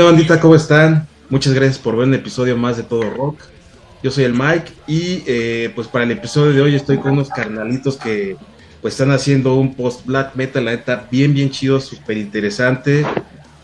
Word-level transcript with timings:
¿Qué 0.00 0.04
onda, 0.04 0.12
bandita? 0.12 0.40
¿Cómo 0.40 0.54
están? 0.54 1.06
Muchas 1.28 1.52
gracias 1.52 1.76
por 1.76 1.94
ver 1.94 2.08
un 2.08 2.14
episodio 2.14 2.56
más 2.56 2.78
de 2.78 2.84
Todo 2.84 3.02
Rock. 3.10 3.38
Yo 4.02 4.10
soy 4.10 4.24
el 4.24 4.32
Mike 4.32 4.72
y 4.86 5.22
eh, 5.26 5.70
pues 5.74 5.88
para 5.88 6.04
el 6.04 6.10
episodio 6.10 6.54
de 6.54 6.62
hoy 6.62 6.74
estoy 6.74 6.96
con 6.96 7.12
unos 7.12 7.28
carnalitos 7.28 7.98
que 7.98 8.38
pues 8.80 8.94
están 8.94 9.10
haciendo 9.10 9.56
un 9.56 9.74
post 9.74 10.06
black 10.06 10.36
metal, 10.36 10.64
la 10.64 10.70
neta, 10.70 11.06
bien, 11.10 11.34
bien 11.34 11.50
chido, 11.50 11.80
súper 11.80 12.16
interesante. 12.16 13.04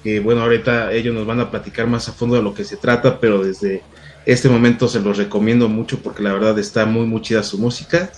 Que 0.05 0.21
bueno, 0.21 0.43
ahorita 0.43 0.93
ellos 0.93 1.15
nos 1.15 1.27
van 1.27 1.41
a 1.41 1.51
platicar 1.51 1.87
más 1.87 2.07
a 2.11 2.13
fondo 2.13 2.37
de 2.37 2.43
lo 2.43 2.53
que 2.53 2.65
se 2.65 2.77
trata, 2.77 3.19
pero 3.19 3.43
desde 3.43 3.83
este 4.27 4.51
momento 4.51 4.89
se 4.89 5.01
los 5.01 5.17
recomiendo 5.17 5.71
mucho 5.71 6.01
porque 6.01 6.23
la 6.23 6.35
verdad 6.35 6.59
está 6.59 6.85
muy, 6.85 7.07
muy 7.07 7.23
chida 7.23 7.43
su 7.45 7.57
música. 7.57 8.11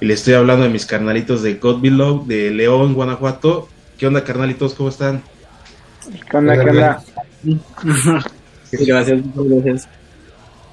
Y 0.00 0.06
le 0.06 0.14
estoy 0.14 0.32
hablando 0.32 0.64
de 0.64 0.70
mis 0.70 0.86
carnalitos 0.86 1.42
de 1.42 1.56
God 1.56 1.82
Below, 1.82 2.26
de 2.26 2.52
León, 2.52 2.94
Guanajuato. 2.94 3.68
¿Qué 3.98 4.06
onda, 4.06 4.24
carnalitos? 4.24 4.72
¿Cómo 4.72 4.88
están? 4.88 5.22
¿Qué 6.30 6.36
onda, 6.38 6.54
qué 6.54 6.70
onda? 6.70 7.04
gracias, 8.72 9.20
gracias. 9.34 9.88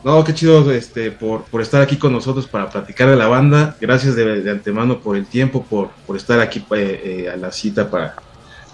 No, 0.04 0.22
qué 0.24 0.34
chido 0.34 0.70
este, 0.74 1.12
por, 1.12 1.44
por 1.44 1.62
estar 1.62 1.82
aquí 1.82 1.96
con 1.96 2.12
nosotros 2.12 2.46
para 2.46 2.70
platicar 2.70 3.10
de 3.10 3.16
la 3.16 3.28
banda. 3.28 3.78
Gracias 3.80 4.16
de, 4.16 4.50
antemano 4.52 5.00
por 5.00 5.16
el 5.16 5.26
tiempo, 5.26 5.64
por, 5.64 5.92
por 6.06 6.18
estar 6.18 6.42
aquí 6.42 6.60
eh, 6.72 7.02
eh, 7.26 7.30
a 7.34 7.38
la 7.38 7.52
cita 7.52 7.90
para, 7.90 8.16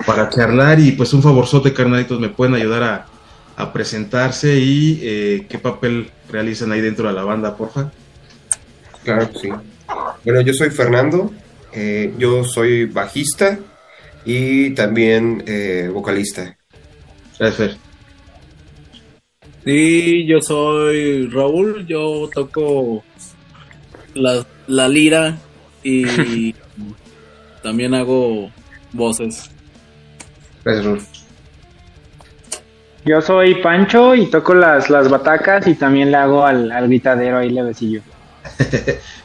para 0.08 0.30
charlar. 0.30 0.80
Y 0.80 0.94
pues 0.94 1.14
un 1.14 1.22
favorzote, 1.22 1.72
carnalitos, 1.72 2.20
me 2.20 2.30
pueden 2.30 2.56
ayudar 2.56 2.84
a, 2.84 3.06
a 3.56 3.72
presentarse 3.72 4.58
y 4.58 5.00
eh, 5.04 5.46
qué 5.48 5.60
papel 5.60 6.10
realizan 6.32 6.72
ahí 6.72 6.82
dentro 6.82 7.08
de 7.08 7.14
la 7.14 7.24
banda, 7.24 7.56
porfa. 7.56 7.92
Claro 9.04 9.30
que 9.32 9.40
sí. 9.40 9.50
Bueno, 10.26 10.42
yo 10.42 10.54
soy 10.54 10.72
Fernando, 10.72 11.32
yo 12.18 12.44
soy 12.44 12.86
bajista 12.86 13.60
y 14.26 14.72
también 14.72 15.44
vocalista. 15.94 16.58
Gracias, 17.38 17.56
Fer. 17.56 17.89
Sí, 19.66 20.26
yo 20.26 20.42
soy 20.42 21.28
Raúl, 21.28 21.86
yo 21.86 22.30
toco 22.34 23.04
la, 24.14 24.46
la 24.68 24.88
lira 24.88 25.38
y 25.84 26.56
también 27.64 27.94
hago 27.94 28.50
voces. 28.94 29.50
Gracias, 30.64 30.86
Raúl. 30.86 31.02
Yo 33.06 33.22
soy 33.22 33.56
Pancho 33.56 34.14
y 34.14 34.28
toco 34.28 34.54
las, 34.54 34.90
las 34.90 35.10
batacas 35.10 35.68
y 35.68 35.76
también 35.76 36.12
le 36.12 36.18
hago 36.18 36.46
al, 36.46 36.72
al 36.72 36.88
gritadero 36.88 37.38
ahí 37.38 37.50
le 37.50 37.64
besillo. 37.64 38.02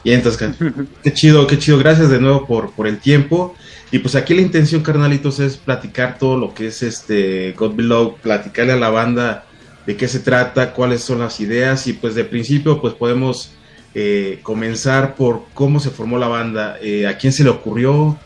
y 0.04 0.12
entonces, 0.12 0.54
qué 1.02 1.12
chido, 1.12 1.46
qué 1.46 1.58
chido. 1.58 1.78
Gracias 1.78 2.08
de 2.08 2.20
nuevo 2.20 2.46
por, 2.46 2.72
por 2.72 2.86
el 2.86 2.98
tiempo. 2.98 3.54
Y 3.90 3.98
pues 3.98 4.14
aquí 4.14 4.34
la 4.34 4.42
intención, 4.42 4.82
carnalitos, 4.82 5.38
es 5.40 5.56
platicar 5.56 6.18
todo 6.18 6.36
lo 6.36 6.54
que 6.54 6.68
es 6.68 6.82
este 6.82 7.52
God 7.52 7.74
Below, 7.74 8.16
platicarle 8.16 8.72
a 8.72 8.76
la 8.76 8.90
banda 8.90 9.44
de 9.86 9.96
qué 9.96 10.08
se 10.08 10.20
trata, 10.20 10.72
cuáles 10.72 11.02
son 11.02 11.18
las 11.20 11.40
ideas 11.40 11.86
y 11.86 11.92
pues 11.92 12.14
de 12.14 12.24
principio 12.24 12.80
pues 12.80 12.94
podemos 12.94 13.52
eh, 13.94 14.40
comenzar 14.42 15.14
por 15.14 15.44
cómo 15.54 15.78
se 15.78 15.90
formó 15.90 16.18
la 16.18 16.26
banda, 16.26 16.78
eh, 16.80 17.06
a 17.06 17.16
quién 17.16 17.32
se 17.32 17.44
le 17.44 17.50
ocurrió, 17.50 18.18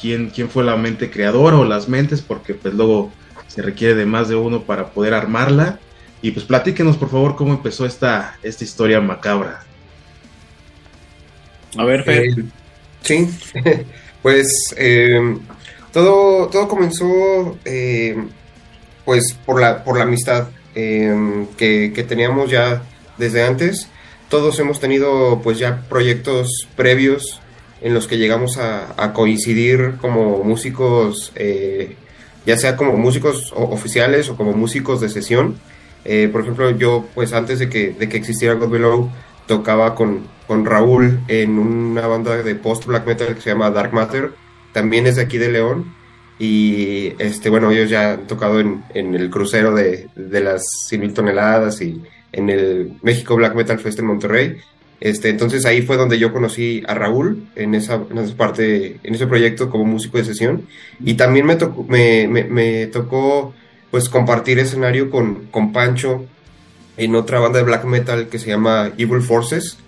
quién, 0.00 0.30
quién 0.30 0.48
fue 0.48 0.64
la 0.64 0.76
mente 0.76 1.10
creadora 1.10 1.56
o 1.56 1.64
las 1.64 1.88
mentes, 1.88 2.20
porque 2.20 2.54
pues 2.54 2.74
luego 2.74 3.12
se 3.46 3.62
requiere 3.62 3.94
de 3.94 4.06
más 4.06 4.28
de 4.28 4.34
uno 4.34 4.62
para 4.62 4.90
poder 4.90 5.14
armarla. 5.14 5.78
Y 6.20 6.32
pues 6.32 6.46
platíquenos 6.46 6.96
por 6.96 7.10
favor 7.10 7.36
cómo 7.36 7.52
empezó 7.52 7.86
esta, 7.86 8.38
esta 8.42 8.64
historia 8.64 9.00
macabra. 9.00 9.62
A 11.76 11.84
ver, 11.84 12.02
Fer. 12.02 12.24
Eh, 12.24 12.44
sí, 13.02 13.28
pues 14.22 14.74
todo, 15.92 16.48
todo 16.48 16.66
comenzó 16.66 17.56
pues 19.04 19.36
por 19.44 19.60
la, 19.60 19.84
por 19.84 19.98
la 19.98 20.04
amistad. 20.04 20.48
Em, 20.74 21.46
que, 21.56 22.04
teníamos 22.08 22.50
ya 22.50 22.82
desde 23.16 23.44
antes. 23.44 23.88
Todos 24.28 24.58
hemos 24.58 24.80
tenido 24.80 25.40
pues 25.42 25.58
ya 25.58 25.82
proyectos 25.88 26.66
previos 26.76 27.40
en 27.80 27.94
los 27.94 28.08
que 28.08 28.18
llegamos 28.18 28.58
a, 28.58 29.12
coincidir 29.12 29.96
como 30.00 30.42
músicos, 30.42 31.32
eh, 31.36 31.96
ya 32.46 32.56
sea 32.56 32.76
como 32.76 32.96
músicos 32.96 33.52
oficiales 33.54 34.28
o 34.28 34.36
como 34.36 34.52
músicos 34.52 35.00
de 35.00 35.08
sesión. 35.08 35.58
Eh, 36.04 36.28
por 36.30 36.42
ejemplo, 36.42 36.70
yo 36.70 37.06
pues 37.14 37.32
antes 37.32 37.58
de 37.58 37.68
que, 37.68 37.90
de 37.90 38.08
que 38.08 38.16
existiera 38.16 38.54
God 38.54 38.70
Below 38.70 39.10
tocaba 39.46 39.94
con, 39.94 40.26
con 40.46 40.64
Raúl 40.64 41.20
en 41.28 41.58
una 41.58 42.06
banda 42.06 42.42
de 42.42 42.54
post 42.54 42.86
black 42.86 43.06
metal 43.06 43.34
que 43.34 43.40
se 43.40 43.50
llama 43.50 43.70
Dark 43.70 43.92
Matter, 43.92 44.32
también 44.72 45.06
es 45.06 45.16
de 45.16 45.22
aquí 45.22 45.38
de 45.38 45.50
León 45.50 45.94
y 46.38 47.12
este, 47.18 47.48
bueno, 47.48 47.70
ellos 47.70 47.90
ya 47.90 48.14
han 48.14 48.26
tocado 48.26 48.60
en, 48.60 48.82
en 48.94 49.14
el 49.14 49.30
crucero 49.30 49.74
de, 49.74 50.08
de 50.16 50.40
las 50.40 50.62
100.000 50.90 51.14
toneladas 51.14 51.80
y 51.80 52.02
en 52.32 52.50
el 52.50 52.92
México 53.02 53.36
Black 53.36 53.54
Metal 53.54 53.78
Fest 53.78 53.98
en 54.00 54.06
Monterrey. 54.06 54.56
Este, 55.00 55.28
entonces 55.28 55.66
ahí 55.66 55.82
fue 55.82 55.96
donde 55.96 56.18
yo 56.18 56.32
conocí 56.32 56.82
a 56.86 56.94
Raúl 56.94 57.46
en 57.56 57.74
esa, 57.74 58.00
en 58.10 58.18
esa 58.18 58.36
parte, 58.36 58.98
en 59.02 59.14
ese 59.14 59.26
proyecto 59.26 59.70
como 59.70 59.84
músico 59.84 60.18
de 60.18 60.24
sesión. 60.24 60.66
Y 61.00 61.14
también 61.14 61.46
me 61.46 61.56
tocó, 61.56 61.84
me, 61.84 62.26
me, 62.26 62.86
tocó 62.86 63.54
pues 63.90 64.08
compartir 64.08 64.58
escenario 64.58 65.10
con, 65.10 65.46
con 65.50 65.72
Pancho 65.72 66.24
en 66.96 67.14
otra 67.14 67.38
banda 67.38 67.58
de 67.58 67.64
black 67.64 67.84
metal 67.84 68.28
que 68.28 68.38
se 68.38 68.48
llama 68.48 68.92
Evil 68.96 69.20
Forces, 69.20 69.78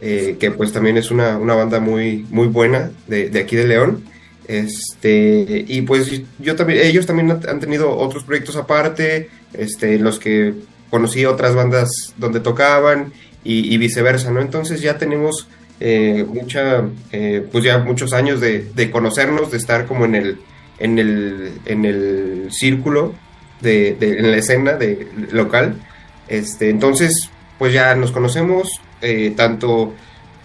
eh, 0.00 0.36
que 0.40 0.50
pues 0.50 0.72
también 0.72 0.96
es 0.96 1.10
una, 1.10 1.36
una 1.36 1.54
banda 1.54 1.78
muy, 1.78 2.26
muy 2.30 2.46
buena 2.46 2.90
de, 3.06 3.28
de 3.30 3.40
aquí 3.40 3.56
de 3.56 3.66
León. 3.66 4.02
Este, 4.46 5.64
y 5.66 5.82
pues 5.82 6.22
yo 6.38 6.56
también, 6.56 6.80
ellos 6.82 7.06
también 7.06 7.30
han 7.30 7.60
tenido 7.60 7.96
otros 7.96 8.24
proyectos 8.24 8.56
aparte, 8.56 9.30
este, 9.52 9.98
los 9.98 10.18
que 10.18 10.54
conocí 10.90 11.24
otras 11.24 11.54
bandas 11.54 11.88
donde 12.16 12.40
tocaban 12.40 13.12
y, 13.42 13.76
viceversa, 13.76 14.30
¿no? 14.30 14.40
Entonces 14.40 14.80
ya 14.80 14.96
tenemos 14.96 15.48
eh, 15.80 16.24
mucha, 16.26 16.84
eh, 17.12 17.46
pues 17.50 17.64
ya 17.64 17.78
muchos 17.78 18.12
años 18.12 18.40
de, 18.40 18.90
conocernos, 18.90 19.50
de 19.50 19.58
estar 19.58 19.86
como 19.86 20.06
en 20.06 20.14
el, 20.14 20.38
en 20.78 20.98
el, 20.98 21.52
en 21.66 21.84
el 21.84 22.48
círculo, 22.50 23.14
de, 23.60 23.96
en 24.00 24.30
la 24.30 24.36
escena 24.36 24.74
de, 24.74 25.08
local. 25.32 25.76
Este, 26.28 26.70
entonces, 26.70 27.30
pues 27.58 27.72
ya 27.72 27.94
nos 27.94 28.12
conocemos, 28.12 28.80
eh, 29.02 29.34
tanto 29.36 29.94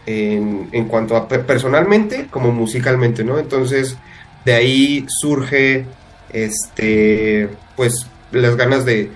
en, 0.10 0.86
cuanto 0.86 1.16
a 1.16 1.28
personalmente 1.28 2.28
como 2.32 2.52
musicalmente, 2.52 3.24
¿no? 3.24 3.38
Entonces, 3.38 3.98
de 4.44 4.54
ahí 4.54 5.06
surge, 5.22 5.86
este, 6.34 7.50
pues, 7.76 8.08
las 8.32 8.56
ganas 8.56 8.86
de, 8.86 9.12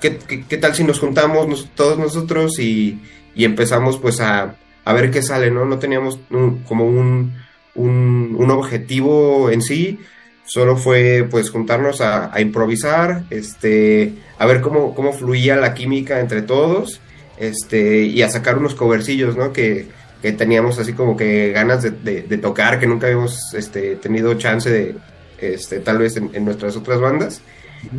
¿qué, 0.00 0.10
tal 0.56 0.74
si 0.74 0.84
nos 0.84 1.00
juntamos 1.00 1.68
todos 1.74 1.98
nosotros 1.98 2.58
y, 2.58 3.00
empezamos, 3.36 3.98
pues, 3.98 4.20
a, 4.20 4.56
ver 4.86 5.10
qué 5.10 5.22
sale, 5.22 5.50
¿no? 5.50 5.66
No 5.66 5.78
teníamos 5.78 6.18
como 6.66 6.86
un, 6.86 7.34
un, 7.74 8.50
objetivo 8.50 9.50
en 9.50 9.60
sí, 9.60 9.98
solo 10.46 10.76
fue, 10.76 11.28
pues, 11.30 11.50
juntarnos 11.50 12.00
a, 12.00 12.40
improvisar, 12.40 13.24
este, 13.28 14.14
a 14.38 14.46
ver 14.46 14.62
cómo, 14.62 14.94
cómo 14.94 15.12
fluía 15.12 15.56
la 15.56 15.74
química 15.74 16.20
entre 16.20 16.40
todos, 16.40 17.02
este, 17.36 18.04
y 18.04 18.22
a 18.22 18.30
sacar 18.30 18.56
unos 18.56 18.74
covercillos, 18.74 19.36
¿no? 19.36 19.52
Que, 19.52 19.88
que 20.22 20.32
teníamos 20.32 20.78
así 20.78 20.92
como 20.92 21.16
que 21.16 21.50
ganas 21.50 21.82
de, 21.82 21.90
de, 22.22 22.38
tocar, 22.38 22.78
que 22.78 22.86
nunca 22.86 23.08
habíamos 23.08 23.52
este, 23.54 23.96
tenido 23.96 24.34
chance 24.34 24.70
de, 24.70 24.94
este, 25.38 25.80
tal 25.80 25.98
vez 25.98 26.16
en, 26.16 26.44
nuestras 26.44 26.76
otras 26.76 27.00
bandas. 27.00 27.42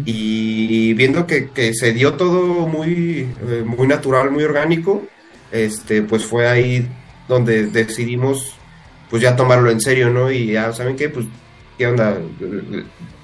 Y 0.06 0.94
viendo 0.94 1.28
que, 1.28 1.50
que, 1.50 1.74
se 1.74 1.92
dio 1.92 2.14
todo 2.14 2.66
muy, 2.66 3.28
eh, 3.50 3.64
muy 3.66 3.86
natural, 3.86 4.32
muy 4.32 4.46
orgánico, 4.46 5.04
este, 5.52 6.02
pues 6.02 6.24
fue 6.26 6.48
ahí 6.48 6.88
donde 7.28 7.68
decidimos 7.68 8.56
pues 9.10 9.22
ya 9.22 9.36
tomarlo 9.36 9.70
en 9.70 9.82
serio, 9.82 10.10
¿no? 10.10 10.32
Y 10.32 10.54
ya, 10.54 10.72
¿saben 10.72 10.96
qué? 10.96 11.10
Pues, 11.10 11.26
¿qué 11.78 11.88
onda? 11.88 12.18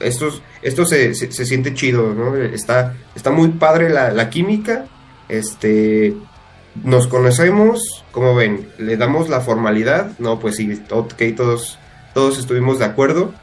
Esto, 0.02 0.30
esto 0.62 0.86
se, 0.86 1.16
se, 1.16 1.32
se 1.32 1.46
siente 1.46 1.74
chido, 1.74 2.14
¿no? 2.14 2.36
Está, 2.36 2.98
está 3.16 3.32
muy 3.32 3.48
padre 3.48 3.90
la, 3.90 4.12
la 4.12 4.30
química, 4.30 4.86
este, 5.30 6.14
nos 6.84 7.08
conocemos, 7.08 8.04
como 8.12 8.36
ven, 8.36 8.68
le 8.78 8.98
damos 8.98 9.30
la 9.30 9.42
formalidad, 9.42 10.18
no, 10.20 10.40
pues 10.40 10.58
sí, 10.58 10.70
ok, 10.90 11.24
todos, 11.36 11.80
todos 12.14 12.38
estuvimos 12.38 12.80
de 12.80 12.86
acuerdo, 12.86 13.34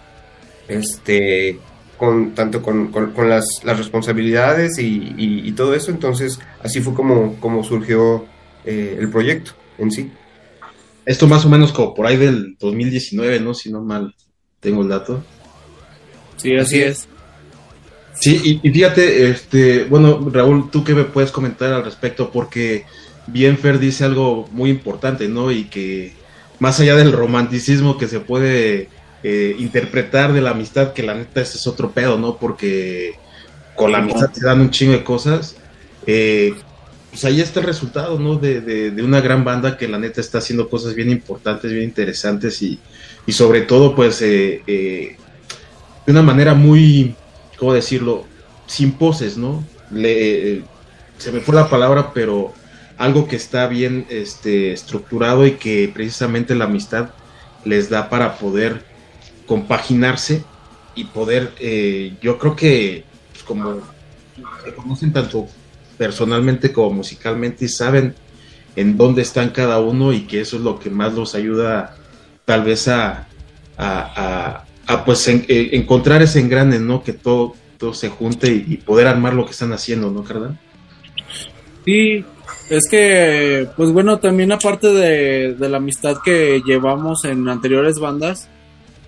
este, 0.68 1.58
con, 1.96 2.34
tanto 2.34 2.62
con, 2.62 2.88
con, 2.88 3.28
las, 3.28 3.46
las, 3.64 3.78
responsabilidades 3.78 4.78
y, 4.78 5.14
y, 5.16 5.52
todo 5.52 5.74
eso, 5.74 5.90
entonces 5.90 6.38
así 6.62 6.80
fue 6.80 6.94
como, 6.94 7.36
como 7.40 7.64
surgió 7.64 8.26
eh, 8.64 8.96
el 8.98 9.10
proyecto 9.10 9.52
en 9.78 9.90
sí. 9.90 10.10
Esto 11.04 11.28
más 11.28 11.44
o 11.44 11.48
menos 11.48 11.72
como 11.72 11.94
por 11.94 12.06
ahí 12.06 12.16
del 12.16 12.56
2019, 12.58 13.40
¿no? 13.40 13.54
Si 13.54 13.70
no 13.70 13.80
mal 13.80 14.14
tengo 14.60 14.82
el 14.82 14.88
dato. 14.88 15.22
Sí, 16.36 16.54
así 16.56 16.82
es. 16.82 17.08
Sí, 18.14 18.60
y, 18.62 18.68
y, 18.68 18.72
fíjate, 18.72 19.30
este, 19.30 19.84
bueno, 19.84 20.28
Raúl, 20.32 20.70
¿tú 20.70 20.82
qué 20.82 20.94
me 20.94 21.04
puedes 21.04 21.30
comentar 21.30 21.72
al 21.72 21.84
respecto? 21.84 22.30
Porque 22.30 22.86
bien 23.26 23.58
Fer 23.58 23.78
dice 23.78 24.04
algo 24.04 24.48
muy 24.52 24.70
importante, 24.70 25.28
¿no? 25.28 25.50
Y 25.50 25.64
que 25.64 26.12
más 26.58 26.80
allá 26.80 26.96
del 26.96 27.12
romanticismo 27.12 27.98
que 27.98 28.08
se 28.08 28.20
puede 28.20 28.88
eh, 29.22 29.56
interpretar 29.58 30.32
de 30.32 30.40
la 30.40 30.50
amistad, 30.50 30.92
que 30.92 31.02
la 31.02 31.14
neta 31.14 31.40
es 31.40 31.66
otro 31.66 31.90
pedo, 31.90 32.18
¿no? 32.18 32.36
Porque 32.36 33.14
con 33.74 33.92
la 33.92 33.98
amistad 33.98 34.32
se 34.32 34.44
dan 34.44 34.60
un 34.60 34.70
chingo 34.70 34.92
de 34.92 35.04
cosas. 35.04 35.56
Eh, 36.06 36.54
pues 37.10 37.24
ahí 37.24 37.40
está 37.40 37.60
el 37.60 37.66
resultado, 37.66 38.18
¿no? 38.18 38.36
De, 38.36 38.60
de, 38.60 39.02
una 39.02 39.20
gran 39.22 39.42
banda 39.42 39.78
que 39.78 39.88
la 39.88 39.98
neta 39.98 40.20
está 40.20 40.38
haciendo 40.38 40.68
cosas 40.68 40.94
bien 40.94 41.10
importantes, 41.10 41.72
bien 41.72 41.84
interesantes 41.84 42.60
y, 42.60 42.78
y 43.26 43.32
sobre 43.32 43.62
todo, 43.62 43.94
pues, 43.94 44.20
eh, 44.20 44.62
eh, 44.66 45.16
de 46.04 46.12
una 46.12 46.22
manera 46.22 46.52
muy, 46.54 47.14
¿cómo 47.56 47.72
decirlo? 47.72 48.24
Sin 48.66 48.92
poses, 48.92 49.38
¿no? 49.38 49.64
Le, 49.90 50.62
se 51.16 51.32
me 51.32 51.40
fue 51.40 51.54
la 51.54 51.70
palabra, 51.70 52.12
pero 52.12 52.52
algo 52.98 53.28
que 53.28 53.36
está 53.36 53.66
bien 53.66 54.06
este, 54.08 54.72
estructurado 54.72 55.46
y 55.46 55.52
que 55.52 55.90
precisamente 55.92 56.54
la 56.54 56.64
amistad 56.64 57.10
les 57.64 57.90
da 57.90 58.08
para 58.08 58.38
poder 58.38 58.84
compaginarse 59.46 60.44
y 60.94 61.04
poder, 61.04 61.52
eh, 61.60 62.14
yo 62.22 62.38
creo 62.38 62.56
que 62.56 63.04
pues, 63.32 63.44
como 63.44 63.80
se 64.64 64.74
conocen 64.74 65.12
tanto 65.12 65.46
personalmente 65.98 66.72
como 66.72 66.90
musicalmente 66.90 67.66
y 67.66 67.68
saben 67.68 68.14
en 68.76 68.96
dónde 68.96 69.22
están 69.22 69.50
cada 69.50 69.80
uno 69.80 70.12
y 70.12 70.22
que 70.22 70.40
eso 70.40 70.56
es 70.56 70.62
lo 70.62 70.78
que 70.78 70.90
más 70.90 71.14
los 71.14 71.34
ayuda 71.34 71.96
tal 72.44 72.62
vez 72.62 72.88
a, 72.88 73.26
a, 73.76 74.64
pues 75.04 75.26
eh, 75.28 75.44
encontrar 75.72 76.22
ese 76.22 76.40
engrane, 76.40 76.78
¿no? 76.78 77.02
Que 77.02 77.12
todo, 77.12 77.54
todo 77.78 77.94
se 77.94 78.08
junte 78.08 78.52
y, 78.52 78.76
poder 78.76 79.08
armar 79.08 79.34
lo 79.34 79.44
que 79.44 79.52
están 79.52 79.72
haciendo, 79.72 80.10
¿no, 80.10 80.22
Cardan? 80.22 80.58
Sí, 81.84 82.24
es 82.68 82.88
que, 82.90 83.68
pues 83.76 83.92
bueno, 83.92 84.18
también 84.18 84.52
aparte 84.52 84.88
de, 84.88 85.54
de 85.54 85.68
la 85.68 85.76
amistad 85.76 86.16
que 86.24 86.62
llevamos 86.64 87.24
en 87.24 87.48
anteriores 87.48 87.98
bandas, 87.98 88.48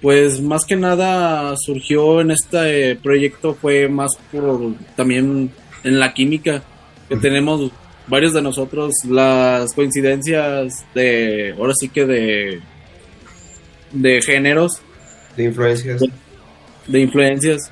pues 0.00 0.40
más 0.40 0.64
que 0.64 0.76
nada 0.76 1.54
surgió 1.56 2.20
en 2.20 2.30
este 2.30 2.96
proyecto 2.96 3.54
fue 3.54 3.88
más 3.88 4.12
por 4.30 4.74
también 4.94 5.50
en 5.82 5.98
la 5.98 6.14
química 6.14 6.62
que 7.08 7.16
tenemos 7.16 7.72
varios 8.06 8.32
de 8.32 8.42
nosotros 8.42 8.92
las 9.08 9.74
coincidencias 9.74 10.84
de 10.94 11.54
ahora 11.58 11.72
sí 11.78 11.88
que 11.88 12.06
de 12.06 12.60
de 13.92 14.20
géneros. 14.22 14.80
De 15.36 15.44
influencias. 15.44 16.02
De, 16.86 17.00
influencias. 17.00 17.70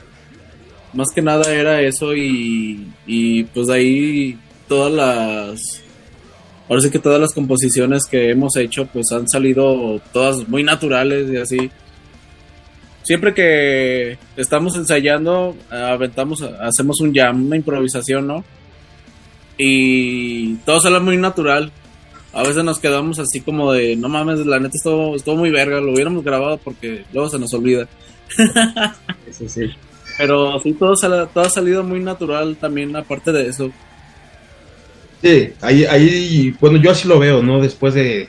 Más 0.92 1.08
que 1.14 1.22
nada 1.22 1.52
era 1.52 1.80
eso 1.82 2.14
y, 2.14 2.88
y 3.06 3.44
pues 3.44 3.66
de 3.66 3.74
ahí 3.74 4.38
todas 4.68 4.92
las 4.92 5.82
ahora 6.68 6.82
sí 6.82 6.90
que 6.90 6.98
todas 6.98 7.20
las 7.20 7.32
composiciones 7.32 8.04
que 8.10 8.30
hemos 8.30 8.56
hecho 8.56 8.86
pues 8.86 9.06
han 9.12 9.28
salido 9.28 10.00
todas 10.12 10.48
muy 10.48 10.62
naturales 10.64 11.30
y 11.30 11.36
así 11.36 11.70
siempre 13.06 13.32
que 13.32 14.18
estamos 14.36 14.76
ensayando, 14.76 15.56
aventamos, 15.70 16.42
hacemos 16.42 17.00
un 17.00 17.14
jam, 17.14 17.46
una 17.46 17.56
improvisación, 17.56 18.26
¿no? 18.26 18.44
Y 19.56 20.56
todo 20.56 20.80
sale 20.80 20.98
muy 20.98 21.16
natural. 21.16 21.70
A 22.32 22.42
veces 22.42 22.64
nos 22.64 22.80
quedamos 22.80 23.20
así 23.20 23.40
como 23.40 23.72
de, 23.72 23.94
no 23.94 24.08
mames, 24.08 24.44
la 24.44 24.58
neta 24.58 24.76
estuvo, 24.76 25.14
estuvo 25.14 25.36
muy 25.36 25.50
verga, 25.50 25.80
lo 25.80 25.92
hubiéramos 25.92 26.24
grabado 26.24 26.58
porque 26.58 27.04
luego 27.12 27.30
se 27.30 27.38
nos 27.38 27.54
olvida. 27.54 27.86
sí, 29.30 29.48
sí. 29.48 29.70
Pero 30.18 30.58
sí, 30.58 30.72
todo, 30.72 30.94
todo 31.32 31.44
ha 31.44 31.48
salido 31.48 31.84
muy 31.84 32.00
natural 32.00 32.56
también, 32.56 32.94
aparte 32.96 33.30
de 33.30 33.48
eso. 33.48 33.70
Sí, 35.26 35.54
ahí, 35.60 35.84
ahí, 35.86 36.56
bueno, 36.60 36.78
yo 36.78 36.92
así 36.92 37.08
lo 37.08 37.18
veo, 37.18 37.42
¿no? 37.42 37.60
Después 37.60 37.94
de, 37.94 38.28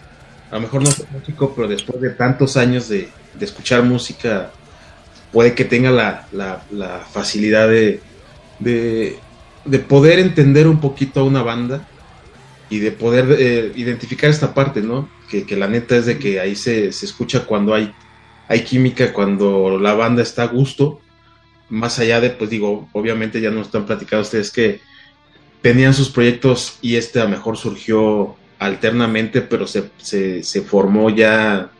a 0.49 0.55
lo 0.55 0.61
mejor 0.61 0.81
no 0.81 0.89
soy 0.89 1.05
músico, 1.11 1.53
pero 1.55 1.67
después 1.67 2.01
de 2.01 2.09
tantos 2.09 2.57
años 2.57 2.89
de, 2.89 3.07
de 3.37 3.45
escuchar 3.45 3.83
música 3.83 4.49
puede 5.31 5.53
que 5.53 5.63
tenga 5.63 5.91
la, 5.91 6.27
la, 6.31 7.05
facilidad 7.11 7.69
de, 7.69 8.01
de, 8.57 9.79
poder 9.87 10.17
entender 10.17 10.67
un 10.67 10.79
poquito 10.79 11.19
a 11.19 11.23
una 11.23 11.43
banda 11.43 11.87
y 12.67 12.79
de 12.79 12.91
poder 12.91 13.27
eh, 13.37 13.71
identificar 13.75 14.31
esta 14.31 14.55
parte, 14.55 14.81
¿no? 14.81 15.07
Que, 15.29 15.45
la 15.55 15.67
neta 15.67 15.97
es 15.97 16.07
de 16.07 16.17
que 16.17 16.39
ahí 16.39 16.55
se, 16.55 16.91
se, 16.91 17.05
escucha 17.05 17.45
cuando 17.45 17.75
hay, 17.75 17.93
hay 18.47 18.63
química, 18.63 19.13
cuando 19.13 19.77
la 19.77 19.93
banda 19.93 20.23
está 20.23 20.41
a 20.41 20.47
gusto, 20.47 20.99
más 21.69 21.99
allá 21.99 22.19
de, 22.21 22.31
pues 22.31 22.49
digo, 22.49 22.89
obviamente 22.91 23.39
ya 23.39 23.51
nos 23.51 23.67
están 23.67 23.85
platicando 23.85 24.23
ustedes 24.23 24.49
que 24.49 24.81
tenían 25.61 25.93
sus 25.93 26.09
proyectos 26.09 26.77
y 26.81 26.95
este 26.95 27.19
a 27.19 27.23
lo 27.23 27.29
mejor 27.29 27.57
surgió 27.57 28.35
alternamente, 28.59 29.41
pero 29.41 29.67
se, 29.67 29.89
se, 29.97 30.43
se 30.43 30.61
formó 30.61 31.09
ya, 31.09 31.71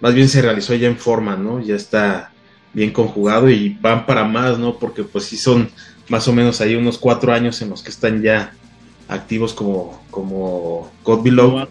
más 0.00 0.14
bien 0.14 0.28
se 0.28 0.42
realizó 0.42 0.74
ya 0.74 0.88
en 0.88 0.98
forma, 0.98 1.36
¿no? 1.36 1.60
Ya 1.60 1.74
está 1.74 2.32
bien 2.72 2.90
conjugado 2.90 3.50
y 3.50 3.76
van 3.80 4.06
para 4.06 4.24
más, 4.24 4.58
¿no? 4.58 4.78
Porque 4.78 5.04
pues 5.04 5.24
sí 5.24 5.36
son 5.36 5.70
más 6.08 6.26
o 6.28 6.32
menos 6.32 6.60
ahí 6.60 6.74
unos 6.74 6.98
cuatro 6.98 7.32
años 7.32 7.60
en 7.62 7.70
los 7.70 7.82
que 7.82 7.90
están 7.90 8.22
ya 8.22 8.52
activos 9.08 9.52
como, 9.52 10.02
como 10.10 10.90
God 11.04 11.22
Below, 11.22 11.68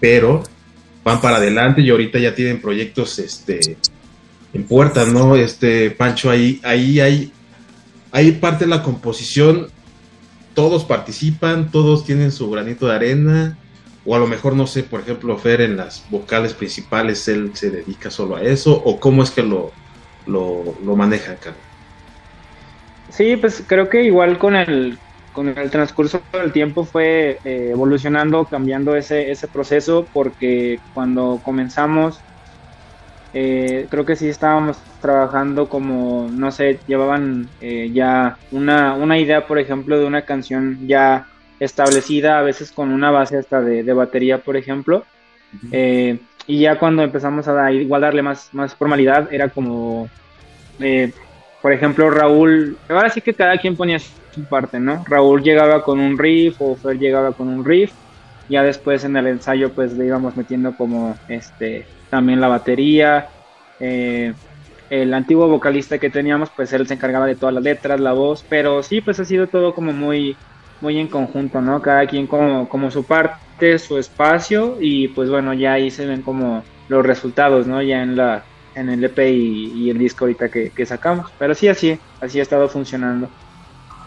pero 0.00 0.42
van 1.04 1.20
para 1.20 1.36
adelante 1.36 1.80
y 1.82 1.90
ahorita 1.90 2.18
ya 2.18 2.34
tienen 2.34 2.60
proyectos 2.60 3.18
este 3.18 3.76
en 4.52 4.64
puerta, 4.64 5.04
¿no? 5.04 5.36
Este 5.36 5.90
Pancho 5.90 6.30
ahí 6.30 6.60
ahí 6.62 7.00
hay 7.00 7.32
ahí 8.12 8.32
parte 8.32 8.64
de 8.64 8.70
la 8.70 8.82
composición 8.82 9.68
todos 10.58 10.84
participan, 10.84 11.70
todos 11.70 12.04
tienen 12.04 12.32
su 12.32 12.50
granito 12.50 12.88
de 12.88 12.96
arena 12.96 13.56
o 14.04 14.16
a 14.16 14.18
lo 14.18 14.26
mejor 14.26 14.56
no 14.56 14.66
sé, 14.66 14.82
por 14.82 14.98
ejemplo, 14.98 15.38
Fer 15.38 15.60
en 15.60 15.76
las 15.76 16.04
vocales 16.10 16.52
principales 16.52 17.28
él 17.28 17.52
se 17.54 17.70
dedica 17.70 18.10
solo 18.10 18.34
a 18.34 18.42
eso 18.42 18.72
o 18.72 18.98
cómo 18.98 19.22
es 19.22 19.30
que 19.30 19.44
lo 19.44 19.70
lo, 20.26 20.74
lo 20.84 20.96
maneja 20.96 21.30
acá. 21.34 21.52
Sí, 23.08 23.36
pues 23.36 23.62
creo 23.68 23.88
que 23.88 24.02
igual 24.02 24.36
con 24.36 24.56
el, 24.56 24.98
con 25.32 25.46
el 25.46 25.70
transcurso 25.70 26.20
del 26.32 26.50
tiempo 26.50 26.84
fue 26.84 27.38
eh, 27.44 27.68
evolucionando, 27.70 28.44
cambiando 28.44 28.96
ese, 28.96 29.30
ese 29.30 29.46
proceso, 29.46 30.08
porque 30.12 30.80
cuando 30.92 31.40
comenzamos, 31.44 32.18
eh, 33.40 33.86
creo 33.90 34.04
que 34.04 34.16
sí 34.16 34.28
estábamos 34.28 34.78
trabajando 35.00 35.68
como, 35.68 36.28
no 36.30 36.50
sé, 36.50 36.80
llevaban 36.86 37.48
eh, 37.60 37.90
ya 37.92 38.36
una, 38.50 38.94
una 38.94 39.18
idea, 39.18 39.46
por 39.46 39.58
ejemplo, 39.58 39.98
de 39.98 40.06
una 40.06 40.22
canción 40.22 40.86
ya 40.86 41.26
establecida, 41.60 42.38
a 42.38 42.42
veces 42.42 42.72
con 42.72 42.90
una 42.90 43.10
base 43.10 43.36
hasta 43.36 43.60
de, 43.60 43.92
batería, 43.92 44.38
por 44.38 44.56
ejemplo. 44.56 45.04
Y 46.48 46.60
ya 46.60 46.78
cuando 46.78 47.02
empezamos 47.02 47.46
a 47.46 47.70
igual 47.70 48.00
darle 48.00 48.22
más, 48.22 48.48
más 48.54 48.74
formalidad, 48.74 49.30
era 49.30 49.50
como, 49.50 50.08
eh, 50.80 51.12
por 51.60 51.74
ejemplo, 51.74 52.10
Raúl, 52.10 52.78
ahora 52.88 53.10
sí 53.10 53.20
que 53.20 53.34
cada 53.34 53.58
quien 53.58 53.76
ponía 53.76 53.98
su 53.98 54.44
parte, 54.48 54.80
¿no? 54.80 55.04
Raúl 55.06 55.42
llegaba 55.42 55.84
con 55.84 56.00
un 56.00 56.16
riff 56.16 56.56
o 56.60 56.74
Fer 56.74 56.98
llegaba 56.98 57.32
con 57.32 57.48
un 57.48 57.66
riff, 57.66 57.92
ya 58.48 58.62
después 58.62 59.04
en 59.04 59.18
el 59.18 59.26
ensayo 59.26 59.70
pues 59.74 59.92
le 59.92 60.06
íbamos 60.06 60.38
metiendo 60.38 60.74
como 60.74 61.18
este 61.28 61.84
también 62.10 62.40
la 62.40 62.48
batería, 62.48 63.28
eh, 63.80 64.32
el 64.90 65.12
antiguo 65.12 65.48
vocalista 65.48 65.98
que 65.98 66.10
teníamos 66.10 66.50
pues 66.50 66.72
él 66.72 66.86
se 66.86 66.94
encargaba 66.94 67.26
de 67.26 67.36
todas 67.36 67.54
las 67.54 67.62
letras, 67.62 68.00
la 68.00 68.12
voz, 68.12 68.44
pero 68.48 68.82
sí 68.82 69.00
pues 69.00 69.20
ha 69.20 69.24
sido 69.24 69.46
todo 69.46 69.74
como 69.74 69.92
muy 69.92 70.36
muy 70.80 70.98
en 70.98 71.08
conjunto, 71.08 71.60
¿no? 71.60 71.82
Cada 71.82 72.06
quien 72.06 72.26
como, 72.26 72.68
como 72.68 72.90
su 72.90 73.04
parte, 73.04 73.78
su 73.78 73.98
espacio 73.98 74.76
y 74.80 75.08
pues 75.08 75.28
bueno, 75.28 75.52
ya 75.52 75.72
ahí 75.72 75.90
se 75.90 76.06
ven 76.06 76.22
como 76.22 76.62
los 76.88 77.04
resultados, 77.04 77.66
¿no? 77.66 77.82
Ya 77.82 78.02
en 78.02 78.16
la 78.16 78.44
en 78.74 78.88
el 78.88 79.02
EP 79.02 79.18
y, 79.18 79.90
el 79.90 79.98
disco 79.98 80.24
ahorita 80.24 80.48
que, 80.48 80.86
sacamos. 80.86 81.30
Pero 81.36 81.54
sí, 81.54 81.66
así, 81.66 81.98
así 82.20 82.38
ha 82.38 82.42
estado 82.42 82.68
funcionando. 82.68 83.28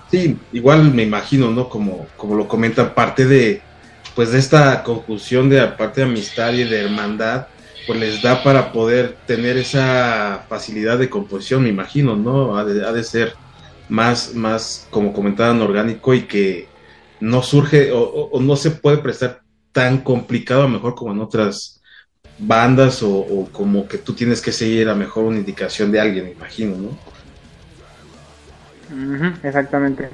Sí, 0.10 0.38
igual 0.53 0.93
me 0.93 1.03
imagino, 1.03 1.51
¿no? 1.51 1.67
Como, 1.67 2.08
como 2.15 2.36
lo 2.36 2.48
comentan, 2.48 2.93
parte 2.93 3.25
de, 3.25 3.62
pues 4.15 4.31
de 4.31 4.39
esta 4.39 4.81
conjunción 4.84 5.50
de 5.50 5.60
aparte 5.60 6.01
de 6.01 6.08
amistad 6.08 6.53
y 6.53 6.63
de 6.63 6.86
hermandad, 6.86 7.48
pues 7.88 8.00
les 8.00 8.21
da 8.21 8.43
para 8.43 8.71
poder 8.71 9.17
tener 9.25 9.57
esa 9.57 10.45
facilidad 10.47 10.97
de 10.97 11.09
composición, 11.09 11.63
me 11.63 11.69
imagino, 11.69 12.15
¿no? 12.15 12.57
Ha 12.57 12.65
de, 12.65 12.85
ha 12.85 12.91
de 12.91 13.03
ser 13.03 13.33
más, 13.89 14.33
más, 14.35 14.88
como 14.89 15.13
comentaban, 15.13 15.61
orgánico 15.61 16.13
y 16.13 16.23
que 16.23 16.67
no 17.19 17.43
surge 17.43 17.91
o, 17.93 18.31
no 18.41 18.55
se 18.55 18.71
puede 18.71 18.97
prestar 18.97 19.41
tan 19.71 20.00
complicado 20.00 20.61
a 20.61 20.63
lo 20.63 20.69
mejor 20.69 20.95
como 20.95 21.13
en 21.13 21.19
otras 21.19 21.81
bandas 22.38 23.03
o, 23.03 23.47
como 23.51 23.88
que 23.88 23.97
tú 23.97 24.13
tienes 24.13 24.41
que 24.41 24.51
seguir 24.51 24.89
a 24.89 24.95
mejor 24.95 25.25
una 25.25 25.38
indicación 25.38 25.91
de 25.91 26.00
alguien, 26.00 26.25
me 26.25 26.31
imagino, 26.31 26.75
¿no? 26.75 27.11
exactamente. 29.43 30.09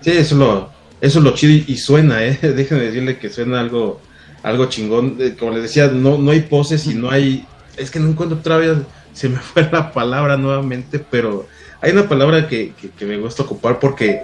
Sí, 0.00 0.10
eso 0.10 0.20
es 0.20 0.32
lo, 0.32 0.70
eso 1.00 1.18
es 1.18 1.24
lo 1.24 1.34
chido 1.34 1.64
y, 1.66 1.76
suena, 1.76 2.24
¿eh? 2.24 2.38
Déjenme 2.56 2.84
decirle 2.84 3.18
que 3.18 3.30
suena 3.30 3.60
algo, 3.60 4.00
algo 4.42 4.66
chingón. 4.66 5.18
Como 5.38 5.52
les 5.52 5.62
decía, 5.62 5.88
no, 5.88 6.18
no 6.18 6.30
hay 6.30 6.40
poses 6.40 6.86
y 6.86 6.94
no 6.94 7.10
hay... 7.10 7.46
Es 7.76 7.90
que 7.90 8.00
no 8.00 8.08
encuentro 8.08 8.38
otra 8.38 8.56
vez, 8.56 8.76
se 9.12 9.28
me 9.28 9.36
fue 9.40 9.68
la 9.70 9.92
palabra 9.92 10.36
nuevamente, 10.36 10.98
pero 10.98 11.46
hay 11.80 11.92
una 11.92 12.08
palabra 12.08 12.48
que, 12.48 12.72
me 13.00 13.18
gusta 13.18 13.42
ocupar 13.42 13.78
porque 13.80 14.20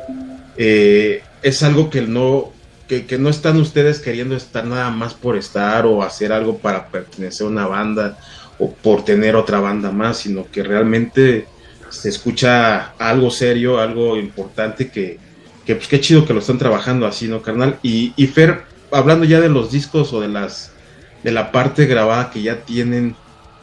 eh, 0.57 1.23
es 1.43 1.63
algo 1.63 1.91
que 1.91 2.03
no, 2.03 2.53
que, 2.87 3.19
no 3.19 3.29
están 3.29 3.59
ustedes 3.61 3.99
queriendo 4.01 4.37
estar 4.37 4.65
nada 4.65 4.91
más 4.91 5.15
por 5.15 5.37
estar 5.37 5.85
o 5.87 6.03
hacer 6.03 6.33
algo 6.33 6.59
para 6.59 6.89
pertenecer 6.89 7.47
a 7.47 7.51
una 7.51 7.67
banda 7.67 8.19
o 8.59 8.73
por 8.73 9.05
tener 9.05 9.37
otra 9.37 9.61
banda 9.61 9.91
más, 9.91 10.19
sino 10.19 10.51
que 10.51 10.63
realmente 10.63 11.47
se 11.91 12.09
escucha 12.09 12.93
algo 12.99 13.31
serio, 13.31 13.79
algo 13.79 14.17
importante 14.17 14.89
que, 14.89 15.19
que 15.65 15.75
pues 15.75 15.89
qué 15.89 16.01
chido 16.01 16.27
que 16.27 16.35
lo 16.35 16.41
están 16.41 16.59
trabajando 16.59 17.07
así, 17.07 17.29
¿no, 17.29 17.43
carnal? 17.43 17.79
Y, 17.83 18.13
y 18.17 18.27
Fer, 18.27 18.63
hablando 18.91 19.25
ya 19.25 19.41
de 19.41 19.49
los 19.49 19.71
discos 19.71 20.13
o 20.13 20.21
de 20.21 20.29
las 20.29 20.73
de 21.23 21.33
la 21.33 21.51
parte 21.53 21.87
grabada 21.87 22.31
que 22.31 22.43
ya 22.43 22.63
tienen, 22.63 23.17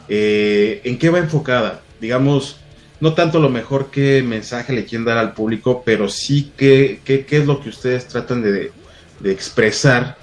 eh, 0.08 0.80
¿en 0.84 0.98
qué 0.98 1.10
va 1.10 1.18
enfocada? 1.18 1.80
Digamos, 2.00 2.60
no 3.00 3.14
tanto 3.14 3.40
lo 3.40 3.48
mejor 3.48 3.90
qué 3.90 4.22
mensaje 4.22 4.72
le 4.72 4.84
quieren 4.84 5.04
dar 5.04 5.18
al 5.18 5.34
público, 5.34 5.82
pero 5.84 6.08
sí 6.08 6.52
qué, 6.56 7.00
qué, 7.04 7.24
qué 7.24 7.38
es 7.38 7.46
lo 7.46 7.60
que 7.60 7.70
ustedes 7.70 8.08
tratan 8.08 8.42
de, 8.42 8.72
de 9.20 9.32
expresar 9.32 10.16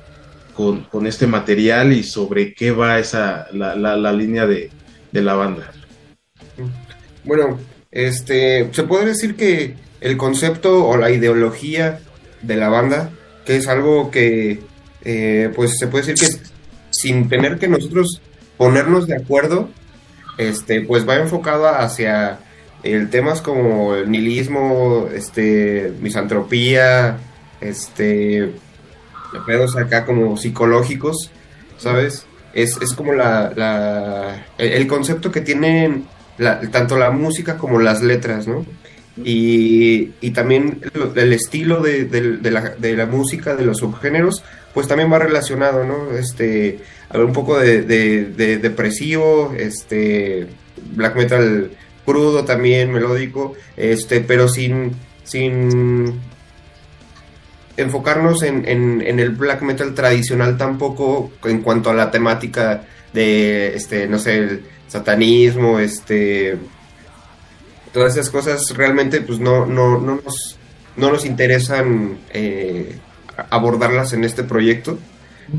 con, 0.54 0.84
con, 0.84 1.08
este 1.08 1.26
material 1.26 1.94
y 1.94 2.04
sobre 2.04 2.54
qué 2.54 2.72
va 2.72 3.00
esa 3.00 3.48
la, 3.52 3.76
la, 3.76 3.96
la 3.96 4.14
línea 4.14 4.46
de, 4.46 4.70
de, 5.12 5.22
la 5.22 5.34
banda. 5.34 5.72
Bueno, 7.24 7.60
este 7.92 8.70
se 8.72 8.84
puede 8.84 9.08
decir 9.08 9.36
que 9.36 9.76
el 10.02 10.18
concepto 10.18 10.86
o 10.86 10.98
la 10.98 11.10
ideología 11.10 12.00
de 12.44 12.56
la 12.56 12.70
banda, 12.70 13.10
que 13.46 13.56
es 13.56 13.68
algo 13.68 14.12
que 14.12 14.60
eh, 15.04 15.52
pues 15.56 15.78
se 15.78 15.88
puede 15.88 16.06
decir 16.06 16.28
que 16.28 16.44
sin 16.92 17.28
tener 17.30 17.58
que 17.60 17.68
nosotros 17.68 18.22
ponernos 18.58 19.08
de 19.08 19.18
acuerdo, 19.18 19.70
este, 20.38 20.82
pues 20.82 21.08
va 21.08 21.16
enfocado 21.16 21.68
hacia 21.68 22.40
el 22.84 23.10
temas 23.10 23.42
como 23.42 23.96
el 23.96 24.10
nihilismo, 24.12 25.10
este, 25.14 25.94
misantropía, 26.02 27.18
este, 27.62 28.54
pedos 29.46 29.76
acá 29.76 30.06
como 30.06 30.38
psicológicos, 30.38 31.32
¿sabes? 31.78 32.26
Es, 32.54 32.78
es 32.82 32.94
como 32.94 33.14
la, 33.14 33.52
la, 33.56 34.46
el 34.58 34.86
concepto 34.88 35.32
que 35.32 35.42
tienen 35.42 36.06
la, 36.38 36.60
tanto 36.72 36.98
la 36.98 37.12
música 37.12 37.58
como 37.58 37.80
las 37.80 38.02
letras, 38.02 38.48
¿no? 38.48 38.66
Y, 39.18 40.08
también 40.32 40.82
el 41.16 41.34
estilo 41.34 41.82
de, 41.82 42.96
la, 42.96 43.06
música, 43.06 43.56
de 43.56 43.66
los 43.66 43.78
subgéneros, 43.78 44.44
pues 44.74 44.88
también 44.88 45.12
va 45.12 45.20
relacionado, 45.20 45.84
¿no? 45.84 46.18
Este, 46.18 46.80
un 47.14 47.32
poco 47.32 47.60
de, 47.60 47.84
de, 47.84 48.58
depresivo, 48.58 49.54
este, 49.58 50.48
black 50.96 51.16
metal 51.16 51.72
crudo 52.06 52.44
también, 52.44 52.92
melódico, 52.92 53.54
este, 53.78 54.22
pero 54.22 54.48
sin, 54.48 54.94
sin 55.24 56.20
enfocarnos 57.78 58.44
en, 58.44 58.68
en, 58.68 59.02
en, 59.02 59.20
el 59.20 59.30
black 59.32 59.62
metal 59.62 59.94
tradicional 59.94 60.58
tampoco 60.58 61.32
en 61.46 61.62
cuanto 61.62 61.90
a 61.90 61.94
la 61.94 62.12
temática 62.12 62.84
de, 63.14 63.76
este, 63.76 64.08
no 64.08 64.20
sé, 64.20 64.38
el 64.38 64.64
satanismo, 64.88 65.80
este, 65.80 66.58
todas 67.94 68.14
esas 68.14 68.30
cosas 68.30 68.62
realmente 68.76 69.22
pues 69.22 69.40
no, 69.40 69.66
no, 69.66 70.00
no, 70.00 70.20
nos, 70.24 70.58
no 70.98 71.12
nos 71.12 71.26
interesan 71.26 72.18
eh, 72.32 72.98
abordarlas 73.50 74.14
en 74.14 74.24
este 74.24 74.44
proyecto. 74.44 74.98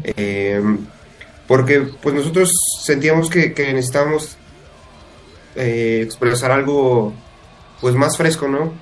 Eh, 0.02 0.60
porque 1.46 1.80
pues 2.02 2.14
nosotros 2.14 2.50
sentíamos 2.82 3.28
que, 3.28 3.52
que 3.52 3.72
necesitábamos 3.72 4.36
eh, 5.56 6.00
expresar 6.02 6.50
algo 6.50 7.12
pues 7.80 7.94
más 7.94 8.16
fresco, 8.16 8.48
¿no? 8.48 8.72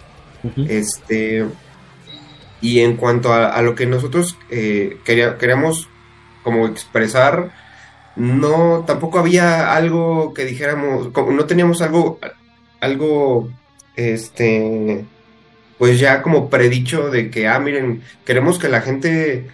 Uh 0.45 0.49
-huh. 0.57 0.71
Este 0.71 1.45
y 2.63 2.81
en 2.81 2.97
cuanto 2.97 3.33
a, 3.33 3.49
a 3.49 3.61
lo 3.61 3.75
que 3.75 3.87
nosotros 3.87 4.39
eh, 4.49 4.99
quería, 5.05 5.37
queríamos 5.37 5.89
como 6.45 6.67
expresar, 6.67 7.51
no, 8.17 8.85
tampoco 8.87 9.19
había 9.19 9.75
algo 9.75 10.33
que 10.33 10.45
dijéramos, 10.45 11.09
como, 11.09 11.33
no 11.33 11.45
teníamos 11.47 11.83
algo, 11.83 12.19
algo, 12.83 13.49
este, 13.97 15.05
pues 15.79 15.99
ya 15.99 16.21
como 16.21 16.51
predicho 16.51 17.09
de 17.09 17.31
que, 17.31 17.49
ah, 17.49 17.59
miren, 17.59 18.03
queremos 18.27 18.59
que 18.59 18.69
la 18.69 18.83
gente 18.83 19.47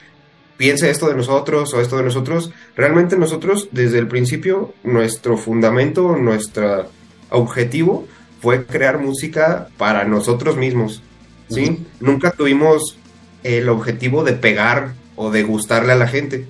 piense 0.57 0.91
esto 0.91 1.09
de 1.09 1.15
nosotros 1.15 1.73
o 1.73 1.81
esto 1.81 1.97
de 1.99 2.03
nosotros. 2.03 2.51
Realmente 2.75 3.17
nosotros, 3.17 3.69
desde 3.71 3.99
el 3.99 4.09
principio, 4.09 4.75
nuestro 4.83 5.37
fundamento, 5.37 6.17
nuestro 6.17 6.91
objetivo 7.31 8.09
fue 8.41 8.67
crear 8.67 8.99
música 8.99 9.69
para 9.77 10.05
nosotros 10.05 10.57
mismos. 10.57 11.03
¿sí? 11.49 11.63
Uh 11.63 11.73
-huh. 11.73 11.79
Nunca 12.01 12.33
tuvimos 12.33 12.99
el 13.45 13.69
objetivo 13.69 14.25
de 14.25 14.33
pegar 14.33 14.95
o 15.17 15.31
de 15.31 15.43
gustarle 15.43 15.93
a 15.93 15.97
la 15.97 16.09
gente. 16.09 16.47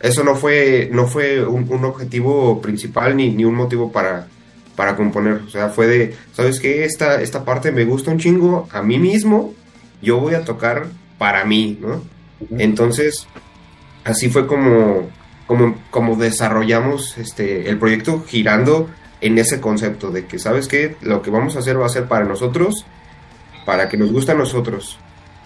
Eso 0.00 0.24
no 0.24 0.34
fue, 0.34 0.88
no 0.92 1.06
fue 1.06 1.44
un, 1.44 1.66
un 1.70 1.84
objetivo 1.84 2.60
principal 2.60 3.16
ni, 3.16 3.30
ni, 3.30 3.44
un 3.44 3.54
motivo 3.54 3.90
para, 3.90 4.28
para 4.76 4.94
componer. 4.94 5.42
O 5.46 5.50
sea, 5.50 5.70
fue 5.70 5.86
de, 5.86 6.14
¿sabes 6.32 6.60
qué? 6.60 6.84
Esta, 6.84 7.20
esta 7.20 7.44
parte 7.44 7.72
me 7.72 7.84
gusta 7.84 8.10
un 8.10 8.18
chingo 8.18 8.68
a 8.70 8.82
mí 8.82 8.98
mismo, 8.98 9.54
yo 10.02 10.20
voy 10.20 10.34
a 10.34 10.44
tocar 10.44 10.86
para 11.18 11.44
mí, 11.44 11.78
¿no? 11.80 12.02
Entonces, 12.58 13.26
así 14.04 14.28
fue 14.28 14.46
como, 14.46 15.08
como, 15.46 15.76
como 15.90 16.16
desarrollamos 16.16 17.16
este, 17.16 17.68
el 17.68 17.78
proyecto 17.78 18.22
girando 18.26 18.88
en 19.22 19.38
ese 19.38 19.60
concepto 19.60 20.10
de 20.10 20.26
que, 20.26 20.38
¿sabes 20.38 20.68
qué? 20.68 20.96
Lo 21.00 21.22
que 21.22 21.30
vamos 21.30 21.56
a 21.56 21.60
hacer 21.60 21.80
va 21.80 21.86
a 21.86 21.90
ser 21.90 22.06
para 22.06 22.26
nosotros, 22.26 22.84
para 23.64 23.88
que 23.88 23.96
nos 23.96 24.12
guste 24.12 24.32
a 24.32 24.36
nosotros. 24.36 24.98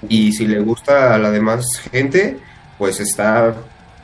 Y 0.09 0.33
si 0.33 0.47
le 0.47 0.59
gusta 0.61 1.15
a 1.15 1.19
la 1.19 1.31
demás 1.31 1.65
gente, 1.93 2.39
pues 2.79 2.99
está 2.99 3.55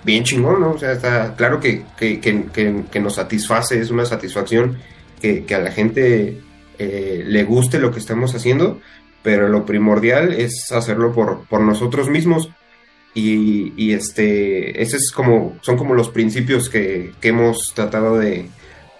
bien 0.05 0.23
chingón, 0.23 0.61
¿no? 0.61 0.71
O 0.73 0.79
sea, 0.79 0.93
está 0.93 1.35
claro 1.35 1.59
que, 1.59 1.85
que, 1.97 2.21
que, 2.21 2.85
que 2.91 3.01
nos 3.01 3.15
satisface, 3.17 3.81
es 3.81 3.91
una 3.91 4.05
satisfacción 4.05 4.79
que, 5.21 5.45
a 5.55 5.59
la 5.59 5.73
gente 5.73 6.41
eh, 6.79 7.25
le 7.27 7.45
guste 7.45 7.79
lo 7.79 7.91
que 7.91 7.99
estamos 7.99 8.35
haciendo, 8.35 8.81
pero 9.23 9.49
lo 9.49 9.65
primordial 9.67 10.33
es 10.33 10.71
hacerlo 10.73 11.13
por, 11.13 11.47
por 11.49 11.61
nosotros 11.61 12.09
mismos. 12.09 12.51
Y, 13.15 13.73
y, 13.77 13.95
este, 13.95 14.83
ese 14.83 14.99
es 14.99 15.11
como, 15.11 15.57
son 15.63 15.79
como 15.79 15.95
los 15.95 16.11
principios 16.11 16.69
que, 16.69 17.13
hemos 17.23 17.73
tratado 17.75 18.19
de, 18.19 18.49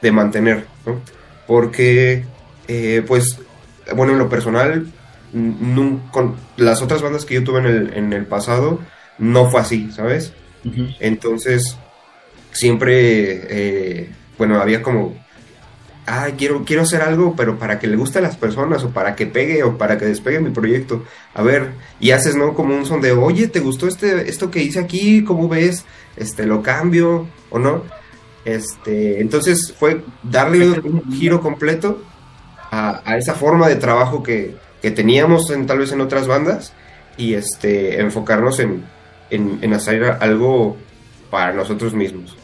de 0.01 0.13
mantener, 0.13 0.67
¿no? 0.87 1.01
Porque, 1.47 2.25
eh, 2.67 3.05
pues, 3.07 3.39
bueno, 3.95 4.15
en 4.15 4.19
lo 4.19 4.29
personal, 4.29 4.87
con 6.11 6.37
las 6.57 6.83
otras 6.83 7.03
bandas 7.03 7.25
que 7.25 7.35
yo 7.35 7.45
tuve 7.45 7.61
en 7.61 7.67
el, 7.67 7.95
en 7.95 8.13
el 8.13 8.27
pasado, 8.27 8.81
no 9.19 9.51
fue 9.51 9.61
así, 9.61 9.91
¿sabes? 9.93 10.33
Uh 10.65 10.71
-huh. 10.71 10.97
Entonces, 10.99 11.77
siempre, 12.53 13.43
eh, 13.49 14.11
bueno, 14.39 14.61
había 14.61 14.83
como, 14.83 15.15
ah, 16.07 16.29
quiero, 16.37 16.65
quiero 16.65 16.83
hacer 16.83 17.03
algo, 17.03 17.35
pero 17.37 17.59
para 17.59 17.79
que 17.79 17.87
le 17.87 17.97
guste 17.97 18.19
a 18.19 18.23
las 18.23 18.37
personas, 18.37 18.83
o 18.85 18.91
para 18.91 19.15
que 19.15 19.27
pegue, 19.27 19.63
o 19.63 19.77
para 19.77 19.99
que 19.99 20.05
despegue 20.05 20.41
mi 20.41 20.51
proyecto. 20.51 21.05
A 21.35 21.43
ver, 21.43 21.73
y 22.01 22.13
haces, 22.13 22.37
¿no? 22.37 22.55
Como 22.55 22.77
un 22.77 22.87
son 22.87 23.01
de, 23.01 23.13
oye, 23.13 23.49
¿te 23.49 23.61
gustó 23.61 23.89
este, 23.89 24.29
esto 24.29 24.51
que 24.51 24.63
hice 24.63 24.81
aquí? 24.81 25.25
¿Cómo 25.25 25.49
ves? 25.49 25.85
Este, 26.17 26.47
¿lo 26.47 26.63
cambio 26.63 27.27
o 27.51 27.59
no? 27.59 27.83
Este, 28.45 29.21
entonces 29.21 29.75
fue 29.77 30.03
darle 30.23 30.71
un 30.81 31.13
giro 31.13 31.41
completo 31.41 32.03
a, 32.71 33.03
a 33.05 33.17
esa 33.17 33.35
forma 33.35 33.69
de 33.69 33.77
trabajo 33.77 34.23
que, 34.23 34.57
que 34.81 34.93
teníamos 34.93 35.51
en, 35.51 35.67
tal 35.67 35.79
vez 35.79 35.91
en 35.93 36.01
otras 36.01 36.29
bandas 36.29 36.73
y 37.17 37.35
este 37.35 38.01
enfocarnos 38.01 38.61
en, 38.61 38.85
en, 39.31 39.59
en 39.63 39.75
hacer 39.75 40.05
algo 40.21 40.77
para 41.31 41.53
nosotros 41.53 41.93
mismos. 41.93 42.37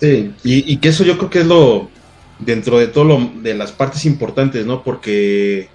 Sí, 0.00 0.34
y, 0.42 0.72
y, 0.72 0.76
que 0.78 0.88
eso 0.88 1.04
yo 1.04 1.18
creo 1.18 1.30
que 1.30 1.40
es 1.40 1.46
lo, 1.46 1.90
dentro 2.44 2.78
de 2.78 2.88
todo 2.88 3.04
lo, 3.04 3.32
de 3.42 3.54
las 3.54 3.72
partes 3.72 4.04
importantes, 4.04 4.66
¿no? 4.66 4.82
Porque 4.82 5.68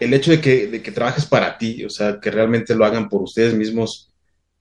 el 0.00 0.14
hecho 0.14 0.30
de 0.30 0.40
que, 0.40 0.66
de 0.66 0.82
que 0.82 0.92
trabajes 0.92 1.26
para 1.26 1.58
ti, 1.58 1.84
o 1.84 1.90
sea, 1.90 2.20
que 2.20 2.30
realmente 2.30 2.74
lo 2.74 2.84
hagan 2.84 3.08
por 3.08 3.22
ustedes 3.22 3.54
mismos, 3.54 4.10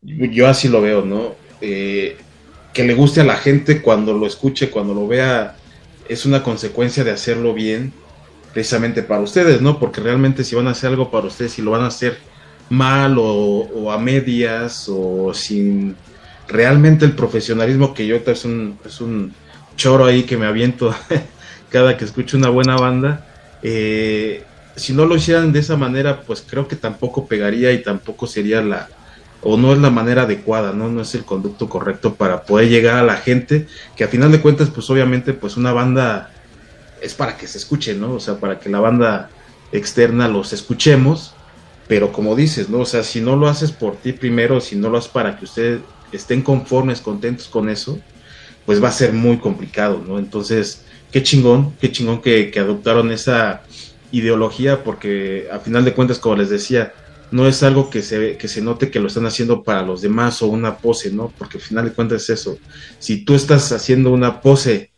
yo 0.01 0.47
así 0.47 0.67
lo 0.67 0.81
veo, 0.81 1.05
¿no? 1.05 1.35
Eh, 1.61 2.17
que 2.73 2.83
le 2.83 2.93
guste 2.93 3.21
a 3.21 3.25
la 3.25 3.37
gente 3.37 3.81
cuando 3.81 4.13
lo 4.13 4.25
escuche, 4.25 4.69
cuando 4.69 4.93
lo 4.93 5.07
vea, 5.07 5.55
es 6.09 6.25
una 6.25 6.43
consecuencia 6.43 7.03
de 7.03 7.11
hacerlo 7.11 7.53
bien 7.53 7.93
precisamente 8.53 9.01
para 9.01 9.21
ustedes, 9.21 9.61
¿no? 9.61 9.79
Porque 9.79 10.01
realmente 10.01 10.43
si 10.43 10.55
van 10.55 10.67
a 10.67 10.71
hacer 10.71 10.89
algo 10.89 11.09
para 11.09 11.27
ustedes, 11.27 11.53
si 11.53 11.61
lo 11.61 11.71
van 11.71 11.81
a 11.81 11.87
hacer 11.87 12.17
mal 12.69 13.17
o, 13.17 13.23
o 13.25 13.91
a 13.91 13.97
medias 13.97 14.87
o 14.89 15.33
sin 15.33 15.95
realmente 16.47 17.05
el 17.05 17.13
profesionalismo 17.13 17.93
que 17.93 18.05
yo 18.05 18.17
es 18.17 18.45
un, 18.45 18.77
es 18.85 19.01
un 19.01 19.33
choro 19.75 20.05
ahí 20.05 20.23
que 20.23 20.37
me 20.37 20.45
aviento 20.45 20.95
cada 21.73 21.97
que 21.97 22.05
escucho 22.05 22.37
una 22.37 22.49
buena 22.49 22.77
banda, 22.77 23.25
eh, 23.63 24.43
si 24.75 24.93
no 24.93 25.07
lo 25.07 25.15
hicieran 25.15 25.51
de 25.51 25.59
esa 25.59 25.75
manera, 25.75 26.21
pues 26.21 26.45
creo 26.47 26.67
que 26.67 26.75
tampoco 26.75 27.25
pegaría 27.25 27.71
y 27.73 27.81
tampoco 27.81 28.27
sería 28.27 28.61
la, 28.61 28.89
o 29.41 29.57
no 29.57 29.73
es 29.73 29.79
la 29.79 29.89
manera 29.89 30.21
adecuada, 30.21 30.71
¿no? 30.71 30.87
No 30.87 31.01
es 31.01 31.15
el 31.15 31.25
conducto 31.25 31.67
correcto 31.67 32.13
para 32.13 32.43
poder 32.43 32.69
llegar 32.69 32.97
a 32.97 33.03
la 33.03 33.15
gente, 33.15 33.65
que 33.95 34.03
a 34.03 34.07
final 34.07 34.31
de 34.31 34.39
cuentas, 34.39 34.69
pues 34.69 34.87
obviamente, 34.91 35.33
pues 35.33 35.57
una 35.57 35.73
banda 35.73 36.29
es 37.01 37.15
para 37.15 37.37
que 37.37 37.47
se 37.47 37.57
escuche, 37.57 37.95
¿no? 37.95 38.13
O 38.13 38.19
sea, 38.19 38.35
para 38.35 38.59
que 38.59 38.69
la 38.69 38.79
banda 38.79 39.31
externa 39.71 40.27
los 40.27 40.53
escuchemos, 40.53 41.33
pero 41.87 42.11
como 42.11 42.35
dices, 42.35 42.69
¿no? 42.69 42.81
O 42.81 42.85
sea, 42.85 43.03
si 43.03 43.19
no 43.19 43.35
lo 43.35 43.47
haces 43.47 43.71
por 43.71 43.95
ti 43.95 44.13
primero, 44.13 44.61
si 44.61 44.75
no 44.75 44.89
lo 44.89 44.99
haces 44.99 45.09
para 45.09 45.39
que 45.39 45.45
ustedes 45.45 45.81
estén 46.11 46.43
conformes, 46.43 47.01
contentos 47.01 47.47
con 47.47 47.67
eso, 47.67 47.99
pues 48.65 48.81
va 48.81 48.89
a 48.89 48.91
ser 48.91 49.11
muy 49.11 49.39
complicado, 49.39 50.03
¿no? 50.07 50.19
Entonces, 50.19 50.83
qué 51.13 51.23
chingón, 51.23 51.73
qué 51.79 51.91
chingón 51.91 52.21
que, 52.21 52.51
que 52.51 52.59
adoptaron 52.59 53.11
esa, 53.11 53.63
ideología, 54.13 54.83
porque 54.83 55.47
a 55.51 55.59
final 55.59 55.83
de 55.83 55.93
cuentas, 55.93 56.19
como 56.19 56.35
les 56.35 56.49
decía, 56.49 56.93
no 57.31 57.47
es 57.47 57.63
algo 57.63 57.89
que 57.89 58.03
se, 58.03 58.37
que 58.37 58.47
se 58.47 58.61
note 58.61 58.91
que 58.91 58.99
lo 58.99 59.07
están 59.07 59.25
haciendo 59.25 59.63
para 59.63 59.81
los 59.81 60.03
demás 60.03 60.41
o 60.43 60.47
una 60.47 60.77
pose, 60.77 61.11
¿no? 61.11 61.33
Porque 61.35 61.57
al 61.57 61.63
final 61.63 61.85
de 61.85 61.93
cuentas 61.93 62.21
es 62.21 62.41
eso. 62.41 62.57
Si 62.99 63.25
tú 63.25 63.33
estás 63.33 63.71
haciendo 63.71 64.11
una 64.11 64.39
pose 64.39 64.91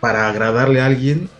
para 0.00 0.28
agradarle 0.28 0.80
a 0.80 0.86
alguien, 0.86 1.30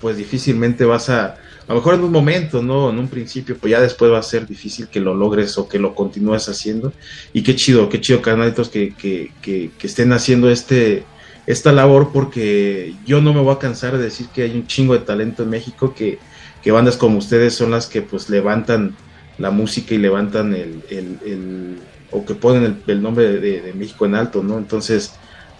pues 0.00 0.16
difícilmente 0.16 0.86
vas 0.86 1.10
a, 1.10 1.34
a 1.34 1.38
lo 1.68 1.74
mejor 1.74 1.96
en 1.96 2.04
un 2.04 2.12
momento, 2.12 2.62
¿no? 2.62 2.88
En 2.88 2.98
un 2.98 3.08
principio, 3.08 3.58
pues 3.58 3.72
ya 3.72 3.80
después 3.82 4.10
va 4.10 4.18
a 4.18 4.22
ser 4.22 4.46
difícil 4.46 4.88
que 4.88 5.00
lo 5.00 5.14
logres 5.14 5.58
o 5.58 5.68
que 5.68 5.78
lo 5.78 5.94
continúes 5.94 6.48
haciendo. 6.48 6.94
Y 7.34 7.42
qué 7.42 7.54
chido, 7.54 7.90
qué 7.90 8.00
chido, 8.00 8.22
canalitos, 8.22 8.70
que, 8.70 8.94
que, 8.94 9.32
que, 9.42 9.70
que 9.78 9.86
estén 9.86 10.14
haciendo 10.14 10.48
este, 10.48 11.04
esta 11.46 11.72
labor, 11.72 12.10
porque 12.12 12.94
yo 13.06 13.20
no 13.20 13.32
me 13.32 13.40
voy 13.40 13.54
a 13.54 13.58
cansar 13.58 13.96
de 13.96 14.04
decir 14.04 14.28
que 14.34 14.42
hay 14.42 14.54
un 14.54 14.66
chingo 14.66 14.94
de 14.94 15.00
talento 15.00 15.42
en 15.42 15.50
México, 15.50 15.94
que, 15.94 16.18
que 16.62 16.72
bandas 16.72 16.96
como 16.96 17.18
ustedes 17.18 17.54
son 17.54 17.70
las 17.70 17.86
que 17.86 18.02
pues 18.02 18.28
levantan 18.28 18.96
la 19.38 19.50
música 19.50 19.94
y 19.94 19.98
levantan 19.98 20.54
el, 20.54 20.82
el, 20.90 21.18
el 21.24 21.76
o 22.10 22.24
que 22.24 22.34
ponen 22.34 22.82
el, 22.86 23.02
nombre 23.02 23.40
de, 23.40 23.60
de, 23.60 23.72
México 23.74 24.06
en 24.06 24.14
alto, 24.14 24.42
¿no? 24.42 24.58
Entonces, 24.58 25.12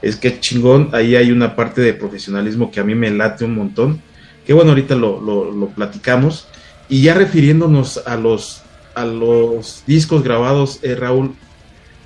es 0.02 0.16
que 0.16 0.40
chingón, 0.40 0.90
ahí 0.92 1.16
hay 1.16 1.30
una 1.30 1.54
parte 1.56 1.80
de 1.80 1.94
profesionalismo 1.94 2.70
que 2.70 2.80
a 2.80 2.84
mí 2.84 2.94
me 2.94 3.10
late 3.10 3.44
un 3.44 3.54
montón 3.54 4.00
que 4.46 4.52
bueno, 4.52 4.70
ahorita 4.70 4.94
lo, 4.94 5.20
lo, 5.20 5.50
lo, 5.50 5.66
platicamos. 5.68 6.46
Y 6.88 7.02
ya 7.02 7.14
refiriéndonos 7.14 8.00
a 8.06 8.16
los, 8.16 8.62
a 8.94 9.04
los 9.04 9.82
discos 9.86 10.22
grabados, 10.22 10.78
eh, 10.82 10.94
Raúl, 10.94 11.34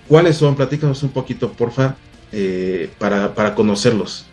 ¿cuáles 0.09 0.39
son? 0.39 0.57
Platícanos 0.57 1.03
un 1.03 1.11
poquito, 1.11 1.53
porfa, 1.53 1.97
eh, 2.33 2.91
para, 2.99 3.35
para 3.35 3.55
conocerlos. 3.55 4.27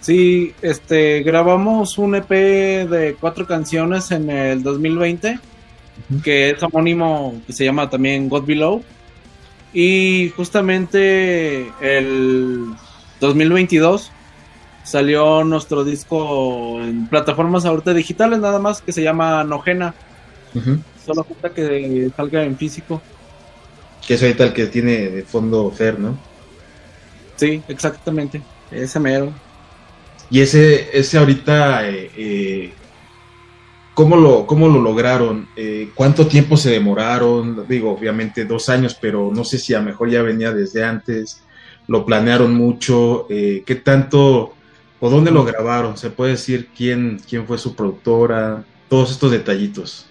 Sí, 0.00 0.54
este, 0.62 1.22
grabamos 1.22 1.98
un 1.98 2.14
EP 2.14 2.30
de 2.30 3.16
cuatro 3.20 3.46
canciones 3.46 4.10
en 4.10 4.30
el 4.30 4.62
2020, 4.62 5.32
uh 5.32 6.14
-huh. 6.14 6.22
que 6.22 6.50
es 6.50 6.62
homónimo, 6.62 7.40
que 7.46 7.52
se 7.52 7.64
llama 7.64 7.90
también 7.90 8.28
God 8.28 8.44
Below. 8.44 8.82
Y 9.72 10.32
justamente 10.34 11.70
el 11.80 12.66
2022 13.20 14.10
salió 14.82 15.44
nuestro 15.44 15.84
disco 15.84 16.80
en 16.80 17.06
plataformas 17.08 17.66
ahorita 17.66 17.92
digitales 17.92 18.38
nada 18.38 18.58
más 18.58 18.80
que 18.80 18.92
se 18.92 19.02
llama 19.02 19.44
Nojena. 19.44 19.94
Uh 20.54 20.58
-huh. 20.58 20.82
Solo 21.04 21.24
falta 21.24 21.50
que 21.50 22.10
salga 22.16 22.44
en 22.44 22.56
físico. 22.56 23.02
Que 24.06 24.14
es 24.14 24.22
ahorita 24.22 24.44
el 24.44 24.52
que 24.54 24.66
tiene 24.66 25.10
de 25.10 25.22
fondo 25.22 25.70
Fer, 25.70 25.98
¿no? 25.98 26.18
Sí, 27.38 27.62
exactamente. 27.68 28.42
Ese 28.70 29.00
mero. 29.00 29.32
Y 30.30 30.40
ese, 30.40 30.90
ese 30.92 31.16
ahorita, 31.16 31.88
eh, 31.88 32.10
eh, 32.14 32.72
¿cómo, 33.94 34.16
lo, 34.16 34.46
¿cómo 34.46 34.68
lo 34.68 34.82
lograron? 34.82 35.48
Eh, 35.56 35.88
¿Cuánto 35.94 36.26
tiempo 36.26 36.58
se 36.58 36.70
demoraron? 36.70 37.66
Digo, 37.66 37.92
obviamente 37.92 38.44
dos 38.44 38.68
años, 38.68 38.94
pero 39.00 39.30
no 39.34 39.42
sé 39.44 39.58
si 39.58 39.72
a 39.72 39.78
lo 39.78 39.86
mejor 39.86 40.10
ya 40.10 40.20
venía 40.20 40.52
desde 40.52 40.84
antes. 40.84 41.42
Lo 41.86 42.04
planearon 42.04 42.54
mucho. 42.54 43.26
Eh, 43.30 43.62
¿Qué 43.64 43.76
tanto 43.76 44.52
o 45.00 45.10
dónde 45.10 45.30
lo 45.30 45.44
grabaron, 45.44 45.96
se 45.96 46.10
puede 46.10 46.32
decir 46.32 46.68
quién, 46.76 47.20
quién 47.28 47.46
fue 47.46 47.58
su 47.58 47.74
productora, 47.74 48.64
todos 48.88 49.10
estos 49.10 49.30
detallitos. 49.30 50.06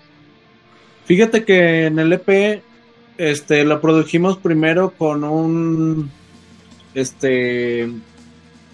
Fíjate 1.06 1.44
que 1.44 1.86
en 1.86 2.00
el 2.00 2.14
EP 2.14 2.62
este 3.18 3.64
lo 3.66 3.82
produjimos 3.82 4.38
primero 4.38 4.92
con 4.92 5.24
un 5.24 6.12
este 6.98 7.90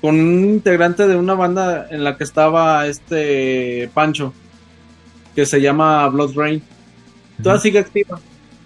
con 0.02 0.20
un 0.20 0.46
integrante 0.46 1.08
de 1.08 1.16
una 1.16 1.34
banda 1.34 1.88
en 1.90 2.04
la 2.04 2.18
que 2.18 2.24
estaba 2.24 2.88
este 2.88 3.90
Pancho 3.94 4.34
que 5.36 5.46
se 5.46 5.62
llama 5.62 6.08
Blood 6.10 6.36
Rain. 6.36 6.62
Toda 7.42 7.56
uh 7.56 7.58
-huh. 7.58 7.62
sigue 7.62 7.80
activa. 7.80 8.20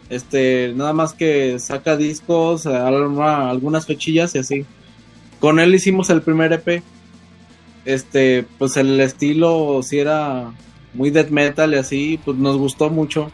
Este, 0.10 0.74
nada 0.76 0.94
más 0.94 1.14
que 1.14 1.60
saca 1.60 1.98
discos, 1.98 2.66
algunas 2.66 3.86
fechillas 3.86 4.36
y 4.36 4.40
así. 4.40 4.66
Con 5.40 5.60
él 5.60 5.76
hicimos 5.76 6.10
el 6.10 6.22
primer 6.22 6.54
EP 6.54 6.82
este, 7.88 8.46
pues 8.58 8.76
el 8.76 9.00
estilo 9.00 9.82
si 9.82 10.00
era 10.00 10.52
muy 10.94 11.10
death 11.10 11.30
metal 11.30 11.74
y 11.74 11.78
así, 11.78 12.20
pues 12.24 12.38
nos 12.38 12.58
gustó 12.58 12.90
mucho. 12.90 13.32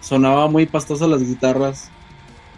Sonaba 0.00 0.48
muy 0.48 0.66
pastoso 0.66 1.06
las 1.06 1.22
guitarras. 1.22 1.88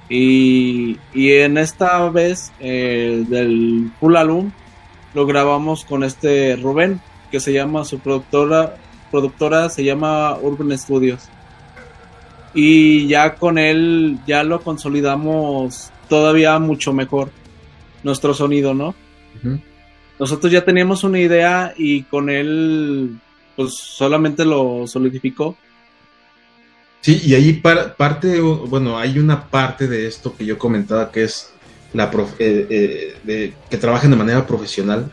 Y, 0.09 0.99
y 1.15 1.33
en 1.33 1.59
esta 1.59 2.09
vez 2.11 2.53
eh, 2.61 3.25
del 3.29 3.91
full 3.99 4.17
álbum 4.17 4.51
lo 5.15 5.27
grabamos 5.27 5.85
con 5.85 6.05
este 6.05 6.57
Rubén, 6.57 7.01
que 7.31 7.41
se 7.41 7.53
llama 7.53 7.85
su 7.85 7.99
productora, 8.01 8.77
productora 9.11 9.69
se 9.71 9.85
llama 9.85 10.37
Urban 10.39 10.77
Studios. 10.77 11.29
Y 12.53 13.07
ya 13.09 13.35
con 13.35 13.59
él 13.59 14.19
ya 14.27 14.45
lo 14.45 14.61
consolidamos 14.61 15.91
todavía 16.09 16.59
mucho 16.59 16.93
mejor 16.93 17.31
nuestro 18.03 18.35
sonido, 18.35 18.75
¿no? 18.75 18.89
Uh 18.89 19.47
-huh 19.47 19.61
nosotros 20.19 20.53
ya 20.53 20.65
teníamos 20.65 21.05
una 21.05 21.19
idea 21.19 21.75
y 21.77 22.03
con 22.05 22.31
él 22.31 23.19
pues 23.57 23.75
solamente 23.75 24.45
lo 24.45 24.87
solidificó. 24.87 25.57
Sí, 27.05 27.21
y 27.23 27.35
ahí 27.35 27.53
par, 27.53 27.97
parte, 27.97 28.41
bueno, 28.41 28.99
hay 28.99 29.19
una 29.19 29.51
parte 29.51 29.87
de 29.89 30.07
esto 30.07 30.35
que 30.35 30.47
yo 30.47 30.57
comentaba 30.57 31.13
que 31.13 31.25
es 31.25 31.51
la 31.93 32.11
prof, 32.11 32.31
eh, 32.39 32.67
eh, 32.71 33.17
de, 33.23 33.53
que 33.69 33.77
trabajan 33.77 34.11
de 34.11 34.17
manera 34.17 34.47
profesional, 34.47 35.13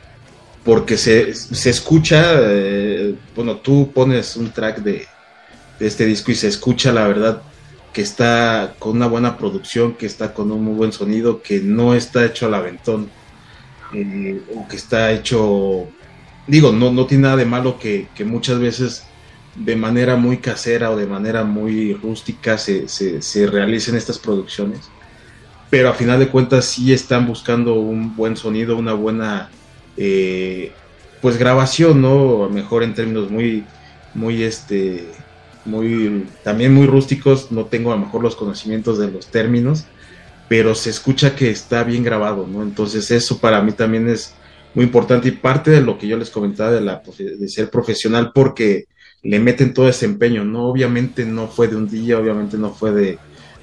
porque 0.64 0.96
se, 0.96 1.34
se 1.34 1.70
escucha, 1.70 2.36
eh, 2.38 3.14
bueno, 3.36 3.58
tú 3.58 3.92
pones 3.94 4.38
un 4.38 4.52
track 4.52 4.78
de, 4.78 5.06
de 5.80 5.86
este 5.86 6.06
disco 6.06 6.32
y 6.32 6.36
se 6.36 6.48
escucha 6.48 6.94
la 6.94 7.06
verdad 7.10 7.42
que 7.92 8.04
está 8.04 8.74
con 8.80 8.96
una 8.96 9.08
buena 9.08 9.38
producción, 9.38 9.96
que 9.96 10.06
está 10.06 10.34
con 10.34 10.50
un 10.50 10.64
muy 10.64 10.76
buen 10.76 10.94
sonido, 10.94 11.42
que 11.42 11.60
no 11.60 11.94
está 11.94 12.24
hecho 12.26 12.46
al 12.46 12.54
aventón 12.54 13.10
o 14.56 14.68
que 14.70 14.78
está 14.78 15.12
hecho, 15.12 15.90
digo, 16.48 16.72
no, 16.72 16.90
no 16.94 17.06
tiene 17.06 17.24
nada 17.24 17.36
de 17.36 17.46
malo 17.46 17.78
que, 17.78 18.08
que, 18.16 18.24
muchas 18.24 18.60
veces 18.60 19.04
de 19.56 19.76
manera 19.76 20.16
muy 20.16 20.38
casera 20.38 20.92
o 20.92 20.98
de 20.98 21.08
manera 21.08 21.44
muy 21.44 21.94
rústica 21.94 22.58
se, 22.58 22.88
se, 22.88 23.22
se, 23.22 23.48
realicen 23.48 23.96
estas 23.96 24.18
producciones, 24.18 24.90
pero 25.70 25.90
a 25.90 25.94
final 25.94 26.20
de 26.20 26.30
cuentas 26.30 26.66
sí 26.66 26.94
están 26.94 27.28
buscando 27.28 27.76
un 27.76 28.16
buen 28.16 28.38
sonido, 28.38 28.78
una 28.78 28.94
buena 28.94 29.50
eh, 29.98 30.72
pues 31.22 31.38
grabación, 31.38 32.02
¿no? 32.02 32.50
Mejor 32.50 32.84
en 32.84 32.94
términos 32.94 33.30
muy, 33.30 33.66
muy 34.14 34.44
este, 34.44 35.08
muy, 35.66 36.28
también 36.44 36.74
muy 36.74 36.88
rústicos, 36.88 37.52
no 37.52 37.66
tengo 37.66 37.92
a 37.92 37.96
lo 37.96 38.06
mejor 38.06 38.24
los 38.24 38.36
conocimientos 38.36 38.98
de 38.98 39.12
los 39.12 39.28
términos, 39.28 39.86
pero 40.48 40.76
se 40.76 40.90
escucha 40.90 41.36
que 41.36 41.50
está 41.50 41.84
bien 41.84 42.04
grabado, 42.04 42.48
¿no? 42.48 42.64
Entonces 42.64 43.12
eso 43.12 43.38
para 43.40 43.62
mí 43.62 43.74
también 43.74 44.10
es 44.10 44.34
muy 44.74 44.86
importante 44.86 45.28
y 45.28 45.32
parte 45.32 45.72
de 45.72 45.82
lo 45.82 45.98
que 45.98 46.08
yo 46.08 46.18
les 46.18 46.30
comentaba 46.30 46.72
de, 46.72 46.82
la, 46.82 47.02
de 47.18 47.48
ser 47.50 47.70
profesional 47.70 48.32
porque 48.34 48.86
le 49.24 49.40
meten 49.40 49.74
todo 49.74 49.88
ese 49.88 50.06
empeño, 50.06 50.44
¿no? 50.44 50.68
Obviamente 50.68 51.26
no 51.26 51.48
fue 51.48 51.68
de 51.68 51.76
un 51.76 51.90
día, 51.90 52.18
obviamente 52.20 52.58
no 52.58 52.72
fue 52.72 52.92
de, 52.92 53.20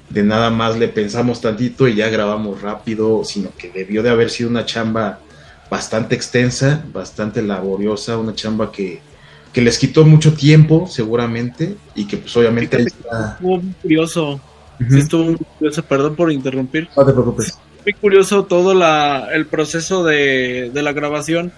de 0.09 0.23
nada 0.23 0.49
más 0.49 0.77
le 0.77 0.87
pensamos 0.87 1.41
tantito 1.41 1.87
y 1.87 1.95
ya 1.95 2.09
grabamos 2.09 2.61
rápido, 2.61 3.23
sino 3.23 3.49
que 3.57 3.69
debió 3.69 4.01
de 4.03 4.09
haber 4.09 4.29
sido 4.29 4.49
una 4.49 4.65
chamba 4.65 5.19
bastante 5.69 6.15
extensa, 6.15 6.83
bastante 6.91 7.41
laboriosa, 7.41 8.17
una 8.17 8.33
chamba 8.33 8.71
que, 8.71 9.01
que 9.53 9.61
les 9.61 9.77
quitó 9.77 10.05
mucho 10.05 10.33
tiempo 10.33 10.87
seguramente 10.87 11.75
y 11.95 12.05
que 12.07 12.17
pues 12.17 12.35
obviamente 12.37 12.77
ahí 12.77 12.85
está... 12.85 13.37
Muy 13.41 13.61
curioso 13.81 14.41
Uh 14.79 14.83
-huh. 14.83 14.89
sí, 14.91 14.99
estuvo 14.99 15.23
muy 15.25 15.35
curioso, 15.35 15.83
perdón 15.83 16.15
por 16.15 16.31
interrumpir. 16.31 16.87
No 16.95 17.05
te 17.05 17.11
preocupes. 17.11 17.57
Muy 17.83 17.93
curioso 17.93 18.45
todo 18.45 18.73
la, 18.73 19.29
el 19.33 19.45
proceso 19.45 20.03
de, 20.03 20.71
de, 20.73 20.81
la 20.81 20.93
grabación. 20.93 21.51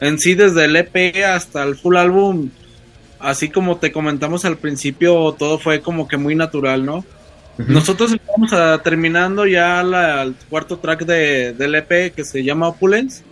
En 0.00 0.18
sí, 0.18 0.34
desde 0.34 0.64
el 0.64 0.76
EP 0.76 1.24
hasta 1.24 1.62
el 1.62 1.76
full 1.76 1.96
álbum, 1.96 2.50
así 3.18 3.48
como 3.48 3.76
te 3.76 3.92
comentamos 3.92 4.44
al 4.44 4.56
principio, 4.56 5.34
todo 5.38 5.58
fue 5.58 5.80
como 5.80 6.08
que 6.08 6.16
muy 6.16 6.34
natural, 6.34 6.84
¿no? 6.84 6.96
Uh 6.98 7.62
-huh. 7.62 7.66
Nosotros 7.68 8.12
estamos 8.12 8.52
a, 8.52 8.82
terminando 8.82 9.46
ya 9.46 9.82
la, 9.82 10.22
el 10.22 10.34
cuarto 10.50 10.78
track 10.78 11.04
de, 11.04 11.52
del 11.54 11.74
EP 11.74 12.14
que 12.14 12.24
se 12.24 12.44
llama 12.44 12.68
Opulence. 12.68 13.22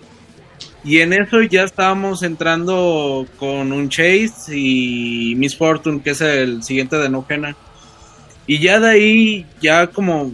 Y 0.83 1.01
en 1.01 1.14
eso 1.14 1.40
ya 1.42 1.64
estábamos 1.64 2.23
entrando 2.23 3.27
con 3.38 3.73
un 3.73 3.88
Chase 3.88 4.55
y 4.55 5.35
Miss 5.37 5.57
Fortune, 5.57 6.03
que 6.03 6.11
es 6.11 6.20
el 6.20 6.62
siguiente 6.62 6.97
de 6.97 7.09
No 7.09 7.23
Pena. 7.23 7.57
Y 8.47 8.59
ya 8.59 8.79
de 8.81 8.90
ahí, 8.90 9.47
ya 9.62 9.87
como 9.87 10.33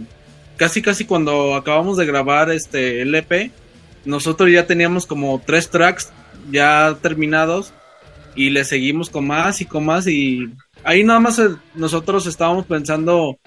casi 0.57 0.81
casi 0.81 1.05
cuando 1.05 1.55
acabamos 1.55 1.97
de 1.97 2.05
grabar 2.05 2.51
este 2.51 3.01
EP, 3.01 3.51
nosotros 4.03 4.51
ya 4.51 4.67
teníamos 4.67 5.05
como 5.05 5.41
tres 5.45 5.69
tracks 5.69 6.11
ya 6.51 6.97
terminados 7.01 7.73
y 8.35 8.49
le 8.49 8.63
seguimos 8.63 9.09
con 9.09 9.27
más 9.27 9.61
y 9.61 9.65
con 9.65 9.85
más 9.85 10.07
y 10.07 10.49
ahí 10.83 11.03
nada 11.03 11.19
más 11.19 11.41
nosotros 11.75 12.27
estábamos 12.27 12.65
pensando 12.65 13.37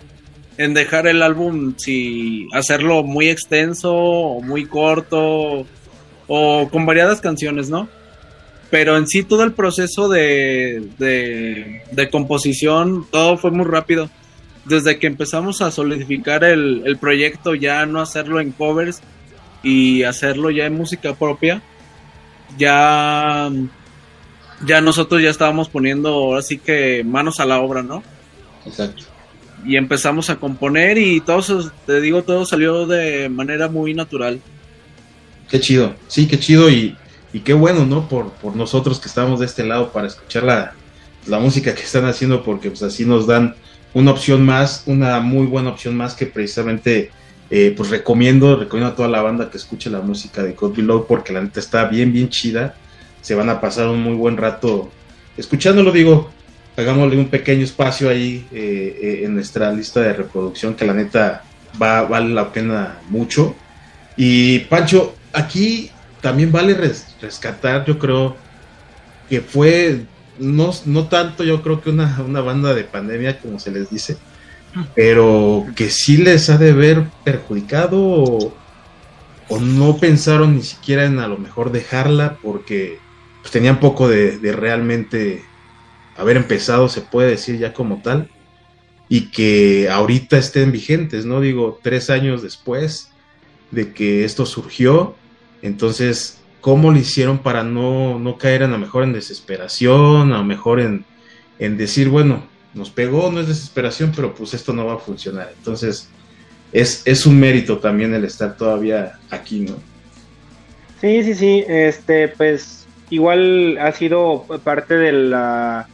en 0.57 0.75
dejar 0.75 1.07
el 1.07 1.23
álbum 1.23 1.75
si 1.77 2.47
hacerlo 2.53 3.03
muy 3.03 3.29
extenso 3.29 3.95
o 3.95 4.41
muy 4.41 4.67
corto 4.67 5.67
o 6.27 6.69
con 6.71 6.87
variadas 6.87 7.21
canciones, 7.21 7.71
¿no? 7.71 7.89
pero 8.75 8.97
en 8.97 9.07
sí 9.07 9.23
todo 9.23 9.45
el 9.45 9.53
proceso 9.53 10.09
de, 10.09 10.89
de, 10.99 12.11
composición, 12.11 13.07
todo 13.09 13.39
fue 13.39 13.53
muy 13.53 13.67
rápido. 13.67 14.11
Desde 14.65 14.99
que 14.99 15.07
empezamos 15.07 15.63
a 15.63 15.71
solidificar 15.71 16.43
el, 16.43 16.83
el 16.85 16.97
proyecto, 16.97 17.55
ya 17.55 17.87
no 17.87 18.01
hacerlo 18.01 18.41
en 18.41 18.51
covers 18.51 19.01
y 19.63 20.03
hacerlo 20.03 20.51
ya 20.51 20.67
en 20.67 20.75
música 20.75 21.15
propia, 21.15 21.63
ya 22.59 23.49
ya 24.67 24.81
nosotros 24.81 25.23
ya 25.23 25.31
estábamos 25.31 25.69
poniendo 25.69 26.37
así 26.37 26.59
que 26.59 27.03
manos 27.05 27.41
a 27.41 27.47
la 27.47 27.61
obra, 27.61 27.83
¿no? 27.83 28.03
Exacto. 28.67 29.05
Y 29.65 29.77
empezamos 29.77 30.31
a 30.31 30.37
componer 30.37 30.99
y 30.99 31.21
todo, 31.21 31.71
te 31.87 32.01
digo, 32.01 32.23
todo 32.23 32.45
salió 32.45 32.87
de 32.87 33.29
manera 33.29 33.69
muy 33.69 33.95
natural. 33.95 34.41
Qué 35.49 35.61
chido, 35.61 35.95
sí, 36.07 36.27
qué 36.27 36.39
chido 36.39 36.71
y, 36.71 36.97
y 37.33 37.41
qué 37.41 37.55
bueno, 37.55 37.87
¿no? 37.87 38.09
Por, 38.09 38.31
por 38.33 38.57
nosotros 38.57 39.01
que 39.01 39.09
estamos 39.09 39.41
de 39.41 39.47
este 39.47 39.65
lado 39.65 39.91
para 39.91 40.07
escuchar 40.07 40.45
la, 40.45 40.75
la 41.27 41.39
música 41.39 41.75
que 41.75 41.83
están 41.83 42.05
haciendo 42.07 42.43
porque 42.43 42.71
pues 42.71 42.83
así 42.83 43.05
nos 43.05 43.27
dan 43.27 43.55
una 43.95 44.11
opción 44.11 44.45
más, 44.45 44.83
una 44.87 45.21
muy 45.21 45.47
buena 45.47 45.71
opción 45.71 45.97
más 45.97 46.15
que 46.15 46.27
precisamente 46.27 47.11
eh, 47.51 47.73
pues 47.77 47.91
recomiendo, 47.91 48.57
recomiendo 48.57 48.93
a 48.93 48.97
toda 48.97 49.09
la 49.09 49.23
banda 49.23 49.51
que 49.51 49.57
escuche 49.57 49.89
la 49.91 50.01
música 50.01 50.43
de 50.43 50.53
God 50.53 50.77
Below 50.77 51.07
porque 51.07 51.33
la 51.33 51.43
neta 51.43 51.61
está 51.61 51.85
bien, 51.87 52.13
bien 52.13 52.29
chida 52.29 52.75
se 53.25 53.35
van 53.35 53.49
a 53.49 53.59
pasar 53.59 53.89
un 53.89 54.03
muy 54.03 54.15
buen 54.15 54.37
rato 54.37 54.91
escuchándolo. 55.39 55.93
Digo, 55.93 56.31
hagámosle 56.77 57.17
un 57.17 57.29
pequeño 57.29 57.65
espacio 57.65 58.11
ahí 58.11 58.47
eh, 58.53 58.99
eh, 59.01 59.21
en 59.25 59.35
nuestra 59.35 59.73
lista 59.73 60.01
de 60.01 60.13
reproducción 60.13 60.75
que 60.75 60.85
la 60.85 60.93
neta 60.93 61.43
va, 61.81 62.03
vale 62.03 62.35
la 62.35 62.53
pena 62.53 62.99
mucho. 63.09 63.57
Y 64.15 64.59
Pancho, 64.61 65.15
aquí 65.33 65.91
también 66.21 66.53
vale 66.53 66.75
rescatar, 67.19 67.87
yo 67.87 67.99
creo 67.99 68.37
que 69.31 69.41
fue 69.41 70.03
no, 70.39 70.73
no 70.85 71.09
tanto 71.09 71.45
yo 71.45 71.63
creo 71.63 71.81
que 71.81 71.89
una, 71.89 72.23
una 72.27 72.43
banda 72.43 72.75
de 72.75 72.85
pandemia 72.85 73.41
como 73.41 73.59
se 73.59 73.71
les 73.71 73.89
dice, 73.89 74.19
pero 74.95 75.65
que 75.75 75.89
sí 75.89 76.19
les 76.19 76.51
ha 76.51 76.59
de 76.59 76.75
ver 76.75 77.05
perjudicado 77.25 77.99
o, 77.99 78.55
o 79.49 79.61
no 79.61 79.97
pensaron 79.97 80.57
ni 80.57 80.63
siquiera 80.63 81.07
en 81.07 81.21
a 81.21 81.29
lo 81.29 81.39
mejor 81.39 81.73
dejarla 81.73 82.37
porque 82.43 82.99
pues 83.45 83.53
tenían 83.53 83.79
poco 83.79 84.09
de, 84.09 84.39
realmente 84.53 85.45
haber 86.17 86.39
empezado, 86.39 86.89
se 86.89 87.03
puede 87.03 87.29
decir 87.29 87.59
ya 87.59 87.75
como 87.75 88.01
tal, 88.01 88.31
y 89.07 89.31
que 89.31 89.91
ahorita 89.91 90.39
estén 90.39 90.73
vigentes, 90.73 91.27
¿no? 91.27 91.43
Digo, 91.43 91.79
tres 91.83 92.09
años 92.09 92.43
después 92.43 93.11
de 93.71 93.93
que 93.93 94.25
esto 94.25 94.47
surgió, 94.47 95.15
entonces, 95.61 96.39
¿cómo 96.63 96.91
lo 96.91 96.97
hicieron 96.97 97.37
para 97.41 97.65
no, 97.65 98.19
no 98.19 98.39
caer 98.39 98.63
a 98.63 98.67
lo 98.67 98.79
mejor 98.79 99.05
en 99.05 99.13
desesperación, 99.13 100.33
a 100.33 100.39
lo 100.39 100.45
mejor 100.45 100.81
en, 100.81 101.05
en 101.59 101.77
decir, 101.77 102.09
bueno, 102.09 102.47
nos 102.73 102.89
pegó, 102.89 103.31
no 103.31 103.41
es 103.41 103.49
desesperación, 103.49 104.11
pero 104.17 104.35
pues 104.35 104.55
esto 104.55 104.73
no 104.73 104.87
va 104.87 104.95
a 104.95 104.99
funcionar. 104.99 105.53
Entonces, 105.55 106.09
es, 106.73 107.03
es 107.05 107.27
un 107.27 107.39
mérito 107.39 107.77
también 107.77 108.15
el 108.15 108.25
estar 108.25 108.57
todavía 108.57 109.19
aquí, 109.29 109.61
¿no? 109.61 109.75
Sí, 111.03 111.23
sí, 111.25 111.35
sí, 111.35 111.65
este, 111.69 112.29
pues 112.29 112.84
igual 113.11 113.79
ha 113.79 113.93
sido 113.93 114.45
parte 114.65 114.97
de 114.97 115.13
la, 115.13 115.89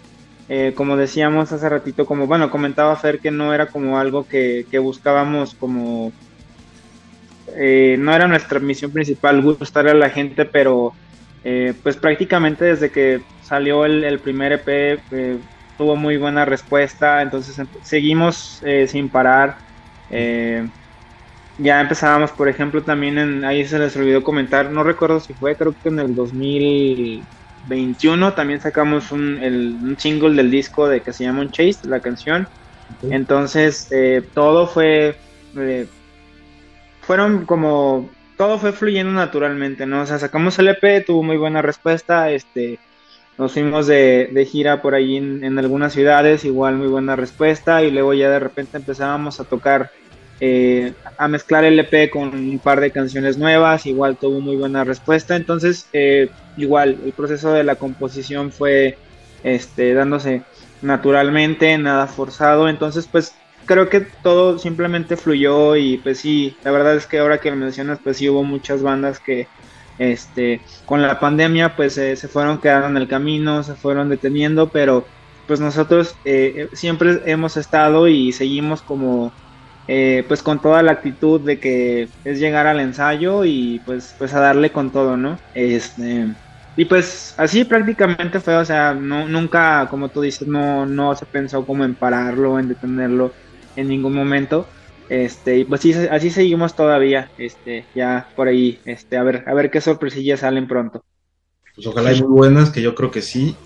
eh, 0.49 0.73
como 0.75 0.97
decíamos 0.97 1.53
hace 1.53 1.69
ratito, 1.69 2.07
como 2.07 2.27
bueno, 2.27 2.51
comentaba 2.51 2.97
Fer 2.97 3.21
que 3.21 3.31
no 3.31 3.55
era 3.55 3.67
como 3.67 3.99
algo 3.99 4.27
que, 4.27 4.67
buscábamos 4.83 5.55
como, 5.55 6.13
eh, 7.57 7.97
no 7.99 8.15
era 8.15 8.27
nuestra 8.27 8.59
misión 8.59 8.91
principal 8.91 9.43
gustar 9.43 9.89
a 9.89 9.95
la 9.95 10.11
gente, 10.11 10.45
pero 10.45 10.93
eh, 11.45 11.75
pues 11.83 11.97
prácticamente 11.97 12.65
desde 12.65 12.91
que 12.91 13.21
salió 13.43 13.85
el, 13.85 14.19
primer 14.19 14.53
EP 14.53 15.01
tuvo 15.79 15.97
muy 15.97 16.17
buena 16.17 16.45
respuesta, 16.45 17.23
entonces 17.23 17.65
seguimos 17.83 18.63
sin 18.87 19.09
parar 19.09 19.57
ya 21.63 21.81
empezábamos, 21.81 22.33
por 22.33 22.49
ejemplo, 22.49 22.83
también 22.83 23.19
en, 23.19 23.45
ahí 23.45 23.65
se 23.67 23.79
les 23.79 23.95
olvidó 23.97 24.25
comentar, 24.25 24.71
no 24.71 24.83
recuerdo 24.83 25.21
si 25.21 25.35
fue, 25.35 25.55
creo 25.57 25.75
que 25.83 25.91
en 25.91 25.99
el 25.99 26.15
2021 26.15 28.33
también 28.33 28.61
sacamos 28.61 29.13
un, 29.13 29.37
el, 29.39 29.77
un 29.83 29.99
single 29.99 30.35
del 30.35 30.51
disco 30.51 30.89
de 30.89 31.03
que 31.03 31.13
se 31.13 31.25
llama 31.25 31.43
Un 31.43 31.51
Chase, 31.51 31.87
la 31.87 32.01
canción. 32.01 32.49
Entonces, 33.03 33.89
eh, 33.93 34.23
todo 34.35 34.67
fue, 34.67 35.17
eh, 35.57 35.87
fueron 37.03 37.45
como, 37.45 38.09
todo 38.37 38.59
fue 38.59 38.73
fluyendo 38.73 39.13
naturalmente, 39.13 39.87
¿no? 39.87 40.03
O 40.03 40.07
sea, 40.07 40.19
sacamos 40.19 40.59
el 40.59 40.69
EP, 40.69 41.05
tuvo 41.05 41.23
muy 41.23 41.37
buena 41.37 41.63
respuesta, 41.63 42.31
este, 42.31 42.79
nos 43.39 43.53
fuimos 43.53 43.87
de, 43.87 44.31
de 44.33 44.45
gira 44.47 44.83
por 44.83 44.95
ahí 44.95 45.19
en, 45.19 45.45
en 45.45 45.59
algunas 45.59 45.93
ciudades, 45.93 46.45
igual 46.45 46.77
muy 46.77 46.89
buena 46.89 47.17
respuesta, 47.17 47.83
y 47.83 47.91
luego 47.91 48.15
ya 48.15 48.31
de 48.31 48.41
repente 48.41 48.79
empezábamos 48.79 49.41
a 49.41 49.45
tocar 49.45 49.91
eh, 50.41 50.95
a 51.19 51.29
mezclar 51.29 51.65
el 51.65 51.79
EP 51.79 52.11
con 52.11 52.29
un 52.35 52.59
par 52.59 52.81
de 52.81 52.91
canciones 52.91 53.37
nuevas, 53.37 53.87
igual 53.87 54.17
tuvo 54.17 54.41
muy 54.41 54.57
buena 54.57 54.85
respuesta, 54.85 55.37
entonces 55.37 55.87
eh, 55.93 56.31
igual 56.57 56.99
el 57.05 57.13
proceso 57.13 57.53
de 57.53 57.63
la 57.65 57.77
composición 57.77 58.51
fue 58.51 58.97
este, 59.45 59.93
dándose 59.93 60.43
naturalmente, 60.83 61.77
nada 61.77 62.07
forzado, 62.07 62.69
entonces 62.69 63.07
pues 63.07 63.35
creo 63.67 63.89
que 63.91 64.01
todo 64.01 64.59
simplemente 64.59 65.17
fluyó 65.17 65.77
y 65.77 65.99
pues 65.99 66.21
sí, 66.21 66.57
la 66.65 66.71
verdad 66.71 66.97
es 66.97 67.07
que 67.07 67.19
ahora 67.19 67.39
que 67.39 67.51
lo 67.51 67.57
mencionas 67.57 67.99
pues 68.03 68.17
sí 68.17 68.29
hubo 68.29 68.43
muchas 68.43 68.83
bandas 68.83 69.21
que 69.21 69.47
este, 69.99 70.63
con 70.87 71.03
la 71.03 71.21
pandemia 71.21 71.77
pues 71.77 71.95
se 71.95 72.17
fueron 72.17 72.59
quedando 72.63 72.89
en 72.89 72.97
el 72.97 73.09
camino, 73.09 73.63
se 73.63 73.75
fueron 73.75 74.09
deteniendo, 74.09 74.71
pero 74.71 75.05
pues 75.47 75.59
nosotros 75.59 76.15
eh, 76.25 76.69
siempre 76.73 77.23
hemos 77.27 77.57
estado 77.57 78.07
y 78.07 78.31
seguimos 78.31 78.83
como 78.83 79.33
eh, 79.93 80.25
pues 80.29 80.41
con 80.41 80.63
toda 80.63 80.85
la 80.85 80.93
actitud 80.93 81.41
de 81.41 81.59
que 81.59 82.09
es 82.25 82.39
llegar 82.39 82.69
al 82.69 82.79
ensayo 82.79 83.45
y 83.45 83.81
pues, 83.85 84.15
pues 84.17 84.33
a 84.35 84.39
darle 84.39 84.71
con 84.71 84.93
todo, 84.93 85.17
¿no? 85.17 85.37
Este, 85.53 86.29
y 86.77 86.85
pues 86.85 87.35
así 87.37 87.65
prácticamente 87.65 88.39
fue, 88.39 88.55
o 88.57 88.65
sea, 88.65 88.95
no, 88.95 89.27
nunca, 89.27 89.89
como 89.91 90.09
tú 90.09 90.21
dices, 90.21 90.47
no, 90.47 90.87
no 90.87 91.17
se 91.17 91.27
pensó 91.27 91.67
como 91.67 91.85
en 91.85 91.97
pararlo, 91.97 92.61
en 92.61 92.69
detenerlo 92.69 93.33
en 93.75 93.89
ningún 93.89 94.15
momento. 94.15 94.65
Este, 95.09 95.59
y 95.59 95.65
pues 95.65 95.81
sí, 95.81 95.93
así 95.93 96.31
seguimos 96.31 96.77
todavía, 96.77 97.29
este, 97.37 97.85
ya 97.93 98.29
por 98.37 98.47
ahí, 98.47 98.79
este, 98.85 99.17
a 99.17 99.25
ver, 99.25 99.43
a 99.49 99.55
ver 99.55 99.73
qué 99.73 99.81
sorpresillas 99.81 100.39
salen 100.39 100.69
pronto. 100.69 101.03
Pues 101.75 101.89
ojalá 101.89 102.11
hay 102.11 102.23
muy 102.23 102.31
buenas, 102.31 102.71
que 102.71 102.81
yo 102.81 102.95
creo 102.95 103.11
que 103.11 103.23
sí, 103.23 103.57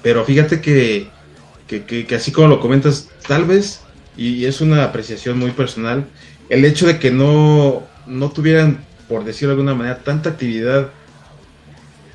pero 0.00 0.24
fíjate 0.24 0.60
que, 0.60 1.08
que, 1.66 2.06
que 2.06 2.14
así 2.14 2.30
como 2.30 2.46
lo 2.46 2.60
comentas, 2.60 3.10
tal 3.26 3.46
vez 3.46 3.82
y 4.16 4.44
es 4.44 4.60
una 4.60 4.84
apreciación 4.84 5.38
muy 5.38 5.52
personal, 5.52 6.04
el 6.48 6.64
hecho 6.64 6.86
de 6.86 6.98
que 6.98 7.10
no, 7.10 7.82
no 8.06 8.30
tuvieran, 8.30 8.84
por 9.08 9.24
decirlo 9.24 9.54
de 9.54 9.60
alguna 9.60 9.74
manera, 9.74 9.98
tanta 9.98 10.30
actividad 10.30 10.90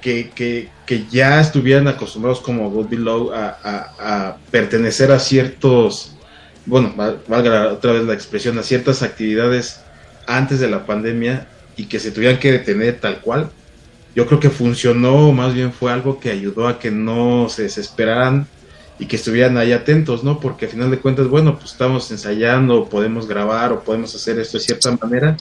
que, 0.02 0.30
que, 0.30 0.70
que 0.86 1.06
ya 1.10 1.42
estuvieran 1.42 1.88
acostumbrados 1.88 2.40
como 2.40 2.70
God 2.70 2.90
Below 2.90 3.32
a, 3.34 3.58
a, 3.64 4.38
pertenecer 4.52 5.12
a 5.12 5.20
ciertos, 5.20 6.16
bueno, 6.66 6.94
valga 7.28 7.74
otra 7.74 7.94
vez 7.94 8.04
la 8.04 8.14
expresión, 8.14 8.58
a 8.60 8.64
ciertas 8.64 9.02
actividades 9.02 9.82
antes 10.28 10.60
de 10.60 10.70
la 10.70 10.86
pandemia 10.86 11.48
y 11.76 11.86
que 11.86 12.00
se 12.00 12.12
tuvieran 12.12 12.40
que 12.40 12.52
detener 12.52 13.00
tal 13.00 13.22
cual, 13.22 13.50
yo 14.16 14.26
creo 14.26 14.40
que 14.40 14.50
funcionó, 14.50 15.32
más 15.32 15.54
bien 15.54 15.72
fue 15.72 15.92
algo 15.92 16.20
que 16.20 16.32
ayudó 16.32 16.68
a 16.68 16.80
que 16.80 16.90
no 16.90 17.50
se 17.50 17.64
desesperaran 17.64 18.48
y 19.00 19.06
que 19.06 19.16
estuvieran 19.16 19.58
ahí 19.58 19.72
atentos, 19.74 20.24
¿no? 20.24 20.40
Porque 20.40 20.66
al 20.66 20.72
final 20.72 20.92
de 20.92 21.00
cuentas, 21.00 21.28
bueno, 21.28 21.58
pues 21.58 21.72
estamos 21.72 22.10
ensayando, 22.12 22.90
podemos 22.90 23.28
grabar 23.28 23.72
o 23.72 23.84
podemos 23.84 24.14
hacer 24.16 24.40
esto 24.40 24.58
de 24.58 24.64
cierta 24.64 24.98
manera, 25.02 25.38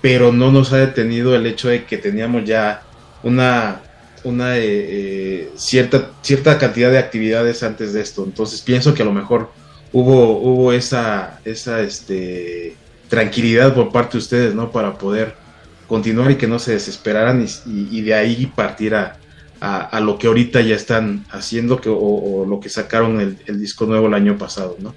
pero 0.00 0.32
no 0.32 0.52
nos 0.52 0.72
ha 0.72 0.78
detenido 0.78 1.34
el 1.34 1.46
hecho 1.46 1.68
de 1.68 1.84
que 1.84 1.98
teníamos 1.98 2.44
ya 2.44 2.82
una, 3.22 3.80
una 4.24 4.56
eh, 4.56 4.62
eh, 4.64 5.52
cierta, 5.56 6.10
cierta 6.22 6.58
cantidad 6.58 6.90
de 6.90 6.98
actividades 6.98 7.62
antes 7.62 7.92
de 7.92 8.00
esto. 8.00 8.24
Entonces 8.24 8.60
pienso 8.60 8.94
que 8.94 9.02
a 9.02 9.06
lo 9.06 9.12
mejor 9.12 9.50
hubo, 9.92 10.38
hubo 10.38 10.72
esa, 10.72 11.40
esa 11.44 11.80
este, 11.80 12.76
tranquilidad 13.08 13.74
por 13.74 13.90
parte 13.90 14.12
de 14.12 14.18
ustedes, 14.18 14.54
¿no? 14.54 14.70
Para 14.70 14.96
poder 14.96 15.34
continuar 15.88 16.30
y 16.30 16.36
que 16.36 16.46
no 16.46 16.58
se 16.58 16.72
desesperaran 16.72 17.46
y 17.66 18.00
de 18.00 18.14
ahí 18.14 18.46
partir 18.46 18.94
a, 19.64 20.00
lo 20.00 20.18
que 20.18 20.26
ahorita 20.26 20.60
ya 20.60 20.74
están 20.74 21.24
haciendo 21.30 21.80
que, 21.80 21.88
o, 21.88 22.44
lo 22.48 22.58
que 22.58 22.68
sacaron 22.68 23.20
el, 23.20 23.60
disco 23.60 23.86
nuevo 23.86 24.08
el 24.08 24.14
año 24.14 24.36
pasado, 24.36 24.76
¿no? 24.80 24.92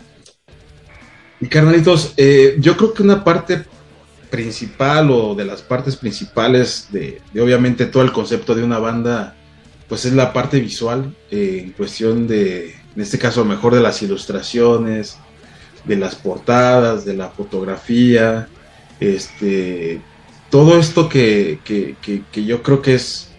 Y 1.39 1.47
carnalitos, 1.47 2.13
eh, 2.17 2.55
yo 2.59 2.75
creo 2.75 2.93
que 2.93 3.03
una 3.03 3.23
parte 3.23 3.63
principal 4.31 5.11
o 5.11 5.35
de 5.35 5.45
las 5.45 5.61
partes 5.61 5.95
principales 5.95 6.87
de, 6.91 7.21
obviamente 7.39 7.85
todo 7.85 8.01
el 8.01 8.11
concepto 8.11 8.55
de 8.55 8.63
una 8.63 8.79
banda, 8.79 9.35
pues 9.87 10.05
es 10.05 10.13
la 10.13 10.33
parte 10.33 10.59
visual, 10.59 11.15
eh, 11.29 11.61
en 11.65 11.71
cuestión 11.73 12.25
de, 12.25 12.73
en 12.95 13.01
este 13.01 13.19
caso, 13.19 13.45
mejor 13.45 13.75
de 13.75 13.81
las 13.81 14.01
ilustraciones, 14.01 15.17
de 15.83 15.95
las 15.95 16.15
portadas, 16.15 17.05
de 17.05 17.13
la 17.13 17.29
fotografía, 17.29 18.47
este, 18.99 20.01
todo 20.49 20.79
esto 20.79 21.07
que, 21.07 21.59
que 21.63 22.45
yo 22.45 22.63
creo 22.63 22.81
que 22.81 22.95
es 22.95 23.34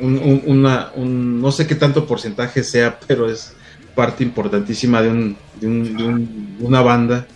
una, 0.00 0.92
no 0.96 1.52
sé 1.52 1.66
qué 1.66 1.74
tanto 1.74 2.06
porcentaje 2.06 2.62
sea, 2.62 2.98
pero 3.06 3.30
es 3.30 3.54
parte 3.94 4.22
importantísima 4.24 5.02
de, 5.02 5.08
un, 5.08 5.36
de, 5.60 5.66
un, 5.66 6.56
una 6.60 6.82
banda. 6.82 7.26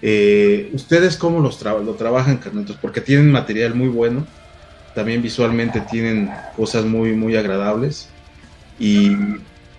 Eh, 0.00 0.70
¿Ustedes 0.72 1.16
cómo 1.16 1.40
los 1.40 1.60
lo 1.62 1.94
trabajan, 1.94 2.38
Carnetos? 2.38 2.76
Porque 2.76 3.00
tienen 3.00 3.30
material 3.30 3.74
muy 3.74 3.88
bueno, 3.88 4.26
también 4.94 5.22
visualmente 5.22 5.80
tienen 5.82 6.30
cosas 6.56 6.84
muy, 6.84 7.12
muy 7.12 7.36
agradables. 7.36 8.08
¿Y 8.78 9.16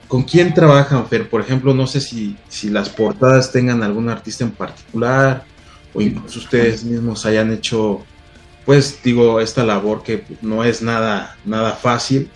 con 0.07 0.23
quién 0.23 0.53
trabajan, 0.53 1.07
Fer? 1.07 1.29
Por 1.29 1.41
ejemplo, 1.41 1.73
no 1.73 1.87
sé 1.87 2.01
si, 2.01 2.35
si 2.47 2.69
las 2.69 2.89
portadas 2.89 3.51
tengan 3.51 3.83
algún 3.83 4.09
artista 4.09 4.43
en 4.43 4.51
particular 4.51 5.43
o 5.93 6.01
incluso 6.01 6.39
ustedes 6.39 6.83
mismos 6.83 7.25
hayan 7.25 7.51
hecho 7.51 8.05
pues 8.69 9.01
digo, 9.03 9.39
esta 9.39 9.63
labor 9.63 10.03
que 10.03 10.21
no 10.43 10.63
es 10.63 10.83
nada, 10.83 11.35
nada 11.43 11.71
fácil 11.71 12.29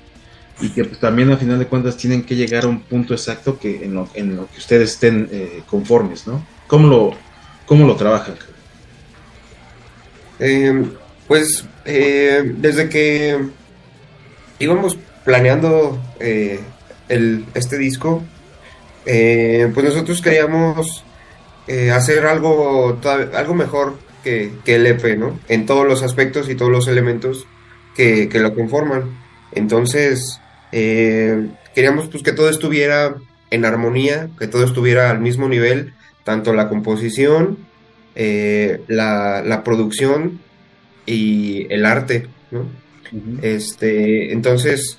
y 0.59 0.69
que 0.69 0.83
pues, 0.83 0.99
también 0.99 1.31
a 1.31 1.37
final 1.37 1.59
de 1.59 1.67
cuentas 1.67 1.95
tienen 1.95 2.23
que 2.23 2.35
llegar 2.35 2.63
a 2.63 2.69
un 2.69 2.81
punto 2.81 3.13
exacto 3.13 3.59
que 3.59 3.85
en 3.85 3.93
lo, 3.93 4.09
en 4.15 4.37
lo 4.37 4.49
que 4.49 4.57
ustedes 4.57 4.93
estén 4.93 5.29
eh, 5.31 5.61
conformes, 5.69 6.25
¿no? 6.25 6.43
¿Cómo 6.65 6.87
lo, 6.87 7.11
cómo 7.67 7.85
lo 7.85 7.95
trabajan? 7.95 8.33
Em, 10.39 10.93
pues 11.27 11.65
eh, 11.85 12.41
desde 12.57 12.89
que 12.89 13.37
íbamos 14.57 14.97
planeando 15.23 16.01
eh, 16.19 16.61
este 17.53 17.77
disco, 17.77 18.23
pues 19.03 19.83
nosotros 19.83 20.19
queríamos 20.19 21.03
hacer 21.93 22.25
algo, 22.25 22.99
algo 23.35 23.53
mejor 23.53 24.12
que, 24.23 24.53
el 24.65 24.85
EP, 24.87 25.17
¿no? 25.17 25.39
En 25.47 25.65
todos 25.65 25.85
los 25.85 26.03
aspectos 26.03 26.49
y 26.49 26.55
todos 26.55 26.71
los 26.71 26.87
elementos 26.87 27.45
que, 27.95 28.29
lo 28.33 28.55
conforman. 28.55 29.17
Entonces, 29.51 30.39
eh, 30.71 31.49
queríamos 31.75 32.07
pues 32.07 32.23
que 32.23 32.31
todo 32.31 32.49
estuviera 32.49 33.15
en 33.51 33.65
armonía, 33.65 34.29
que 34.39 34.47
todo 34.47 34.63
estuviera 34.65 35.11
al 35.11 35.19
mismo 35.19 35.47
nivel, 35.47 35.93
tanto 36.23 36.53
la 36.53 36.69
composición, 36.69 37.57
eh, 38.15 38.81
la, 38.87 39.61
producción 39.63 40.39
y 41.05 41.67
el 41.71 41.85
arte, 41.85 42.27
¿no? 42.51 42.65
Este, 43.43 44.33
entonces, 44.33 44.97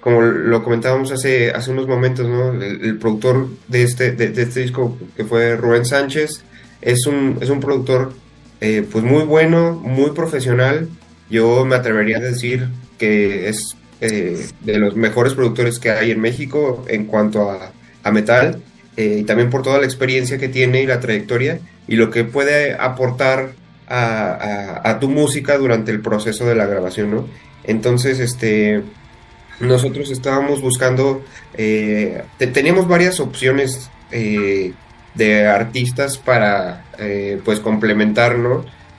como 0.00 0.20
lo 0.20 0.62
comentábamos 0.62 1.10
hace, 1.10 1.50
hace 1.52 1.70
unos 1.70 1.86
momentos, 1.86 2.28
¿no? 2.28 2.52
El, 2.62 2.98
productor 2.98 3.48
de 3.68 3.82
este, 3.82 4.12
de, 4.12 4.28
de, 4.28 4.42
este 4.42 4.60
disco, 4.60 4.98
que 5.16 5.24
fue 5.24 5.56
Rubén 5.56 5.86
Sánchez, 5.86 6.44
es 6.82 7.06
un, 7.06 7.38
es 7.40 7.48
un 7.48 7.60
productor 7.60 8.12
eh, 8.60 8.86
pues 8.90 9.04
muy 9.04 9.24
bueno, 9.24 9.72
muy 9.72 10.10
profesional. 10.10 10.88
Yo 11.30 11.64
me 11.64 11.76
atrevería 11.76 12.18
a 12.18 12.20
decir 12.20 12.68
que 12.98 13.48
es 13.48 13.76
eh, 14.00 14.46
de 14.60 14.78
los 14.78 14.96
mejores 14.96 15.34
productores 15.34 15.78
que 15.78 15.90
hay 15.90 16.10
en 16.10 16.20
México 16.20 16.84
en 16.88 17.06
cuanto 17.06 17.50
a, 17.50 17.72
metal 18.10 18.60
eh, 18.96 19.18
y 19.20 19.24
también 19.24 19.50
por 19.50 19.62
toda 19.62 19.78
la 19.78 19.84
experiencia 19.84 20.38
que 20.38 20.48
tiene 20.48 20.82
y 20.82 20.86
la 20.86 21.00
trayectoria 21.00 21.60
y 21.86 21.96
lo 21.96 22.10
que 22.10 22.24
puede 22.24 22.74
aportar 22.74 23.52
a, 23.88 24.98
tu 25.00 25.08
música 25.08 25.58
durante 25.58 25.90
el 25.90 26.00
proceso 26.00 26.46
de 26.46 26.54
la 26.54 26.66
grabación, 26.66 27.10
¿no? 27.10 27.26
Entonces, 27.64 28.20
este, 28.20 28.82
nosotros 29.58 30.10
estábamos 30.12 30.60
buscando, 30.60 31.24
teníamos 31.56 32.86
varias 32.86 33.18
opciones 33.18 33.90
de 35.14 35.46
artistas 35.46 36.18
para 36.18 36.84
eh, 36.98 37.40
pues 37.44 37.60
complementar 37.60 38.36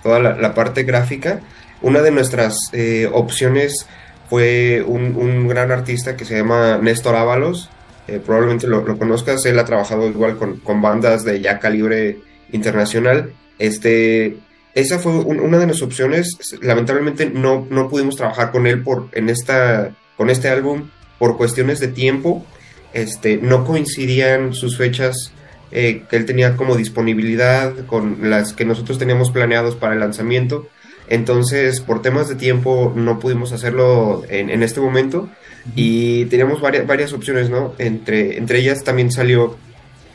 toda 0.03 0.19
la, 0.19 0.53
parte 0.53 0.83
gráfica. 0.83 1.41
Una 1.81 2.01
de 2.01 2.11
nuestras 2.11 2.55
eh, 2.73 3.09
opciones 3.11 3.87
fue 4.29 4.83
un, 4.85 5.47
gran 5.47 5.71
artista 5.71 6.15
que 6.15 6.25
se 6.25 6.37
llama 6.37 6.77
Néstor 6.81 7.15
Ábalos, 7.15 7.69
eh, 8.07 8.19
probablemente 8.23 8.67
lo, 8.67 8.97
conozcas, 8.97 9.45
él 9.45 9.59
ha 9.59 9.65
trabajado 9.65 10.07
igual 10.07 10.37
con, 10.37 10.81
bandas 10.81 11.23
de 11.23 11.41
ya 11.41 11.59
calibre 11.59 12.19
internacional. 12.51 13.33
Este, 13.59 14.37
esa 14.73 14.99
fue 14.99 15.11
una 15.11 15.57
de 15.57 15.65
nuestras 15.65 15.87
opciones, 15.87 16.37
lamentablemente 16.61 17.29
no, 17.29 17.67
no 17.69 17.89
pudimos 17.89 18.15
trabajar 18.15 18.51
con 18.51 18.67
él 18.67 18.83
por, 18.83 19.09
en 19.13 19.29
esta, 19.29 19.91
con 20.17 20.29
este 20.29 20.49
álbum 20.49 20.89
por 21.19 21.37
cuestiones 21.37 21.79
de 21.79 21.89
tiempo, 21.89 22.45
este, 22.93 23.37
no 23.37 23.65
coincidían 23.65 24.53
sus 24.53 24.77
fechas 24.77 25.33
eh, 25.71 26.03
que 26.09 26.15
él 26.17 26.25
tenía 26.25 26.57
como 26.57 26.75
disponibilidad 26.75 27.73
con 27.85 28.29
las 28.29 28.53
que 28.53 28.65
nosotros 28.65 28.97
teníamos 28.97 29.31
planeados 29.31 29.75
para 29.75 29.93
el 29.93 29.99
lanzamiento. 29.99 30.67
Entonces, 31.07 31.81
por 31.81 32.01
temas 32.01 32.29
de 32.29 32.35
tiempo, 32.35 32.93
no 32.95 33.19
pudimos 33.19 33.51
hacerlo 33.51 34.23
en, 34.29 34.63
este 34.63 34.79
momento 34.79 35.29
y 35.75 36.25
teníamos 36.25 36.61
varias, 36.61 36.87
varias 36.87 37.11
opciones, 37.11 37.49
¿no? 37.49 37.73
Entre, 37.79 38.37
entre 38.37 38.59
ellas 38.59 38.83
también 38.83 39.11
salió 39.11 39.57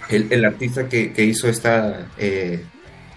el, 0.09 0.29
el 0.31 0.45
artista 0.45 0.89
que, 0.89 1.13
que, 1.13 1.25
hizo 1.25 1.49
esta, 1.49 2.09
eh, 2.17 2.65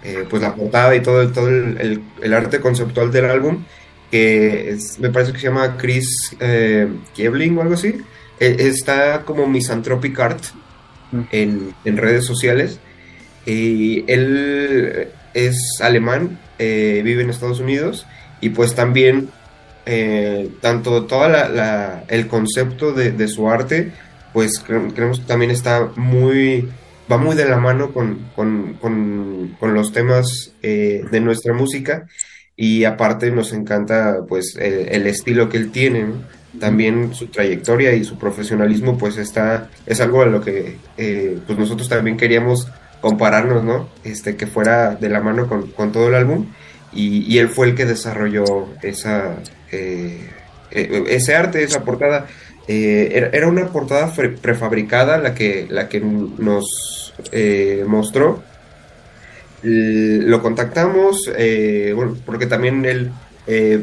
eh, 0.03 0.25
pues 0.29 0.41
la 0.41 0.55
portada 0.55 0.95
y 0.95 1.01
todo, 1.01 1.29
todo 1.31 1.47
el, 1.47 2.01
el, 2.21 2.33
arte 2.33 2.59
conceptual 2.59 3.11
del 3.11 3.25
álbum, 3.25 3.63
que 4.09 4.77
me 4.99 5.09
parece 5.09 5.33
que 5.33 5.39
se 5.39 5.47
llama 5.47 5.77
Chris 5.77 6.35
eh, 6.39 6.87
Kiebling 7.13 7.57
o 7.57 7.61
algo 7.61 7.73
así. 7.75 7.95
E, 8.39 8.55
está 8.59 9.23
como 9.23 9.47
Misanthropic 9.47 10.19
Art, 10.19 10.43
en, 11.31 11.73
redes 11.85 12.25
sociales. 12.25 12.79
Y 13.45 14.03
él 14.11 15.09
es 15.33 15.57
alemán, 15.81 16.39
eh, 16.57 17.01
vive 17.03 17.23
en 17.23 17.29
Estados 17.29 17.59
Unidos 17.59 18.05
y 18.41 18.49
pues 18.49 18.75
también 18.75 19.29
eh, 19.85 20.49
tanto 20.61 21.05
todo 21.05 21.27
el 22.07 22.27
concepto 22.27 22.93
de, 22.93 23.27
su 23.27 23.49
arte, 23.49 23.91
pues 24.33 24.59
creemos 24.59 25.19
que 25.19 25.25
también 25.25 25.51
está 25.51 25.89
muy, 25.95 26.69
va 27.11 27.17
muy 27.17 27.35
de 27.35 27.49
la 27.49 27.57
mano 27.57 27.91
con, 27.91 28.29
los 29.61 29.91
temas 29.91 30.51
eh, 30.61 31.03
de 31.11 31.19
nuestra 31.21 31.53
música. 31.53 32.05
Y 32.55 32.83
aparte 32.83 33.31
nos 33.31 33.53
encanta 33.53 34.25
pues 34.27 34.55
el, 34.59 35.07
estilo 35.07 35.47
que 35.47 35.57
él 35.57 35.71
tiene 35.71 36.07
también 36.57 37.13
su 37.13 37.27
trayectoria 37.27 37.93
y 37.93 38.03
su 38.03 38.17
profesionalismo 38.17 38.97
pues 38.97 39.17
está 39.17 39.69
es 39.85 40.01
algo 40.01 40.23
a 40.23 40.25
lo 40.25 40.41
que 40.41 40.77
eh, 40.97 41.37
pues 41.45 41.59
nosotros 41.59 41.87
también 41.87 42.17
queríamos 42.17 42.67
compararnos 43.01 43.63
no 43.63 43.89
este 44.03 44.35
que 44.35 44.47
fuera 44.47 44.95
de 44.95 45.09
la 45.09 45.19
mano 45.19 45.47
con, 45.47 45.91
todo 45.91 46.07
el 46.07 46.15
álbum 46.15 46.47
y, 46.91 47.37
él 47.37 47.49
fue 47.49 47.67
el 47.67 47.75
que 47.75 47.85
desarrolló 47.85 48.67
esa 48.81 49.35
eh, 49.71 50.27
eh, 50.71 51.03
ese 51.09 51.35
arte 51.35 51.63
esa 51.63 51.83
portada. 51.83 52.25
Era, 52.67 53.47
una 53.47 53.67
portada 53.67 54.13
prefabricada 54.41 55.17
la 55.17 55.33
que 55.33 55.65
la 55.69 55.87
que 55.87 55.99
nos 56.01 57.13
mostró. 57.87 58.43
Lo 59.63 60.41
contactamos 60.41 61.31
bueno, 61.95 62.17
porque 62.25 62.45
también 62.45 62.85
él 62.85 63.11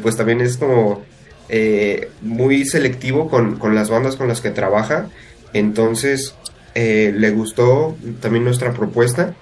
pues 0.01 0.15
también 0.15 0.39
es 0.41 0.57
como 0.57 1.03
eh, 1.49 2.09
muy 2.21 2.65
selectivo 2.65 3.29
con, 3.29 3.57
las 3.73 3.89
bandas 3.89 4.15
con 4.15 4.27
las 4.27 4.41
que 4.41 4.49
trabaja. 4.49 5.07
Entonces, 5.53 6.35
eh, 6.75 7.13
le 7.15 7.31
gustó 7.31 7.95
también 8.21 8.43
nuestra 8.43 8.73
propuesta, 8.73 9.33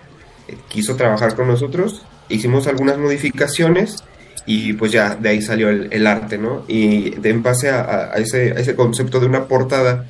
eh, 0.47 0.55
quiso 0.67 0.95
trabajar 0.95 1.35
con 1.35 1.47
nosotros, 1.47 2.03
hicimos 2.29 2.67
algunas 2.67 2.97
modificaciones 2.99 4.03
y 4.45 4.73
pues 4.73 4.91
ya 4.91 5.15
de 5.15 5.29
ahí 5.29 5.41
salió 5.41 5.69
el, 5.69 6.05
arte, 6.05 6.37
¿no? 6.37 6.63
Y 6.67 7.09
de, 7.09 7.31
en 7.31 7.41
base 7.41 7.71
a, 7.71 8.11
ese, 8.17 8.75
concepto 8.75 9.19
de 9.19 9.25
una 9.25 9.45
portada, 9.45 10.05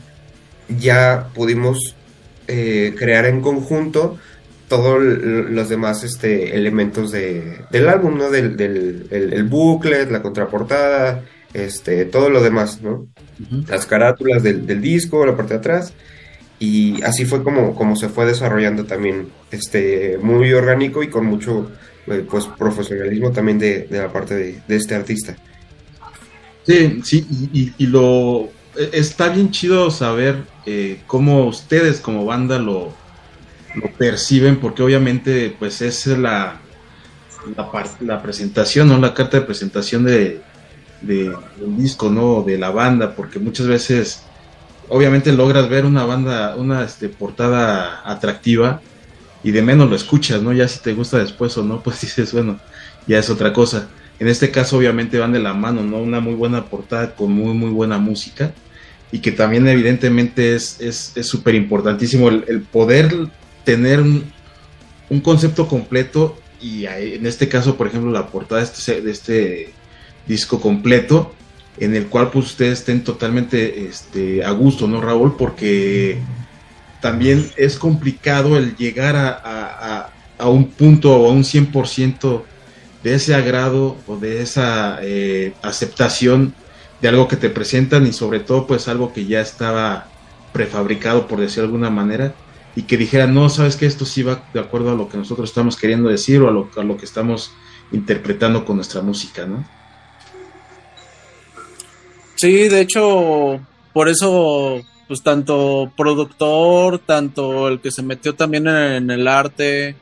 ya 0.67 1.29
pudimos 1.33 1.95
crear 2.45 3.25
en 3.25 3.41
conjunto 3.41 4.19
todos 4.67 5.01
los 5.01 5.69
demás 5.69 6.03
este, 6.03 6.55
elementos 6.55 7.11
del 7.11 7.89
álbum, 7.89 8.17
¿no? 8.17 8.29
Del, 8.29 8.57
del 8.57 9.07
el 9.09 9.43
booklet, 9.45 10.11
la 10.11 10.21
contraportada, 10.21 11.23
este, 11.55 12.03
todo 12.05 12.29
lo 12.29 12.43
demás, 12.43 12.81
¿no? 12.81 13.07
Las 13.67 13.85
carátulas 13.85 14.43
del, 14.43 14.81
disco, 14.81 15.25
la 15.25 15.37
parte 15.37 15.53
de 15.53 15.59
atrás. 15.59 15.93
Y 16.59 17.01
así 17.03 17.25
fue 17.25 17.43
como, 17.43 17.75
como 17.75 17.95
se 17.95 18.09
fue 18.09 18.25
desarrollando 18.25 18.85
también, 18.85 19.29
este, 19.51 20.17
muy 20.21 20.51
orgánico 20.53 21.01
y 21.01 21.09
con 21.09 21.25
mucho 21.25 21.71
eh, 22.07 22.25
pues, 22.29 22.45
profesionalismo 22.45 23.31
también 23.31 23.57
de, 23.57 23.87
la 23.89 24.11
parte 24.11 24.35
de, 24.35 24.75
este 24.75 24.95
artista. 24.95 25.35
Sí, 26.65 27.01
sí, 27.03 27.73
y, 27.77 27.85
lo 27.87 28.49
e, 28.75 28.89
está 28.93 29.29
bien 29.29 29.51
chido 29.51 29.91
saber 29.91 30.43
eh, 30.65 31.01
cómo 31.07 31.45
ustedes 31.45 32.01
como 32.01 32.25
banda 32.25 32.59
lo, 32.59 32.93
lo 33.75 33.91
perciben, 33.97 34.57
porque 34.57 34.83
obviamente 34.83 35.55
pues 35.57 35.81
es 35.81 36.07
la, 36.07 36.59
la, 37.55 37.89
la 38.01 38.21
presentación, 38.21 38.89
¿no? 38.89 38.97
La 38.97 39.13
carta 39.13 39.39
de 39.39 39.45
presentación 39.45 40.05
de, 40.05 40.41
de, 41.05 41.35
del 41.59 41.77
disco, 41.77 42.09
¿no? 42.09 42.43
De 42.43 42.57
la 42.57 42.69
banda, 42.69 43.15
porque 43.15 43.39
muchas 43.39 43.67
veces, 43.67 44.23
obviamente 44.89 45.31
logras 45.31 45.69
ver 45.69 45.85
una 45.85 46.05
banda, 46.05 46.55
una 46.55 46.83
este, 46.83 47.09
portada 47.09 48.01
atractiva 48.05 48.81
y 49.43 49.51
de 49.51 49.61
menos 49.61 49.89
lo 49.89 49.95
escuchas, 49.95 50.41
¿no? 50.41 50.53
Ya 50.53 50.67
si 50.67 50.79
te 50.79 50.93
gusta 50.93 51.17
después 51.19 51.57
o 51.57 51.63
no, 51.63 51.79
pues 51.83 52.01
dices, 52.01 52.33
bueno, 52.33 52.59
ya 53.07 53.19
es 53.19 53.29
otra 53.29 53.53
cosa. 53.53 53.87
en 54.19 54.27
este 54.27 54.51
caso 54.51 54.77
obviamente 54.77 55.19
van 55.19 55.33
de 55.33 55.39
la 55.39 55.53
mano, 55.53 55.83
¿no? 55.83 55.97
Una 55.97 56.19
muy 56.19 56.33
buena 56.33 56.65
portada 56.65 57.15
con 57.15 57.31
muy, 57.31 57.53
muy 57.53 57.69
buena 57.69 57.97
música 57.97 58.53
y 59.11 59.19
que 59.19 59.31
también 59.31 59.67
evidentemente 59.67 60.55
es 60.55 61.13
súper 61.21 61.55
es, 61.55 61.61
importantísimo 61.61 62.29
el, 62.29 62.61
poder 62.63 63.13
tener 63.63 64.01
un, 64.01 64.33
concepto 65.21 65.67
completo 65.67 66.37
y 66.59 66.85
en 66.85 67.25
este 67.25 67.47
caso, 67.47 67.77
por 67.77 67.87
ejemplo, 67.87 68.11
la 68.11 68.27
portada 68.27 68.61
de 68.61 68.67
este, 68.67 69.01
de 69.01 69.11
este 69.11 69.73
disco 70.27 70.59
completo 70.59 71.33
en 71.77 71.95
el 71.95 72.07
cual 72.07 72.31
pues 72.31 72.45
ustedes 72.45 72.79
estén 72.79 73.03
totalmente 73.03 73.85
este, 73.85 74.43
a 74.43 74.51
gusto, 74.51 74.87
¿no, 74.87 75.01
Raúl? 75.01 75.35
Porque 75.35 76.19
también 77.01 77.51
es 77.57 77.77
complicado 77.77 78.57
el 78.57 78.75
llegar 78.77 79.15
a, 79.15 80.09
un 80.47 80.69
punto 80.69 81.15
o 81.15 81.29
a 81.29 81.31
un 81.31 81.43
100% 81.43 82.43
de 83.03 83.15
ese 83.15 83.35
agrado 83.35 83.97
o 84.07 84.17
de 84.17 84.41
esa 84.41 84.99
eh, 85.01 85.53
aceptación 85.61 86.53
de 87.01 87.07
algo 87.07 87.27
que 87.27 87.37
te 87.37 87.49
presentan 87.49 88.05
y 88.07 88.13
sobre 88.13 88.39
todo 88.39 88.67
pues 88.67 88.87
algo 88.87 89.13
que 89.13 89.25
ya 89.25 89.41
estaba 89.41 90.07
prefabricado 90.51 91.27
por 91.27 91.39
decir 91.39 91.57
de 91.57 91.65
alguna 91.65 91.89
manera 91.89 92.33
y 92.75 92.83
que 92.83 92.97
dijera 92.97 93.27
no, 93.27 93.49
sabes 93.49 93.75
que 93.75 93.85
esto 93.85 94.05
sí 94.05 94.23
va 94.23 94.43
de 94.53 94.59
acuerdo 94.59 94.91
a 94.91 94.95
lo 94.95 95.07
que 95.07 95.17
nosotros 95.17 95.49
estamos 95.49 95.77
queriendo 95.77 96.09
decir 96.09 96.41
o 96.41 96.49
a 96.49 96.51
lo, 96.51 96.69
a 96.75 96.83
lo 96.83 96.97
que 96.97 97.05
estamos 97.05 97.51
interpretando 97.91 98.65
con 98.65 98.77
nuestra 98.77 99.01
música, 99.01 99.45
¿no? 99.45 99.65
Sí, 102.35 102.67
de 102.67 102.81
hecho, 102.81 103.59
por 103.93 104.09
eso, 104.09 104.81
pues 105.07 105.21
tanto 105.21 105.91
productor, 105.95 106.99
tanto 106.99 107.67
el 107.67 107.79
que 107.79 107.91
se 107.91 108.03
metió 108.03 108.35
también 108.35 108.67
en, 108.67 109.09
el 109.09 109.27
arte, 109.27 109.95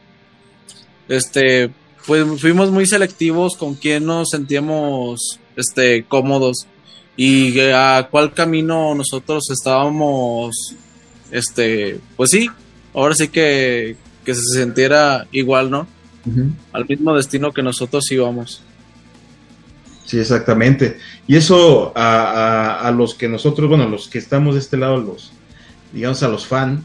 este, 1.07 1.69
pues 2.07 2.25
fuimos 2.41 2.71
muy 2.71 2.87
selectivos 2.87 3.55
con 3.55 3.75
quién 3.75 4.05
nos 4.05 4.29
sentíamos, 4.31 5.39
este, 5.55 6.03
cómodos 6.05 6.65
y 7.15 7.59
a 7.59 8.07
cuál 8.09 8.33
camino 8.33 8.95
nosotros 8.95 9.49
estábamos, 9.51 10.75
este, 11.29 11.99
pues 12.15 12.31
sí, 12.31 12.49
ahora 12.95 13.13
sí 13.13 13.27
que, 13.27 13.95
que 14.25 14.33
se 14.33 14.59
sintiera 14.59 15.27
igual, 15.31 15.69
¿no? 15.69 15.87
Al 16.71 16.85
mismo 16.87 17.15
destino 17.15 17.51
que 17.51 17.61
nosotros 17.61 18.09
íbamos. 18.09 18.63
Sí, 20.05 20.19
exactamente. 20.19 20.97
Y 21.27 21.35
eso 21.35 21.93
a, 21.95 22.87
a, 22.87 22.91
los 22.91 23.15
que 23.15 23.29
nosotros, 23.29 23.69
bueno, 23.69 23.87
los 23.87 24.07
que 24.07 24.17
estamos 24.17 24.55
de 24.55 24.59
este 24.59 24.77
lado, 24.77 24.97
los, 24.97 25.31
digamos, 25.93 26.21
a 26.23 26.27
los 26.27 26.45
fans, 26.45 26.81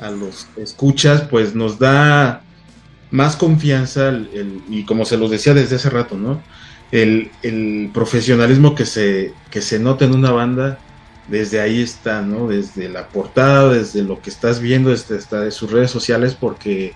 a 0.00 0.10
los 0.10 0.46
escuchas, 0.56 1.22
pues 1.22 1.54
nos 1.54 1.78
da 1.78 2.42
más 3.10 3.36
confianza 3.36 4.12
y 4.68 4.84
como 4.84 5.04
se 5.04 5.16
los 5.16 5.30
decía 5.30 5.54
desde 5.54 5.76
hace 5.76 5.90
rato, 5.90 6.16
¿no? 6.16 6.42
El, 6.90 7.30
el, 7.42 7.90
profesionalismo 7.92 8.74
que 8.74 8.86
se, 8.86 9.34
que 9.50 9.60
se 9.60 9.78
nota 9.78 10.04
en 10.04 10.14
una 10.14 10.30
banda, 10.30 10.78
desde 11.28 11.60
ahí 11.60 11.82
está, 11.82 12.22
¿no? 12.22 12.48
Desde 12.48 12.88
la 12.88 13.08
portada, 13.08 13.72
desde 13.72 14.02
lo 14.02 14.20
que 14.22 14.30
estás 14.30 14.60
viendo, 14.60 14.90
desde, 14.90 15.18
de 15.18 15.50
sus 15.50 15.70
redes 15.70 15.90
sociales, 15.90 16.34
porque 16.34 16.94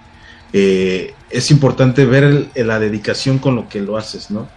eh, 0.53 1.15
es 1.31 1.51
importante 1.51 2.07
ver 2.07 2.49
la 2.55 2.79
dedicación 2.79 3.39
con 3.39 3.57
lo 3.57 3.69
que 3.69 3.81
lo 3.81 3.97
haces, 3.97 4.31
¿no? 4.31 4.49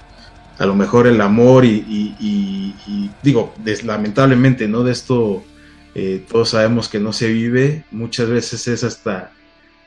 A 0.57 0.65
lo 0.65 0.75
mejor 0.75 1.07
el 1.07 1.19
amor 1.21 1.65
y, 1.65 2.73
digo, 3.21 3.53
lamentablemente, 3.83 4.67
¿no? 4.67 4.83
De 4.83 4.91
esto 4.91 5.43
eh, 5.93 6.25
todos 6.29 6.49
sabemos 6.49 6.89
que 6.89 6.99
no 6.99 7.13
se 7.13 7.27
vive, 7.31 7.85
muchas 7.91 8.29
veces 8.29 8.67
es 8.67 8.83
hasta, 8.83 9.31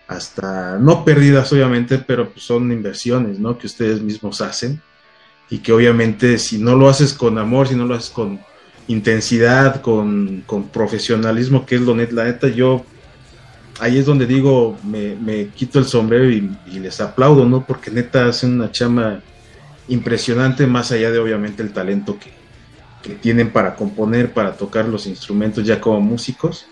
hasta, 0.07 0.79
no 0.79 1.05
pérdidas 1.05 1.53
obviamente, 1.53 1.99
pero 1.99 2.31
pues 2.31 2.45
son 2.45 2.71
inversiones, 2.73 3.39
¿no? 3.39 3.59
Que 3.59 3.67
ustedes 3.67 4.01
mismos 4.01 4.41
hacen 4.41 4.81
y 5.51 5.59
que 5.59 5.73
obviamente 5.73 6.39
si 6.39 6.59
no 6.59 6.77
lo 6.77 6.89
haces 6.89 7.15
con 7.15 7.39
amor, 7.39 7.69
si 7.69 7.75
no 7.75 7.87
lo 7.87 7.95
haces 7.95 8.11
con 8.11 8.41
intensidad, 8.89 9.81
con, 9.81 10.45
profesionalismo, 10.73 11.65
que 11.67 11.77
es 11.77 11.83
lo 11.83 11.95
net, 11.95 12.11
la 12.13 12.25
neta, 12.25 12.49
yo 12.49 12.85
ahí 13.81 13.99
es 13.99 14.07
donde 14.07 14.27
digo, 14.27 14.79
me, 14.83 15.15
me 15.15 15.49
quito 15.49 15.79
el 15.79 15.85
sombrero 15.85 16.31
y, 16.31 16.51
les 16.79 17.01
aplaudo, 17.01 17.47
¿no? 17.47 17.65
Porque 17.65 17.91
neta 17.91 18.27
hacen 18.27 18.55
una 18.55 18.73
chama 18.73 19.21
impresionante, 19.89 20.67
más 20.67 20.93
allá 20.93 21.11
de 21.11 21.19
obviamente 21.19 21.63
el 21.63 21.73
talento 21.73 22.19
que, 22.19 22.37
tienen 23.23 23.51
para 23.51 23.75
componer, 23.75 24.35
para 24.35 24.53
tocar 24.53 24.87
los 24.87 25.07
instrumentos 25.07 25.65
ya 25.65 25.81
como 25.81 25.99
músicos, 25.99 26.67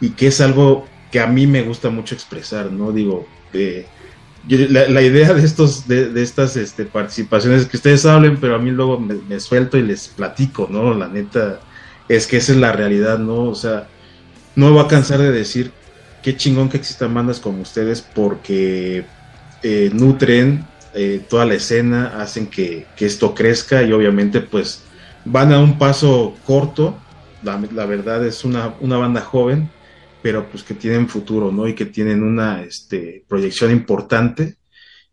y 0.00 0.10
que 0.10 0.28
es 0.28 0.40
algo 0.40 0.86
que 1.10 1.18
a 1.18 1.26
mí 1.26 1.48
me 1.48 1.62
gusta 1.62 1.90
mucho 1.90 2.14
expresar, 2.14 2.70
¿no? 2.70 2.92
Digo, 2.92 3.26
la, 4.48 5.02
idea 5.02 5.34
de 5.34 5.44
estos 5.44 5.88
de, 5.88 6.22
estas 6.22 6.56
este, 6.56 6.84
participaciones 6.84 7.62
es 7.62 7.68
que 7.68 7.78
ustedes 7.78 8.06
hablen, 8.06 8.38
pero 8.38 8.54
a 8.54 8.58
mí 8.58 8.70
luego 8.70 9.00
me, 9.00 9.40
suelto 9.40 9.76
y 9.76 9.82
les 9.82 10.06
platico, 10.06 10.68
¿no? 10.70 10.94
La 10.94 11.08
neta 11.08 11.58
es 12.08 12.28
que 12.28 12.36
esa 12.36 12.52
es 12.52 12.58
la 12.58 12.70
realidad, 12.70 13.18
¿no? 13.18 13.44
O 13.44 13.54
sea, 13.56 13.88
no 14.54 14.66
me 14.66 14.72
voy 14.72 14.84
a 14.84 14.88
cansar 14.88 15.18
de 15.18 15.32
decir 15.32 15.72
qué 16.22 16.36
chingón 16.36 16.68
que 16.68 16.76
existan 16.76 17.12
bandas 17.12 17.40
como 17.40 17.62
ustedes 17.62 18.02
porque 18.02 19.04
eh, 19.64 19.90
nutren 19.92 20.64
eh, 20.98 21.20
toda 21.28 21.44
la 21.44 21.52
escena, 21.52 22.22
hacen 22.22 22.46
que, 22.46 22.86
esto 22.98 23.34
crezca 23.34 23.82
y 23.82 23.92
obviamente 23.92 24.40
pues 24.40 24.82
van 25.26 25.52
a 25.52 25.60
un 25.60 25.78
paso 25.78 26.34
corto, 26.46 26.96
la, 27.42 27.84
verdad 27.84 28.26
es 28.26 28.46
una, 28.46 28.72
una, 28.80 28.96
banda 28.96 29.20
joven, 29.20 29.68
pero 30.22 30.48
pues 30.48 30.62
que 30.62 30.72
tienen 30.72 31.06
futuro, 31.06 31.52
¿no? 31.52 31.68
Y 31.68 31.74
que 31.74 31.84
tienen 31.84 32.22
una 32.22 32.62
este, 32.62 33.24
proyección 33.28 33.72
importante 33.72 34.56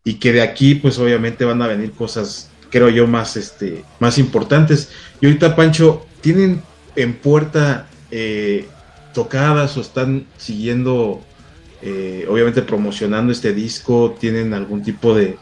y 0.05 0.13
que 0.13 0.31
de 0.31 0.41
aquí 0.41 0.75
pues 0.75 0.97
obviamente 0.99 1.43
van 1.43 1.61
a 1.61 1.67
venir 1.67 1.91
cosas, 1.91 2.49
creo 2.69 2.87
yo, 2.87 3.05
más, 3.05 3.35
este, 3.35 3.83
más 3.99 4.17
importantes. 4.17 4.89
Y 5.19 5.25
ahorita, 5.25 5.53
Pancho, 5.53 6.05
¿tienen 6.21 6.61
en 6.95 7.13
puerta 7.13 7.89
eh, 8.09 8.67
tocadas 9.13 9.75
o 9.75 9.81
están 9.81 10.27
siguiendo, 10.37 11.21
eh, 11.81 12.25
obviamente 12.29 12.61
promocionando 12.61 13.33
este 13.33 13.53
disco? 13.53 14.15
¿Tienen 14.17 14.53
algún 14.53 14.81
tipo 14.81 15.13
de, 15.13 15.37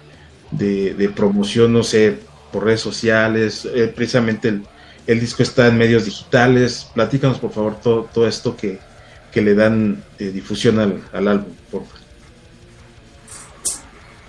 de, 0.52 1.12
promoción, 1.16 1.74
no 1.74 1.84
sé, 1.84 2.18
por 2.52 2.66
redes 2.66 2.82
sociales, 2.82 3.68
eh, 3.74 3.92
precisamente 3.94 4.62
el, 5.08 5.20
disco 5.20 5.44
está 5.44 5.68
en 5.68 5.78
medios 5.78 6.06
digitales. 6.06 6.90
Platícanos, 6.94 7.40
por 7.40 7.52
favor, 7.52 7.76
todo, 7.82 8.10
todo 8.14 8.28
esto 8.28 8.56
que, 8.56 8.80
que 9.32 9.42
le 9.42 9.56
dan 9.56 10.04
eh, 10.20 10.26
difusión 10.26 10.80
al, 10.80 11.02
al, 11.14 11.28
álbum, 11.28 11.54
por 11.72 11.86
favor. 11.86 12.02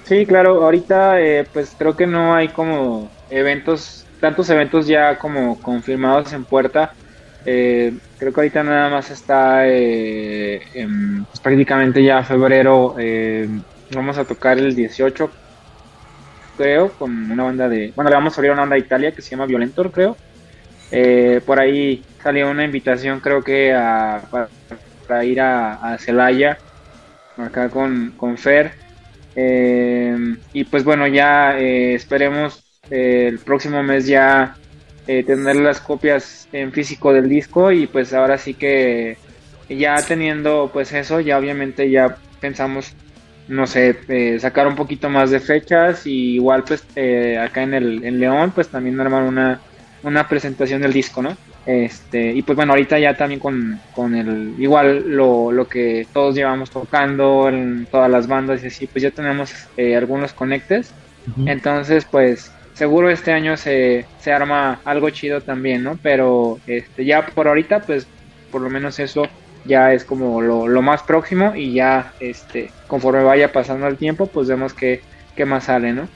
Sí, 0.04 0.26
claro, 0.26 0.62
ahorita 0.64 1.20
eh, 1.20 1.46
pues 1.52 1.74
creo 1.78 1.96
que 1.96 2.06
no 2.06 2.34
hay 2.34 2.48
como 2.48 3.10
eventos, 3.30 4.04
tantos 4.20 4.50
eventos 4.50 4.86
ya 4.86 5.18
como 5.18 5.58
confirmados 5.60 6.32
en 6.32 6.44
puerta. 6.44 6.92
creo 7.44 7.92
que 8.18 8.40
ahorita 8.40 8.62
nada 8.62 8.90
más 8.90 9.10
está 9.10 9.66
en, 9.66 11.24
pues, 11.24 11.40
prácticamente 11.40 12.04
ya 12.04 12.22
febrero. 12.22 12.96
vamos 13.94 14.18
a 14.18 14.24
tocar 14.24 14.58
el 14.58 14.74
18 14.74 15.30
creo, 16.62 16.92
con 16.92 17.30
una 17.30 17.42
banda 17.42 17.68
de. 17.68 17.92
Bueno, 17.96 18.08
le 18.08 18.16
vamos 18.16 18.34
a 18.34 18.36
abrir 18.36 18.52
una 18.52 18.60
banda 18.60 18.74
de 18.74 18.82
Italia 18.82 19.12
que 19.12 19.20
se 19.20 19.30
llama 19.30 19.46
Violentor, 19.46 19.90
creo. 19.90 20.16
Eh, 20.92 21.40
por 21.44 21.58
ahí 21.58 22.04
salió 22.22 22.48
una 22.48 22.64
invitación, 22.64 23.18
creo 23.18 23.42
que 23.42 23.72
a, 23.72 24.22
para, 25.08 25.24
ir 25.24 25.40
a, 25.40 25.96
Celaya, 25.98 26.58
acá 27.36 27.68
con, 27.68 28.12
con 28.16 28.38
Fer. 28.38 28.72
Eh, 29.34 30.36
y 30.52 30.64
pues 30.64 30.84
bueno, 30.84 31.08
ya 31.08 31.58
eh, 31.58 31.94
esperemos 31.94 32.62
el 32.90 33.38
próximo 33.40 33.82
mes 33.82 34.06
ya 34.06 34.54
tener 35.04 35.56
las 35.56 35.80
copias 35.80 36.48
en 36.52 36.70
físico 36.70 37.12
del 37.12 37.28
disco 37.28 37.72
y 37.72 37.88
pues 37.88 38.14
ahora 38.14 38.38
sí 38.38 38.54
que 38.54 39.16
ya 39.68 39.96
teniendo 39.96 40.70
pues 40.72 40.92
eso, 40.92 41.20
ya 41.20 41.38
obviamente 41.38 41.90
ya 41.90 42.16
pensamos 42.40 42.94
no 43.48 43.66
sé, 43.66 43.96
eh, 44.08 44.38
sacar 44.40 44.66
un 44.66 44.76
poquito 44.76 45.08
más 45.10 45.30
de 45.30 45.40
fechas 45.40 46.06
y 46.06 46.34
igual 46.34 46.64
pues 46.64 46.84
eh, 46.96 47.38
acá 47.38 47.62
en 47.62 47.74
el 47.74 48.04
en 48.04 48.20
León 48.20 48.52
pues 48.54 48.68
también 48.68 49.00
armar 49.00 49.24
una, 49.24 49.60
una 50.02 50.28
presentación 50.28 50.80
del 50.82 50.92
disco, 50.92 51.22
¿no? 51.22 51.36
Este, 51.64 52.32
y 52.32 52.42
pues 52.42 52.56
bueno, 52.56 52.72
ahorita 52.72 52.98
ya 52.98 53.16
también 53.16 53.38
con, 53.38 53.80
con 53.94 54.14
el, 54.16 54.54
igual 54.58 55.04
lo, 55.06 55.52
lo 55.52 55.68
que 55.68 56.06
todos 56.12 56.34
llevamos 56.34 56.70
tocando 56.70 57.48
en 57.48 57.86
todas 57.90 58.10
las 58.10 58.26
bandas 58.26 58.64
y 58.64 58.66
así, 58.66 58.86
pues 58.86 59.02
ya 59.02 59.10
tenemos 59.10 59.52
eh, 59.76 59.96
algunos 59.96 60.32
conectes. 60.32 60.92
Entonces, 61.46 62.04
pues 62.04 62.50
seguro 62.74 63.08
este 63.08 63.32
año 63.32 63.56
se, 63.56 64.06
se 64.18 64.32
arma 64.32 64.80
algo 64.84 65.08
chido 65.10 65.40
también, 65.40 65.84
¿no? 65.84 65.96
Pero 66.02 66.58
este, 66.66 67.04
ya 67.04 67.24
por 67.26 67.46
ahorita, 67.46 67.80
pues 67.80 68.08
por 68.50 68.60
lo 68.60 68.68
menos 68.68 68.98
eso 68.98 69.28
ya 69.64 69.92
es 69.92 70.04
como 70.04 70.40
lo, 70.40 70.82
más 70.82 71.02
próximo 71.02 71.54
y 71.54 71.72
ya 71.74 72.12
este 72.20 72.70
conforme 72.86 73.22
vaya 73.22 73.52
pasando 73.52 73.86
el 73.86 73.96
tiempo 73.96 74.26
pues 74.26 74.48
vemos 74.48 74.74
qué, 74.74 75.00
más 75.46 75.64
sale, 75.64 75.92
¿no? 75.92 76.08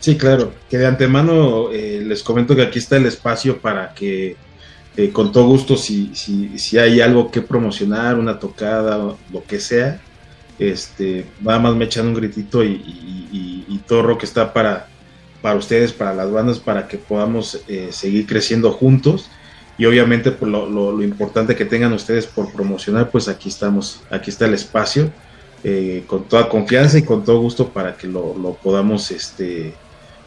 Sí, 0.00 0.16
claro, 0.16 0.52
que 0.68 0.78
de 0.78 0.86
antemano 0.86 1.70
eh, 1.72 2.02
les 2.04 2.22
comento 2.22 2.54
que 2.54 2.62
aquí 2.62 2.78
está 2.78 2.96
el 2.96 3.06
espacio 3.06 3.58
para 3.58 3.92
que 3.94 4.36
eh, 4.96 5.10
con 5.10 5.30
todo 5.30 5.46
gusto 5.46 5.76
si, 5.76 6.14
si, 6.14 6.58
si 6.58 6.78
hay 6.78 7.00
algo 7.00 7.30
que 7.30 7.42
promocionar, 7.42 8.18
una 8.18 8.38
tocada, 8.38 8.96
lo 9.32 9.44
que 9.46 9.60
sea, 9.60 10.00
este, 10.58 11.26
nada 11.40 11.58
más 11.58 11.74
me 11.74 11.84
echan 11.84 12.06
un 12.06 12.14
gritito 12.14 12.64
y, 12.64 12.82
y, 13.32 13.80
todo 13.86 14.02
lo 14.02 14.18
que 14.18 14.26
está 14.26 14.52
para, 14.52 14.88
para 15.40 15.54
ustedes, 15.54 15.92
para 15.92 16.12
las 16.12 16.28
bandas, 16.32 16.58
para 16.58 16.88
que 16.88 16.96
podamos 16.96 17.60
eh, 17.68 17.90
seguir 17.92 18.26
creciendo 18.26 18.72
juntos. 18.72 19.30
Y 19.78 19.84
obviamente 19.84 20.30
por 20.30 20.50
pues, 20.50 20.70
lo, 20.70 21.02
importante 21.02 21.54
que 21.54 21.64
tengan 21.64 21.92
ustedes 21.92 22.26
por 22.26 22.52
promocionar, 22.52 23.10
pues 23.10 23.28
aquí 23.28 23.48
estamos, 23.48 24.02
aquí 24.10 24.30
está 24.30 24.46
el 24.46 24.54
espacio, 24.54 25.10
eh, 25.64 26.04
con 26.06 26.24
toda 26.24 26.48
confianza 26.48 26.98
y 26.98 27.02
con 27.02 27.24
todo 27.24 27.40
gusto 27.40 27.68
para 27.68 27.96
que 27.96 28.06
lo, 28.06 28.58
podamos 28.62 29.10
este, 29.10 29.74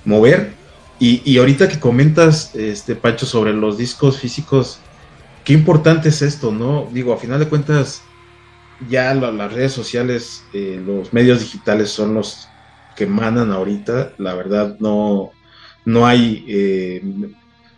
mover. 0.06 0.54
Y, 1.00 1.22
y, 1.24 1.38
ahorita 1.38 1.70
que 1.70 1.80
comentas, 1.80 2.54
este 2.56 2.96
Pancho, 2.96 3.26
sobre 3.26 3.54
los 3.54 3.78
discos 3.78 4.20
físicos, 4.20 4.80
qué 5.46 5.54
importante 5.54 6.10
es 6.10 6.22
esto, 6.22 6.52
¿no? 6.52 6.90
Digo, 6.92 7.14
a 7.14 7.18
final 7.18 7.40
de 7.40 7.48
cuentas, 7.48 8.04
ya 8.88 9.14
las 9.14 9.54
redes 9.54 9.74
sociales, 9.74 10.44
eh, 10.54 10.82
los 10.86 11.12
medios 11.12 11.40
digitales 11.40 11.90
son 11.90 12.14
los 12.14 12.48
que 12.96 13.06
manan 13.06 13.52
ahorita. 13.52 14.14
La 14.18 14.36
verdad, 14.36 14.78
no, 14.80 15.32
no 15.86 16.06
hay 16.06 16.46
eh, 16.48 17.02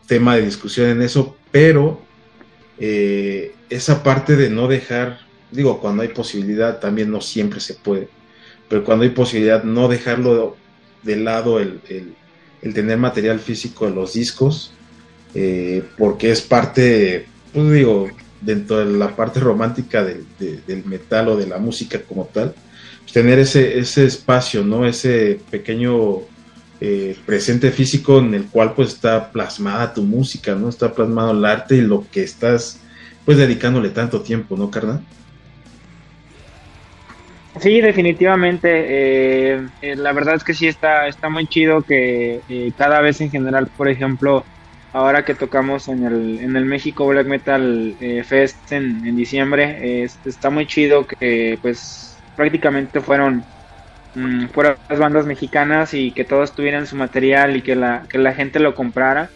tema 0.06 0.36
de 0.36 0.44
discusión 0.44 0.90
en 0.90 1.02
eso, 1.02 1.38
pero 1.52 2.02
eh, 2.80 3.54
esa 3.70 4.04
parte 4.04 4.36
de 4.36 4.50
no 4.50 4.68
dejar, 4.68 5.20
digo, 5.52 5.80
cuando 5.80 6.04
hay 6.04 6.10
posibilidad, 6.10 6.80
también 6.80 7.12
no 7.12 7.22
siempre 7.22 7.60
se 7.60 7.76
puede, 7.76 8.10
pero 8.70 8.84
cuando 8.84 9.04
hay 9.04 9.12
posibilidad, 9.12 9.64
no 9.64 9.88
dejarlo 9.88 10.56
de 11.04 11.16
lado 11.18 11.60
el, 11.60 11.82
el 12.62 12.74
tener 12.74 12.98
material 12.98 13.40
físico 13.40 13.86
de 13.86 13.96
los 13.96 14.14
discos, 14.14 14.74
porque 15.98 16.32
es 16.32 16.42
parte 16.42 17.26
pues 17.54 17.72
digo, 17.72 18.08
dentro 18.42 18.80
de 18.80 18.98
la 18.98 19.16
parte 19.16 19.40
romántica 19.40 20.04
del, 20.04 20.26
metal 20.86 21.30
o 21.30 21.38
de 21.38 21.48
la 21.48 21.58
música 21.58 22.02
como 22.02 22.26
tal, 22.26 22.54
pues, 23.02 23.14
tener 23.14 23.40
ese, 23.40 23.78
ese 23.78 24.06
espacio, 24.06 24.64
¿no? 24.64 24.86
Ese 24.86 25.40
pequeño 25.50 26.22
eh, 26.84 27.16
presente 27.28 27.70
físico 27.70 28.18
en 28.18 28.34
el 28.34 28.46
cual 28.48 28.74
pues 28.74 28.90
está 28.90 29.32
plasmada 29.32 29.94
tu 29.94 30.02
música, 30.02 30.56
¿no? 30.56 30.68
Está 30.68 30.92
plasmado 30.94 31.32
el 31.32 31.46
arte 31.46 31.76
y 31.76 31.82
lo 31.82 32.06
que 32.12 32.24
estás 32.24 32.80
pues 33.24 33.38
dedicándole 33.38 33.90
tanto 33.90 34.22
tiempo, 34.22 34.58
¿no, 34.58 34.72
carnal? 34.72 35.00
Sí, 37.60 37.82
definitivamente. 37.82 38.70
Eh, 38.72 39.68
eh, 39.84 39.96
la 39.96 40.12
verdad 40.12 40.34
es 40.34 40.44
que 40.44 40.56
sí 40.56 40.68
está, 40.68 41.08
está 41.08 41.30
muy 41.30 41.46
chido 41.46 41.84
que 41.84 42.42
cada 42.78 43.00
vez 43.00 43.22
en 43.22 43.30
general, 43.30 43.68
por 43.78 43.88
ejemplo, 43.88 44.44
ahora 44.94 45.24
que 45.24 45.36
tocamos 45.36 45.88
en 45.88 46.04
el, 46.04 46.40
en 46.40 46.56
el 46.56 46.66
México 46.66 47.06
Black 47.06 47.28
Metal 47.28 47.96
eh, 48.02 48.24
Fest 48.24 48.72
en, 48.72 49.16
diciembre. 49.16 50.04
está 50.26 50.50
muy 50.50 50.66
chido 50.66 51.06
que 51.06 51.60
pues 51.62 52.18
prácticamente 52.36 53.02
fueron 53.02 53.44
mm, 54.16 54.46
las 54.90 55.00
bandas 55.00 55.26
mexicanas 55.26 55.94
y 55.94 56.12
que 56.12 56.26
todos 56.26 56.54
tuvieran 56.54 56.88
su 56.88 56.96
material 56.96 57.56
y 57.56 57.62
que 57.62 57.76
la, 57.76 58.04
que 58.10 58.18
la 58.18 58.34
gente 58.34 58.60
lo 58.60 58.76
comprara. 58.76 59.30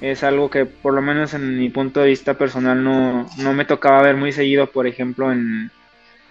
Es 0.00 0.24
algo 0.24 0.50
que 0.50 0.64
por 0.64 0.94
lo 0.94 1.02
menos 1.02 1.34
en 1.34 1.58
mi 1.58 1.68
punto 1.68 2.00
de 2.00 2.08
vista 2.08 2.34
personal 2.34 2.82
no, 2.82 3.28
no 3.38 3.52
me 3.52 3.66
tocaba 3.66 4.02
ver 4.02 4.16
muy 4.16 4.32
seguido, 4.32 4.66
por 4.66 4.86
ejemplo, 4.86 5.30
en, 5.30 5.70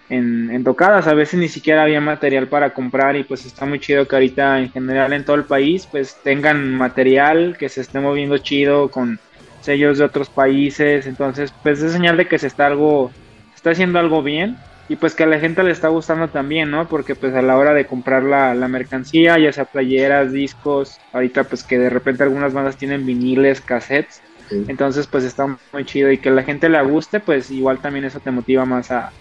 en, 0.08 0.64
tocadas. 0.64 1.06
A 1.06 1.14
veces 1.14 1.38
ni 1.38 1.48
siquiera 1.48 1.84
había 1.84 2.00
material 2.00 2.48
para 2.48 2.74
comprar 2.74 3.16
y 3.16 3.24
pues 3.24 3.46
está 3.46 3.64
muy 3.66 3.78
chido 3.78 4.06
que 4.08 4.16
ahorita 4.16 4.58
en 4.58 4.70
general 4.72 5.12
en 5.12 5.24
todo 5.24 5.36
el 5.36 5.44
país 5.44 5.86
pues 5.90 6.16
tengan 6.22 6.74
material 6.74 7.56
que 7.58 7.68
se 7.68 7.80
esté 7.80 8.00
moviendo 8.00 8.38
chido 8.38 8.90
con 8.90 9.20
sellos 9.60 9.98
de 9.98 10.04
otros 10.04 10.28
países. 10.28 11.06
Entonces 11.06 11.54
pues 11.62 11.80
es 11.80 11.92
señal 11.92 12.16
de 12.16 12.26
que 12.26 12.38
se 12.38 12.48
está 12.48 12.66
algo, 12.66 13.12
está 13.54 13.70
haciendo 13.70 13.98
algo 13.98 14.22
bien 14.22 14.56
y 14.90 14.96
pues 14.96 15.14
que 15.14 15.22
a 15.22 15.26
la 15.28 15.38
gente 15.38 15.62
le 15.62 15.70
está 15.70 15.86
gustando 15.86 16.26
también, 16.26 16.68
¿no? 16.68 16.88
Porque 16.88 17.14
pues 17.14 17.32
a 17.36 17.42
la 17.42 17.56
hora 17.56 17.72
de 17.72 17.86
comprar 17.86 18.24
la, 18.24 18.56
la 18.56 18.66
mercancía, 18.66 19.38
ya 19.38 19.52
sea 19.52 19.64
playeras, 19.64 20.32
discos, 20.32 20.98
ahorita 21.12 21.44
pues 21.44 21.62
que 21.62 21.78
de 21.78 21.88
repente 21.88 22.24
algunas 22.24 22.52
bandas 22.52 22.76
tienen 22.76 23.06
viniles, 23.06 23.60
cassettes. 23.60 24.20
Entonces 24.50 25.06
pues 25.06 25.22
está 25.22 25.46
muy 25.72 25.84
chido 25.84 26.10
y 26.10 26.18
que 26.18 26.30
a 26.30 26.32
la 26.32 26.42
gente 26.42 26.68
le 26.68 26.82
guste, 26.82 27.20
pues 27.20 27.52
igual 27.52 27.78
también 27.78 28.04
eso 28.04 28.18
te 28.18 28.32
motiva 28.32 28.64
más 28.64 28.90
a, 28.90 29.12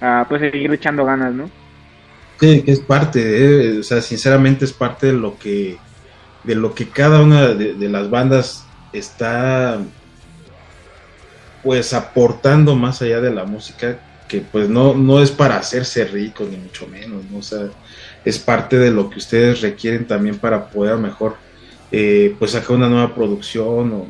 a 0.00 0.26
pues 0.28 0.40
seguir 0.40 0.72
echando 0.72 1.04
ganas, 1.04 1.32
¿no? 1.32 1.48
Sí, 2.40 2.62
que 2.62 2.72
es 2.72 2.80
parte, 2.80 3.78
o 3.78 3.82
sea, 3.84 4.02
sinceramente 4.02 4.64
es 4.64 4.72
parte 4.72 5.06
de 5.06 5.12
lo 5.12 5.38
que 5.38 5.78
de 6.42 6.56
lo 6.56 6.74
que 6.74 6.88
cada 6.88 7.22
una 7.22 7.46
de, 7.54 7.88
las 7.88 8.10
bandas 8.10 8.66
está 8.92 9.78
pues 11.62 11.92
aportando 11.92 12.74
más 12.74 13.00
allá 13.02 13.20
de 13.20 13.32
la 13.32 13.44
música 13.44 14.00
que 14.32 14.40
pues 14.40 14.66
no, 14.70 14.94
no 14.94 15.20
es 15.20 15.30
para 15.30 15.58
hacerse 15.58 16.06
rico 16.06 16.46
ni 16.50 16.56
mucho 16.56 16.86
menos, 16.86 17.22
¿no? 17.30 17.36
o 17.36 17.42
sea, 17.42 17.68
es 18.24 18.38
parte 18.38 18.78
de 18.78 18.90
lo 18.90 19.10
que 19.10 19.18
ustedes 19.18 19.60
requieren 19.60 20.06
también 20.06 20.38
para 20.38 20.70
poder 20.70 20.96
mejor 20.96 21.36
eh, 21.90 22.34
pues 22.38 22.52
sacar 22.52 22.76
una 22.76 22.88
nueva 22.88 23.14
producción 23.14 23.92
o 23.92 24.06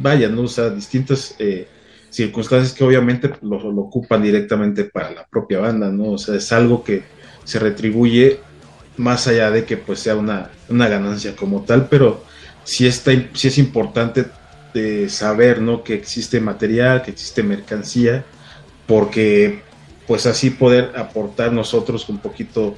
vaya, 0.00 0.28
¿no? 0.28 0.42
o 0.42 0.48
sea, 0.48 0.70
distintas 0.70 1.36
eh, 1.38 1.68
circunstancias 2.10 2.72
que 2.72 2.82
obviamente 2.82 3.30
lo, 3.42 3.58
ocupan 3.58 4.24
directamente 4.24 4.82
para 4.82 5.12
la 5.12 5.24
propia 5.24 5.60
banda, 5.60 5.88
¿no? 5.88 6.12
O 6.12 6.18
sea, 6.18 6.34
es 6.34 6.50
algo 6.50 6.82
que 6.82 7.04
se 7.44 7.60
retribuye 7.60 8.40
más 8.96 9.28
allá 9.28 9.52
de 9.52 9.64
que 9.64 9.76
pues 9.76 10.00
sea 10.00 10.16
una, 10.16 10.50
ganancia 10.68 11.36
como 11.36 11.62
tal, 11.62 11.86
pero 11.88 12.24
sí, 12.64 12.88
está, 12.88 13.12
sí 13.34 13.46
es 13.46 13.58
importante 13.58 14.24
de 14.74 15.08
saber, 15.08 15.60
¿no? 15.60 15.84
Que 15.84 15.94
existe 15.94 16.40
material, 16.40 17.02
que 17.02 17.12
existe 17.12 17.44
mercancía, 17.44 18.24
porque 18.88 19.60
pues 20.08 20.26
así 20.26 20.48
poder 20.48 20.92
aportar 20.96 21.52
nosotros 21.52 22.08
un 22.08 22.18
poquito 22.18 22.76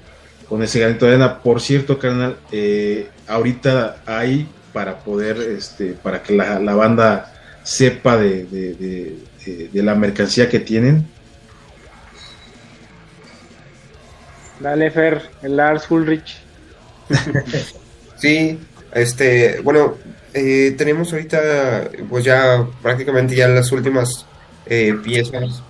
con 0.49 0.63
ese 0.65 0.81
granito 0.81 1.07
de 1.07 1.13
arena. 1.13 1.39
Por 1.39 1.61
cierto, 1.61 1.99
carnal, 1.99 2.37
eh, 2.51 3.09
ahorita 3.29 4.03
hay 4.05 4.49
para 4.73 4.99
poder, 4.99 5.39
este, 5.39 5.93
para 5.93 6.23
que 6.23 6.35
la, 6.35 6.59
la 6.59 6.75
banda 6.75 7.33
sepa 7.63 8.19
de, 8.19 8.45
de, 8.45 9.83
la 9.83 9.95
mercancía 9.95 10.49
que 10.49 10.59
tienen. 10.59 11.07
Dale, 14.59 14.91
Fer, 14.91 15.23
el 15.43 15.57
Lars 15.57 15.89
Ulrich. 15.91 16.39
sí, 18.17 18.59
este, 18.93 19.61
bueno, 19.61 19.97
eh, 20.35 20.75
tenemos 20.77 21.13
ahorita, 21.13 21.91
pues 22.09 22.25
ya 22.25 22.67
prácticamente 22.83 23.37
ya 23.37 23.47
las 23.47 23.71
últimas 23.71 24.27
eh, 24.67 24.95
piezas 25.03 25.63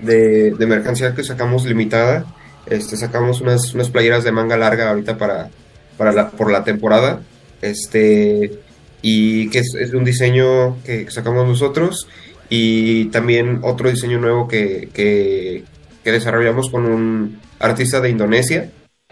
de, 0.00 0.52
de, 0.52 0.66
mercancía 0.66 1.14
que 1.14 1.24
sacamos 1.24 1.64
limitada. 1.64 2.24
Este, 2.66 2.96
sacamos 2.96 3.40
unas, 3.40 3.74
unas 3.74 3.90
playeras 3.90 4.24
de 4.24 4.32
manga 4.32 4.56
larga 4.56 4.90
ahorita 4.90 5.16
para, 5.16 5.50
para 5.96 6.12
la, 6.12 6.30
por 6.30 6.50
la 6.50 6.64
temporada. 6.64 7.20
Este, 7.62 8.60
y 9.02 9.48
que 9.50 9.60
es, 9.60 9.92
un 9.92 10.04
diseño 10.04 10.82
que 10.84 11.10
sacamos 11.10 11.46
nosotros 11.46 12.08
y 12.48 13.06
también 13.06 13.60
otro 13.62 13.90
diseño 13.90 14.18
nuevo 14.18 14.48
que, 14.48 14.88
que, 14.92 15.64
desarrollamos 16.04 16.70
con 16.70 16.86
un 16.86 17.38
artista 17.58 18.00
de 18.00 18.08
Indonesia, 18.08 18.70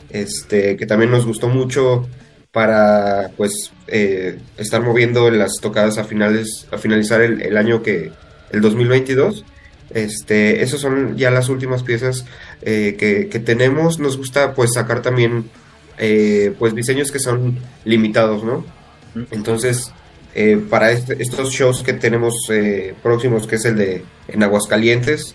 este, 0.09 0.79
que 0.79 0.87
también 0.87 1.11
nos 1.11 1.27
gustó 1.27 1.51
mucho 1.51 2.09
para 2.53 3.33
pues 3.37 3.71
eh, 3.87 4.39
estar 4.57 4.81
moviendo 4.81 5.31
las 5.31 5.57
tocadas 5.61 5.99
a 5.99 6.05
finales 6.05 6.67
a 6.73 6.79
finalizar 6.79 7.21
el, 7.21 7.55
año 7.59 7.83
que 7.83 8.13
el 8.51 8.61
2022 8.63 9.45
este 9.91 10.63
esas 10.63 10.81
son 10.81 11.17
ya 11.17 11.31
las 11.31 11.49
últimas 11.49 11.83
piezas 11.83 12.25
eh, 12.63 12.97
que, 12.99 13.29
que, 13.29 13.39
tenemos. 13.39 13.99
Nos 13.99 14.17
gusta 14.17 14.55
pues 14.55 14.75
sacar 14.75 15.03
también 15.03 15.51
eh, 15.99 16.55
pues 16.59 16.75
diseños 16.75 17.11
que 17.11 17.19
son 17.19 17.59
limitados 17.85 18.45
no 18.45 18.77
entonces, 19.31 19.93
eh, 20.35 20.61
para 20.69 20.91
este, 20.91 21.23
estos 21.23 21.51
shows 21.51 21.83
que 21.83 21.93
tenemos 21.93 22.35
próximos, 23.03 23.47
que 23.47 23.57
es 23.57 23.65
el 23.65 23.77
de 23.77 24.05
en 24.29 24.43
Aguascalientes, 24.43 25.35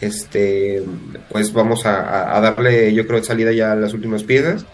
este, 0.00 0.82
pues 1.30 1.52
vamos 1.52 1.84
a, 1.84 2.40
darle, 2.40 2.94
yo 2.94 3.06
creo, 3.06 3.22
salida 3.22 3.52
ya 3.52 3.72
a 3.72 3.76
las 3.76 3.92
últimas 3.94 4.22
piezas 4.22 4.64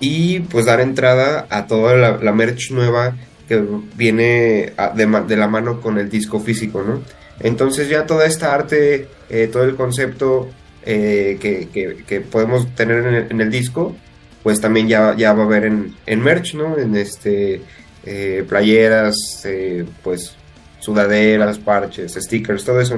y 0.00 0.40
pues 0.40 0.66
dar 0.66 0.80
entrada 0.80 1.46
a 1.50 1.66
toda 1.66 2.18
la, 2.18 2.32
merch 2.32 2.70
nueva 2.70 3.16
que 3.46 3.62
viene 3.96 4.72
de, 4.94 5.36
la 5.36 5.48
mano 5.48 5.80
con 5.80 5.98
el 5.98 6.08
disco 6.08 6.40
físico, 6.40 6.82
¿no? 6.82 7.02
Entonces 7.40 7.88
ya 7.88 8.06
toda 8.06 8.26
esta 8.26 8.54
arte, 8.54 9.08
eh, 9.28 9.48
todo 9.50 9.64
el 9.64 9.76
concepto 9.76 10.50
que, 10.84 12.24
podemos 12.30 12.74
tener 12.74 13.26
en 13.30 13.40
el, 13.40 13.50
disco, 13.50 13.96
pues 14.42 14.60
también 14.60 14.88
ya, 14.88 15.14
ya 15.16 15.32
va 15.32 15.42
a 15.42 15.46
haber 15.46 15.64
en, 15.64 15.94
en 16.06 16.20
merch, 16.22 16.54
¿no? 16.54 16.78
En 16.78 16.96
este 16.96 17.60
eh, 18.04 18.44
playeras, 18.48 19.14
eh, 19.44 19.84
pues 20.02 20.34
sudaderas, 20.78 21.58
parches, 21.58 22.14
stickers, 22.14 22.64
todo 22.64 22.80
eso, 22.80 22.96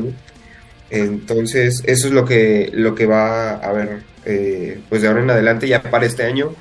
Entonces, 0.90 1.82
eso 1.86 2.06
es 2.06 2.12
lo 2.12 2.24
que, 2.24 2.70
lo 2.72 2.94
que 2.94 3.06
va 3.06 3.52
a 3.52 3.68
haber, 3.68 4.02
eh, 4.24 4.80
pues 4.88 5.02
de 5.02 5.08
ahora 5.08 5.22
en 5.22 5.30
adelante, 5.30 5.66
ya 5.66 5.82
para 5.82 6.06
este 6.06 6.24
año, 6.24 6.54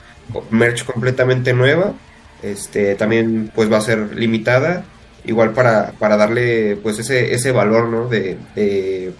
merch 0.50 0.86
completamente 0.86 1.54
nueva, 1.54 1.94
este, 2.42 2.96
también 2.96 3.52
pues 3.54 3.72
va 3.72 3.78
a 3.78 3.82
ser 3.82 4.16
limitada, 4.16 4.86
igual 5.26 5.54
para, 5.54 5.94
para 6.00 6.18
darle 6.18 6.78
pues 6.78 7.00
ese, 7.00 7.34
ese 7.34 7.52
valor, 7.52 7.90
¿no? 7.90 8.08
De, 8.08 8.38
de, 8.56 9.14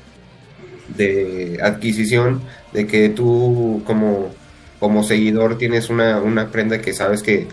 adquisición, 1.62 2.42
de 2.74 2.88
que 2.88 3.10
tú 3.10 3.82
como, 3.86 4.32
como 4.80 5.04
seguidor 5.04 5.58
tienes 5.58 5.90
una, 5.90 6.20
una 6.20 6.52
prenda 6.52 6.82
que 6.82 6.94
sabes 6.94 7.24
que 7.24 7.48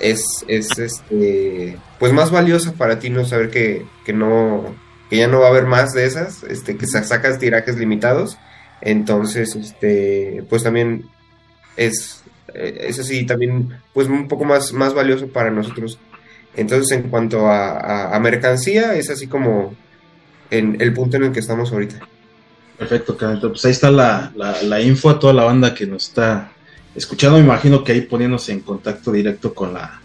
es, 0.00 0.44
es 0.48 0.78
este, 0.78 1.76
pues 1.98 2.12
más 2.12 2.30
valiosa 2.30 2.72
para 2.72 2.98
ti 2.98 3.10
no 3.10 3.24
saber 3.24 3.50
que, 3.50 3.84
que 4.04 4.12
no, 4.12 4.74
que 5.10 5.16
ya 5.16 5.28
no 5.28 5.40
va 5.40 5.46
a 5.46 5.50
haber 5.50 5.66
más 5.66 5.92
de 5.92 6.04
esas, 6.04 6.42
este, 6.44 6.76
que 6.76 6.86
sacas 6.86 7.38
tirajes 7.38 7.76
limitados. 7.76 8.38
Entonces, 8.80 9.56
este, 9.56 10.44
pues 10.48 10.62
también 10.62 11.06
es, 11.76 12.22
eh, 12.54 12.86
es 12.88 12.98
así, 12.98 13.24
también, 13.24 13.80
pues 13.94 14.08
un 14.08 14.28
poco 14.28 14.44
más, 14.44 14.72
más 14.72 14.94
valioso 14.94 15.28
para 15.28 15.50
nosotros. 15.50 15.98
Entonces, 16.56 16.96
en 16.96 17.08
cuanto 17.08 17.46
a, 17.48 18.18
mercancía, 18.20 18.94
es 18.94 19.10
así 19.10 19.26
como 19.26 19.74
en 20.50 20.80
el 20.80 20.92
punto 20.92 21.16
en 21.16 21.24
el 21.24 21.32
que 21.32 21.40
estamos 21.40 21.72
ahorita. 21.72 22.00
Perfecto, 22.78 23.16
Canito. 23.16 23.50
Pues 23.50 23.64
ahí 23.64 23.72
está 23.72 23.90
la, 23.90 24.32
la 24.34 24.80
info 24.80 25.10
a 25.10 25.18
toda 25.18 25.32
la 25.32 25.44
banda 25.44 25.74
que 25.74 25.86
nos 25.86 26.08
está 26.08 26.50
escuchando, 26.96 27.38
me 27.38 27.44
imagino 27.44 27.84
que 27.84 27.92
ahí 27.92 28.00
poniéndose 28.00 28.52
en 28.52 28.60
contacto 28.60 29.12
directo 29.12 29.54
con 29.54 29.74
la 29.74 30.00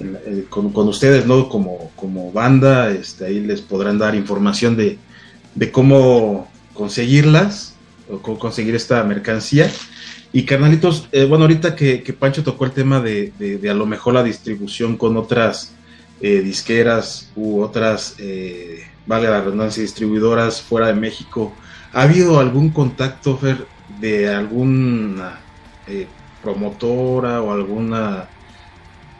eh, 0.00 0.46
con, 0.48 0.72
ustedes, 0.88 1.26
¿no? 1.26 1.48
Como, 1.48 1.90
como 1.96 2.30
banda, 2.32 2.90
este, 2.90 3.26
ahí 3.26 3.40
les 3.40 3.60
podrán 3.60 3.98
dar 3.98 4.14
información 4.14 4.76
de, 4.76 4.98
de 5.54 5.72
cómo 5.72 6.50
conseguirlas 6.74 7.74
o 8.10 8.18
cómo 8.18 8.38
conseguir 8.38 8.74
esta 8.74 9.02
mercancía. 9.04 9.70
Y 10.32 10.44
carnalitos, 10.44 11.08
eh, 11.12 11.24
bueno, 11.24 11.44
ahorita 11.44 11.74
que, 11.74 12.14
Pancho 12.18 12.42
tocó 12.42 12.64
el 12.64 12.72
tema 12.72 13.00
de, 13.00 13.32
a 13.70 13.74
lo 13.74 13.86
mejor 13.86 14.14
la 14.14 14.22
distribución 14.22 14.96
con 14.96 15.16
otras 15.16 15.72
eh, 16.20 16.40
disqueras 16.40 17.30
u 17.34 17.60
otras, 17.60 18.16
vale 19.06 19.28
la 19.28 19.40
redundancia, 19.40 19.82
distribuidoras 19.82 20.60
fuera 20.60 20.88
de 20.88 20.94
México, 20.94 21.54
¿ha 21.92 22.02
habido 22.02 22.38
algún 22.38 22.70
contacto, 22.70 23.38
Fer, 23.38 23.66
de 24.00 24.28
alguna 24.28 25.40
eh, 25.86 26.06
promotora 26.42 27.42
o 27.42 27.52
alguna 27.52 28.28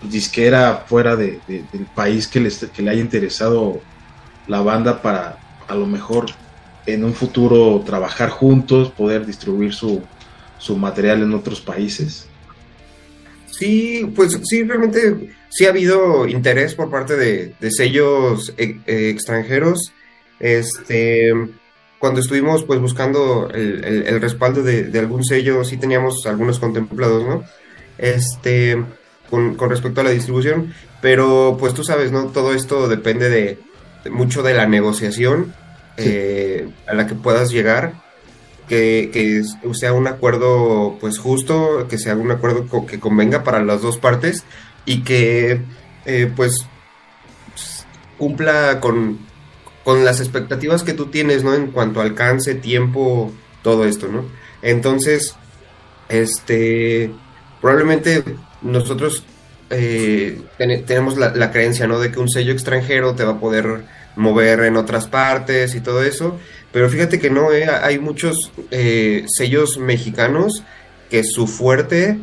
disquera 0.03 0.85
fuera 0.87 1.17
de, 1.17 1.41
del 1.49 1.87
país 1.95 2.29
que, 2.29 2.41
les, 2.41 2.59
que 2.59 2.83
le 2.83 2.91
haya 2.91 3.01
interesado 3.01 3.81
la 4.47 4.61
banda 4.61 5.03
para 5.03 5.39
a 5.67 5.75
lo 5.75 5.87
mejor 5.87 6.27
en 6.87 7.05
un 7.05 7.13
futuro 7.13 7.83
trabajar 7.85 8.31
juntos, 8.31 8.91
poder 8.91 9.27
distribuir 9.27 9.75
su, 9.75 10.03
su 10.59 10.77
material 10.77 11.23
en 11.23 11.35
otros 11.35 11.61
países? 11.61 12.29
Sí, 13.47 14.11
pues 14.15 14.39
sí, 14.45 14.63
realmente 14.63 15.35
sí 15.49 15.67
ha 15.67 15.71
habido 15.71 16.29
interés 16.29 16.75
por 16.75 16.91
parte 16.91 17.17
de, 17.17 17.71
sellos 17.71 18.55
eh, 18.57 18.79
eh, 18.87 19.11
extranjeros. 19.11 19.93
Este, 20.39 21.33
cuando 21.99 22.21
estuvimos 22.21 22.63
pues 22.65 22.81
buscando 22.81 23.51
el, 23.51 24.21
respaldo 24.21 24.63
de, 24.63 24.97
algún 24.99 25.25
sello, 25.25 25.65
sí 25.65 25.77
teníamos 25.77 26.25
algunos 26.27 26.59
contemplados, 26.61 27.25
¿no? 27.25 27.45
Este, 27.99 28.81
con, 29.29 29.59
respecto 29.59 30.01
a 30.01 30.05
la 30.05 30.11
distribución, 30.11 30.73
pero 31.03 31.57
pues 31.59 31.75
tú 31.75 31.83
sabes, 31.83 32.13
¿no? 32.13 32.27
Todo 32.27 32.55
esto 32.55 32.89
depende 32.89 33.29
de, 33.29 33.59
mucho 34.11 34.43
de 34.43 34.55
la 34.55 34.67
negociación 34.67 35.53
eh, 35.97 36.69
a 36.87 36.95
la 36.95 37.07
que 37.09 37.15
puedas 37.15 37.51
llegar, 37.51 37.95
que, 38.69 39.43
sea 39.73 39.93
un 39.93 40.07
acuerdo 40.07 40.97
pues 41.01 41.19
justo, 41.19 41.87
que 41.89 41.99
sea 41.99 42.15
un 42.15 42.31
acuerdo 42.31 42.67
que 42.87 43.01
convenga 43.01 43.43
para 43.43 43.65
las 43.65 43.83
dos 43.83 43.99
partes 43.99 44.45
y 44.85 45.03
que 45.03 45.61
eh, 46.07 46.33
pues 46.35 46.67
cumpla 48.19 48.81
con, 48.81 49.19
con 49.85 50.05
las 50.05 50.21
expectativas 50.21 50.83
que 50.83 50.93
tú 50.93 51.07
tienes, 51.07 51.45
¿no? 51.45 51.55
En 51.55 51.69
cuanto 51.71 52.01
a 52.01 52.05
alcance, 52.05 52.55
tiempo, 52.55 53.33
todo 53.63 53.87
esto, 53.87 54.09
¿no? 54.09 54.25
Entonces, 54.63 55.37
este, 56.09 57.11
probablemente 57.61 58.25
nosotros 58.63 59.25
eh, 59.71 60.41
tenemos 60.87 61.17
la, 61.17 61.51
creencia, 61.51 61.87
¿no? 61.87 62.01
De 62.01 62.11
que 62.11 62.19
un 62.19 62.29
sello 62.29 62.53
extranjero 62.53 63.15
te 63.15 63.25
va 63.25 63.33
a 63.33 63.41
poder 63.41 63.85
mover 64.17 64.61
en 64.61 64.77
otras 64.77 65.07
partes 65.07 65.75
y 65.75 65.81
todo 65.81 66.03
eso, 66.03 66.39
pero 66.73 66.89
fíjate 66.89 67.19
que 67.19 67.31
no, 67.31 67.53
¿eh? 67.53 67.67
hay 67.67 67.99
muchos 67.99 68.53
eh, 68.71 69.25
sellos 69.29 69.79
mexicanos 69.79 70.65
que 71.11 71.25
su 71.25 71.47
fuerte 71.47 72.19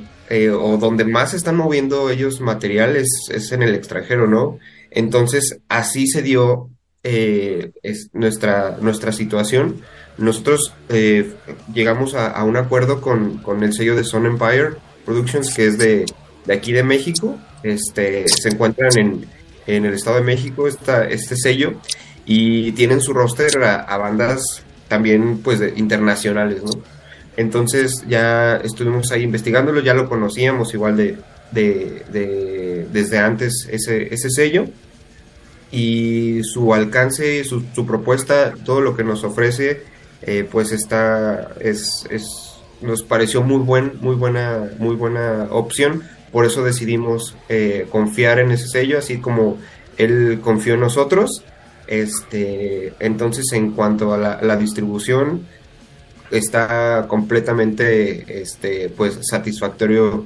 o 0.60 0.78
donde 0.78 1.06
más 1.06 1.36
están 1.36 1.56
moviendo 1.56 2.10
ellos 2.10 2.42
materiales 2.42 3.08
es 3.32 3.52
en 3.52 3.62
el 3.62 3.76
extranjero, 3.76 4.26
¿no? 4.26 4.58
Entonces, 4.90 5.60
así 5.70 6.08
se 6.08 6.24
dio 6.24 6.72
eh, 7.08 7.72
es 7.84 8.10
nuestra, 8.14 8.80
nuestra 8.82 9.12
situación. 9.12 9.82
Nosotros 10.18 10.74
eh, 10.90 11.36
llegamos 11.72 12.16
a, 12.16 12.44
un 12.44 12.58
acuerdo 12.58 13.00
con, 13.00 13.44
el 13.62 13.74
sello 13.74 13.96
de 13.96 14.04
Sun 14.04 14.26
Empire 14.26 14.70
Productions, 15.06 15.54
que 15.54 15.68
es 15.68 15.78
de, 15.78 16.06
aquí 16.52 16.72
de 16.72 16.82
México. 16.82 17.38
Este, 17.62 18.28
se 18.28 18.50
encuentran 18.50 18.90
en, 19.68 19.86
el 19.86 19.94
Estado 19.94 20.16
de 20.16 20.24
México 20.24 20.68
esta, 20.68 21.08
este 21.08 21.36
sello 21.36 21.76
y 22.26 22.72
tienen 22.74 23.02
su 23.02 23.14
roster 23.14 23.64
a, 23.64 23.98
bandas 23.98 24.64
también 24.88 25.40
pues 25.44 25.62
internacionales, 25.76 26.62
Entonces 27.38 28.04
ya 28.08 28.58
estuvimos 28.58 29.12
ahí 29.12 29.24
investigándolo, 29.24 29.82
ya 29.82 29.94
lo 29.94 30.08
conocíamos 30.08 30.74
igual 30.74 30.98
de, 30.98 31.18
de 31.52 32.06
desde 32.92 33.18
antes 33.18 33.68
ese, 33.72 34.14
ese 34.14 34.30
sello 34.30 34.68
y 35.72 36.42
su 36.44 36.74
alcance, 36.74 37.44
su, 37.44 37.64
su 37.74 37.86
propuesta, 37.86 38.54
todo 38.64 38.82
lo 38.82 38.96
que 38.96 39.04
nos 39.04 39.24
ofrece, 39.24 39.82
eh, 40.22 40.48
pues 40.50 40.72
está, 40.72 41.52
es, 41.60 42.08
es, 42.10 42.26
nos 42.82 43.04
pareció 43.04 43.42
muy, 43.42 43.60
buen, 43.60 43.94
muy, 44.02 44.16
buena, 44.16 44.70
muy 44.80 44.96
buena 44.96 45.48
opción. 45.52 46.04
Por 46.32 46.46
eso 46.46 46.64
decidimos 46.64 47.36
eh, 47.50 47.88
confiar 47.92 48.40
en 48.40 48.52
ese 48.52 48.68
sello, 48.68 48.98
así 48.98 49.18
como 49.18 49.58
él 49.98 50.40
confió 50.42 50.76
en 50.76 50.82
nosotros. 50.82 51.44
Este, 51.88 52.94
entonces, 53.00 53.46
en 53.54 53.72
cuanto 53.72 54.14
a 54.14 54.18
la, 54.18 54.58
distribución, 54.58 55.46
está 56.32 57.06
completamente 57.08 58.42
este, 58.42 58.90
pues, 58.90 59.20
satisfactorio 59.22 60.26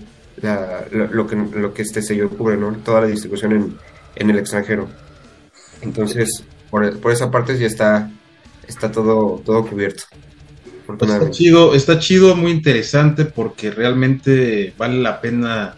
lo, 0.92 1.28
que, 1.28 1.36
lo 1.36 1.74
que 1.74 1.82
este 1.82 2.02
sello 2.02 2.30
cubre, 2.30 2.56
¿no? 2.58 2.72
toda 2.78 3.02
la 3.02 3.08
distribución 3.08 3.52
en, 3.52 3.78
en 4.16 4.30
el 4.30 4.40
extranjero. 4.40 4.88
Entonces, 5.82 6.44
por, 6.70 6.98
por 7.00 7.12
esa 7.12 7.30
parte 7.30 7.58
ya 7.58 7.68
está, 7.68 8.10
está 8.68 8.92
todo, 8.92 9.42
todo 9.46 9.66
cubierto. 9.68 10.04
Está 11.02 11.30
chido, 11.30 11.76
está 11.76 12.00
chido, 12.00 12.36
muy 12.36 12.52
interesante 12.52 13.26
porque 13.26 13.70
realmente 13.70 14.74
vale 14.76 15.00
la 15.00 15.22
pena 15.22 15.76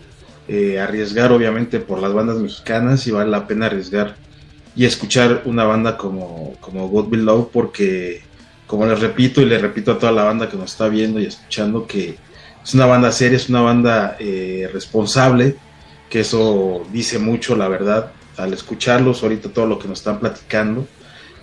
eh, 0.48 0.80
arriesgar, 0.80 1.32
obviamente, 1.34 1.80
por 1.80 2.00
las 2.00 2.14
bandas 2.14 2.38
mexicanas 2.38 3.06
y 3.08 3.12
vale 3.12 3.30
la 3.30 3.46
pena 3.46 3.66
arriesgar 3.66 4.16
y 4.76 4.86
escuchar 4.86 5.44
una 5.46 5.66
banda 5.66 5.98
como, 5.98 6.56
como 6.60 6.88
God 6.88 7.10
Below 7.10 7.50
porque, 7.52 8.24
como 8.68 8.86
les 8.86 9.00
repito 9.00 9.42
y 9.42 9.46
le 9.46 9.58
repito 9.58 9.92
a 9.92 10.00
toda 10.00 10.12
la 10.12 10.24
banda 10.24 10.50
que 10.50 10.58
nos 10.58 10.72
está 10.72 10.88
viendo 10.88 11.20
y 11.20 11.26
escuchando, 11.26 11.86
que 11.86 12.18
es 12.64 12.74
una 12.74 12.86
banda 12.86 13.12
seria, 13.12 13.38
es 13.38 13.50
una 13.50 13.62
banda 13.62 14.16
eh, 14.20 14.70
responsable, 14.72 15.56
que 16.10 16.22
eso 16.22 16.86
dice 16.92 17.20
mucho, 17.20 17.56
la 17.56 17.68
verdad 17.68 18.12
al 18.38 18.54
escucharlos 18.54 19.24
ahorita 19.24 19.50
todo 19.50 19.68
lo 19.68 19.80
que 19.80 19.88
nos 19.88 20.00
están 20.00 20.20
platicando 20.20 20.88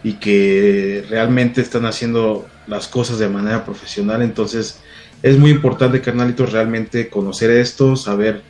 y 0.02 0.14
que 0.14 1.04
realmente 1.08 1.60
están 1.60 1.86
haciendo 1.86 2.46
las 2.66 2.88
cosas 2.88 3.18
de 3.18 3.28
manera 3.28 3.64
profesional. 3.64 4.22
Entonces 4.22 4.80
es 5.22 5.38
muy 5.38 5.50
importante, 5.50 6.00
carnalitos, 6.00 6.52
realmente 6.52 7.08
conocer 7.08 7.50
esto, 7.50 7.96
saber 7.96 8.42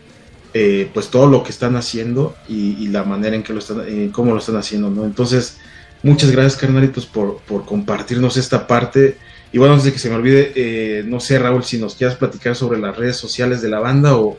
eh, 0.54 0.90
pues 0.94 1.08
todo 1.08 1.26
lo 1.26 1.42
que 1.42 1.50
están 1.50 1.76
haciendo 1.76 2.34
y, 2.48 2.88
la 2.88 3.04
manera 3.04 3.36
en 3.36 3.42
que 3.42 3.52
lo 3.52 3.58
están, 3.58 3.82
eh, 3.86 4.10
cómo 4.12 4.32
lo 4.32 4.38
están 4.38 4.56
haciendo, 4.56 4.90
¿no? 4.90 5.04
Entonces, 5.04 5.58
muchas 6.02 6.30
gracias, 6.30 6.56
carnalitos, 6.56 7.06
por, 7.06 7.38
por 7.40 7.64
compartirnos 7.66 8.36
esta 8.36 8.66
parte. 8.66 9.18
Y 9.52 9.58
bueno, 9.58 9.74
antes 9.74 9.86
de 9.86 9.92
que 9.92 9.98
se 9.98 10.10
me 10.10 10.16
olvide, 10.16 10.52
eh, 10.54 11.02
no 11.06 11.20
sé, 11.20 11.38
Raúl, 11.38 11.64
si 11.64 11.78
nos 11.78 11.94
quieras 11.94 12.16
platicar 12.16 12.54
sobre 12.54 12.78
las 12.78 12.96
redes 12.96 13.16
sociales 13.16 13.62
de 13.62 13.68
la 13.68 13.80
banda 13.80 14.16
o, 14.16 14.36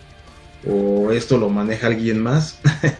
esto 1.14 1.38
lo 1.38 1.49
maneja 1.49 1.88
alguien 1.88 2.22
más. 2.22 2.60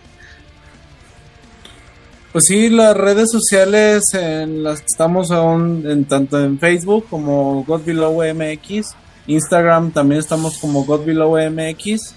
Pues 2.32 2.46
sí, 2.46 2.70
las 2.70 2.96
redes 2.96 3.32
sociales 3.32 4.04
en 4.14 4.62
las 4.62 4.82
que 4.82 4.86
estamos 4.86 5.32
aún, 5.32 5.84
en, 5.90 6.06
tanto 6.06 6.40
en 6.40 6.60
Facebook 6.60 7.08
como 7.10 7.64
God 7.64 7.82
MX, 7.88 8.94
Instagram 9.26 9.90
también 9.90 10.20
estamos 10.20 10.60
como 10.60 10.86
God 10.86 11.08
MX, 11.08 12.14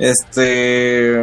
este, 0.00 1.22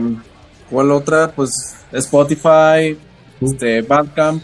¿cuál 0.69 0.91
otra? 0.91 1.31
Pues 1.31 1.75
Spotify, 1.91 2.97
este, 3.41 3.81
Bandcamp, 3.81 4.43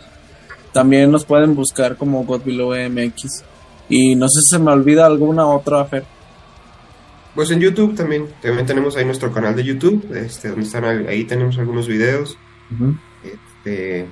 también 0.73 1.11
nos 1.11 1.23
pueden 1.23 1.55
buscar 1.55 1.95
como 1.95 2.25
God 2.25 2.41
Below 2.43 2.73
MX. 2.89 3.43
Y 3.89 4.15
no 4.15 4.27
sé 4.27 4.41
si 4.41 4.55
se 4.55 4.59
me 4.59 4.71
olvida 4.71 5.05
alguna 5.05 5.45
otra, 5.45 5.85
Fer. 5.85 6.03
Pues 7.35 7.51
en 7.51 7.59
YouTube 7.59 7.95
también, 7.95 8.27
también 8.41 8.65
tenemos 8.65 8.97
ahí 8.97 9.05
nuestro 9.05 9.31
canal 9.31 9.55
de 9.55 9.63
YouTube, 9.63 10.11
este, 10.15 10.49
donde 10.49 10.65
están 10.65 10.83
ahí 11.07 11.23
tenemos 11.25 11.57
algunos 11.59 11.87
videos. 11.87 12.37
Este, 13.23 14.07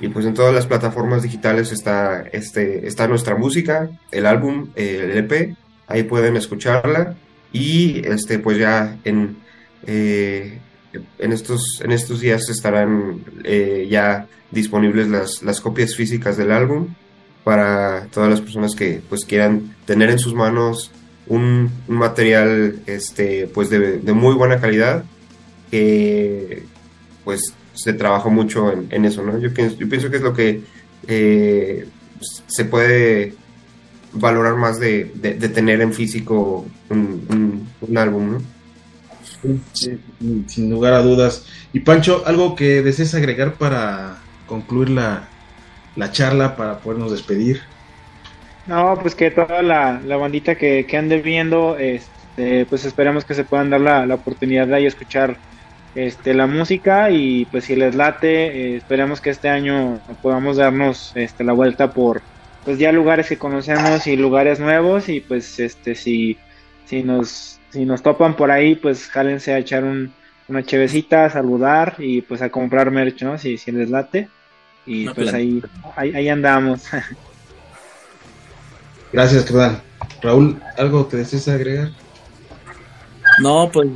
y 0.00 0.08
pues 0.08 0.24
en 0.26 0.34
todas 0.34 0.54
las 0.54 0.66
plataformas 0.66 1.22
digitales 1.22 1.70
está, 1.70 2.22
este, 2.32 2.86
está 2.86 3.06
nuestra 3.08 3.36
música, 3.36 3.90
el 4.10 4.26
álbum, 4.26 4.70
el 4.74 5.16
EP, 5.18 5.54
ahí 5.86 6.02
pueden 6.04 6.36
escucharla. 6.36 7.16
Y 7.54 8.04
este, 8.04 8.40
pues 8.40 8.58
ya 8.58 8.98
en, 9.04 9.36
eh, 9.86 10.58
en 11.18 11.32
estos, 11.32 11.80
en 11.84 11.92
estos 11.92 12.20
días 12.20 12.50
estarán 12.50 13.24
eh, 13.44 13.86
ya 13.88 14.26
disponibles 14.50 15.08
las, 15.08 15.42
las 15.42 15.60
copias 15.60 15.94
físicas 15.94 16.36
del 16.36 16.50
álbum 16.50 16.88
para 17.44 18.08
todas 18.10 18.28
las 18.28 18.40
personas 18.40 18.74
que 18.74 19.00
pues 19.08 19.24
quieran 19.24 19.76
tener 19.86 20.10
en 20.10 20.18
sus 20.18 20.34
manos 20.34 20.90
un, 21.28 21.70
material 21.86 22.80
este 22.86 23.46
pues 23.46 23.70
de, 23.70 24.00
muy 24.12 24.34
buena 24.34 24.60
calidad 24.60 25.04
que 25.70 26.64
pues 27.24 27.54
se 27.72 27.92
trabajó 27.92 28.30
mucho 28.30 28.72
en, 28.72 29.04
eso 29.04 29.22
no 29.22 29.38
yo, 29.38 29.48
yo, 29.48 29.88
pienso 29.88 30.10
que 30.10 30.16
es 30.16 30.22
lo 30.22 30.34
que 30.34 30.62
eh, 31.06 31.86
se 32.46 32.64
puede 32.64 33.34
valorar 34.14 34.54
más 34.56 34.78
de, 34.80 35.04
tener 35.54 35.80
en 35.80 35.92
físico 35.92 36.66
un, 36.88 37.68
álbum 37.96 38.32
¿no? 38.32 38.42
sin 40.46 40.70
lugar 40.70 40.94
a 40.94 41.02
dudas 41.02 41.46
y 41.72 41.80
Pancho 41.80 42.22
algo 42.26 42.54
que 42.54 42.82
desees 42.82 43.14
agregar 43.14 43.54
para 43.54 44.18
concluir 44.46 44.90
la, 44.90 45.28
la 45.96 46.12
charla 46.12 46.56
para 46.56 46.78
podernos 46.78 47.10
despedir. 47.10 47.62
No, 48.66 48.98
pues 49.00 49.14
que 49.14 49.30
toda 49.30 49.62
la, 49.62 50.00
bandita 50.16 50.54
que, 50.54 50.86
que, 50.86 50.96
ande 50.96 51.20
viendo, 51.20 51.76
este, 51.76 52.64
pues 52.66 52.84
esperemos 52.84 53.24
que 53.24 53.34
se 53.34 53.44
puedan 53.44 53.70
dar 53.70 53.80
la, 53.80 54.14
oportunidad 54.14 54.66
de 54.66 54.76
ahí 54.76 54.86
escuchar 54.86 55.36
este, 55.94 56.32
la 56.32 56.46
música 56.46 57.10
y 57.10 57.44
pues 57.46 57.64
si 57.64 57.76
les 57.76 57.94
late, 57.94 58.46
eh, 58.46 58.76
esperemos 58.76 59.20
que 59.20 59.30
este 59.30 59.48
año 59.48 60.00
podamos 60.22 60.56
darnos 60.56 61.12
este, 61.14 61.44
la 61.44 61.52
vuelta 61.52 61.92
por 61.92 62.22
pues 62.64 62.78
ya 62.78 62.92
lugares 62.92 63.28
que 63.28 63.38
conocemos 63.38 64.06
y 64.06 64.16
lugares 64.16 64.60
nuevos 64.60 65.08
y 65.08 65.20
pues 65.20 65.58
este 65.60 65.94
si, 65.94 66.38
si 66.86 67.02
nos 67.02 67.58
si 67.70 67.84
nos 67.84 68.02
topan 68.02 68.36
por 68.36 68.50
ahí 68.50 68.74
pues 68.74 69.08
jálense 69.08 69.52
a 69.52 69.58
echar 69.58 69.84
un, 69.84 70.12
una 70.48 70.62
chevecita, 70.62 71.24
a 71.24 71.30
saludar 71.30 71.96
y 71.98 72.22
pues 72.22 72.42
a 72.42 72.50
comprar 72.50 72.90
merch, 72.90 73.22
¿no? 73.22 73.38
Si, 73.38 73.58
si 73.58 73.72
les 73.72 73.90
late. 73.90 74.28
Y 74.86 75.08
pues 75.08 75.32
ahí, 75.32 75.62
ahí, 75.96 76.28
andamos. 76.28 76.82
Gracias, 79.12 79.44
carnal. 79.44 79.80
Raúl, 80.20 80.60
¿algo 80.76 81.08
que 81.08 81.18
desees 81.18 81.48
agregar? 81.48 81.90
No, 83.40 83.70
pues 83.72 83.88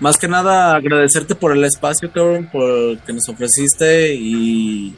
más 0.00 0.16
que 0.16 0.28
nada 0.28 0.74
agradecerte 0.74 1.34
por 1.34 1.52
el 1.52 1.64
espacio, 1.64 2.10
cabrón, 2.10 2.48
por 2.50 2.98
que 3.00 3.12
nos 3.12 3.28
ofreciste 3.28 4.14
y, 4.14 4.96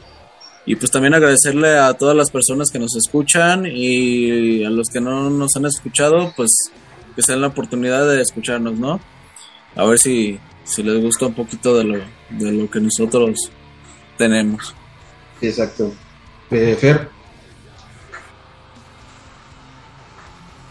y 0.65 0.75
pues 0.75 0.91
también 0.91 1.13
agradecerle 1.13 1.77
a 1.77 1.93
todas 1.93 2.15
las 2.15 2.31
personas 2.31 2.69
que 2.71 2.79
nos 2.79 2.95
escuchan 2.95 3.65
y 3.67 4.63
a 4.63 4.69
los 4.69 4.87
que 4.89 4.99
no 4.99 5.29
nos 5.29 5.55
han 5.55 5.65
escuchado, 5.65 6.33
pues 6.35 6.71
que 7.15 7.21
se 7.21 7.33
den 7.33 7.41
la 7.41 7.47
oportunidad 7.47 8.07
de 8.09 8.21
escucharnos, 8.21 8.77
¿no? 8.79 8.99
A 9.75 9.85
ver 9.85 9.99
si, 9.99 10.39
si 10.63 10.81
les 10.81 11.01
gusta 11.01 11.27
un 11.27 11.35
poquito 11.35 11.77
de 11.77 11.83
lo, 11.83 11.97
de 12.29 12.51
lo 12.51 12.69
que 12.69 12.79
nosotros 12.79 13.37
tenemos. 14.17 14.73
Exacto. 15.41 15.93
Eh, 16.49 16.75
Fer. 16.79 17.09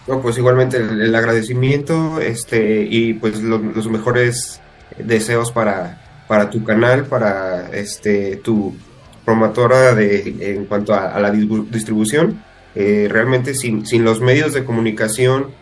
No, 0.08 0.20
pues 0.20 0.36
igualmente 0.36 0.76
el, 0.76 1.14
agradecimiento 1.14 2.20
este, 2.20 2.82
y 2.82 3.14
pues 3.14 3.40
los 3.40 3.88
mejores 3.88 4.60
deseos 4.98 5.50
para, 5.50 6.24
para 6.28 6.50
tu 6.50 6.62
canal, 6.62 7.06
para 7.06 7.70
este, 7.70 8.36
tu 8.36 8.76
promotora 9.24 9.94
de, 9.94 10.36
en 10.40 10.66
cuanto 10.66 10.94
a, 10.94 11.18
la 11.20 11.30
distribución. 11.30 12.42
Eh, 12.74 13.06
realmente 13.08 13.54
sin, 13.54 13.86
sin 13.86 14.04
los 14.04 14.20
medios 14.20 14.52
de 14.52 14.64
comunicación 14.64 15.52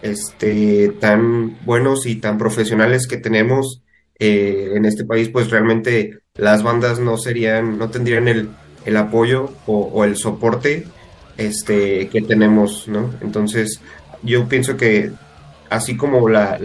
este, 0.00 0.88
tan 1.00 1.58
buenos 1.64 2.06
y 2.06 2.16
tan 2.16 2.38
profesionales 2.38 3.06
que 3.06 3.18
tenemos 3.18 3.82
eh, 4.18 4.72
en 4.74 4.84
este 4.84 5.04
país, 5.04 5.28
pues 5.28 5.50
realmente 5.50 6.20
las 6.34 6.62
bandas 6.62 7.00
no 7.00 7.16
serían, 7.16 7.78
no 7.78 7.90
tendrían 7.90 8.28
el, 8.28 8.48
el 8.84 8.96
apoyo 8.96 9.52
o, 9.66 10.04
el 10.04 10.16
soporte 10.16 10.84
este, 11.36 12.08
que 12.08 12.22
tenemos, 12.22 12.86
¿no? 12.88 13.10
Entonces, 13.22 13.80
yo 14.22 14.48
pienso 14.48 14.76
que 14.76 15.10
así 15.70 15.96
como 15.96 16.28
la, 16.28 16.58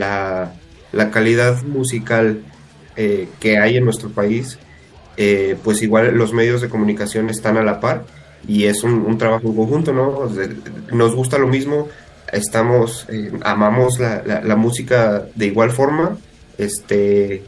la, 0.91 1.11
calidad 1.11 1.63
musical 1.63 2.43
eh, 2.95 3.29
que 3.39 3.57
hay 3.57 3.77
en 3.77 3.85
nuestro 3.85 4.09
país, 4.09 4.59
eh, 5.21 5.57
pues 5.61 5.81
igual 5.81 6.15
los 6.15 6.31
medios 6.31 6.61
de 6.61 6.69
comunicación 6.69 7.29
están 7.29 7.57
a 7.57 7.61
la 7.61 7.81
par 7.81 8.05
y 8.47 8.63
es 8.63 8.83
un, 8.83 9.17
trabajo 9.17 9.53
conjunto, 9.53 9.91
¿no? 9.91 10.31
Nos 10.93 11.13
gusta 11.13 11.37
lo 11.37 11.49
mismo, 11.49 11.89
estamos, 12.31 13.05
amamos 13.41 13.99
la, 13.99 14.23
la, 14.25 14.41
la 14.41 14.55
música 14.55 15.25
de 15.35 15.47
igual 15.47 15.71
forma, 15.71 16.17
este, 16.57 17.43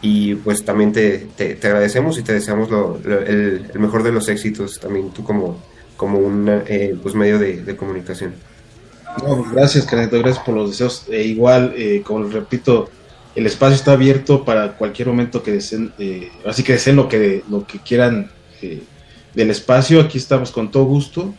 y 0.00 0.36
pues 0.36 0.64
también 0.64 0.92
te, 0.92 1.26
te, 1.36 1.58
agradecemos 1.66 2.18
y 2.18 2.22
te 2.22 2.32
deseamos 2.32 2.70
lo, 2.70 2.98
el, 3.04 3.70
mejor 3.74 4.02
de 4.02 4.12
los 4.12 4.28
éxitos 4.28 4.78
también 4.78 5.10
tú 5.10 5.22
como, 5.22 5.58
como 5.96 6.18
un 6.18 6.48
eh, 6.66 6.96
pues 7.02 7.14
medio 7.14 7.38
de, 7.38 7.76
comunicación. 7.76 8.34
Pues, 9.18 9.52
gracias, 9.52 9.84
Caneto, 9.86 10.18
gracias 10.18 10.44
por 10.44 10.54
los 10.54 10.70
deseos. 10.70 11.04
E 11.10 11.24
igual, 11.24 11.74
eh, 11.76 12.02
como 12.04 12.24
repito, 12.28 12.88
el 13.36 13.46
espacio 13.46 13.76
está 13.76 13.92
abierto 13.92 14.44
para 14.44 14.72
cualquier 14.72 15.08
momento 15.08 15.42
que 15.42 15.52
deseen, 15.52 15.92
eh, 15.98 16.30
así 16.44 16.62
que 16.62 16.72
deseen 16.72 16.96
lo 16.96 17.08
que, 17.08 17.44
lo 17.48 17.66
que 17.66 17.78
quieran 17.78 18.30
del 19.34 19.50
espacio. 19.50 20.00
Aquí 20.00 20.18
estamos 20.18 20.50
con 20.50 20.70
todo 20.70 20.84
gusto. 20.84 21.34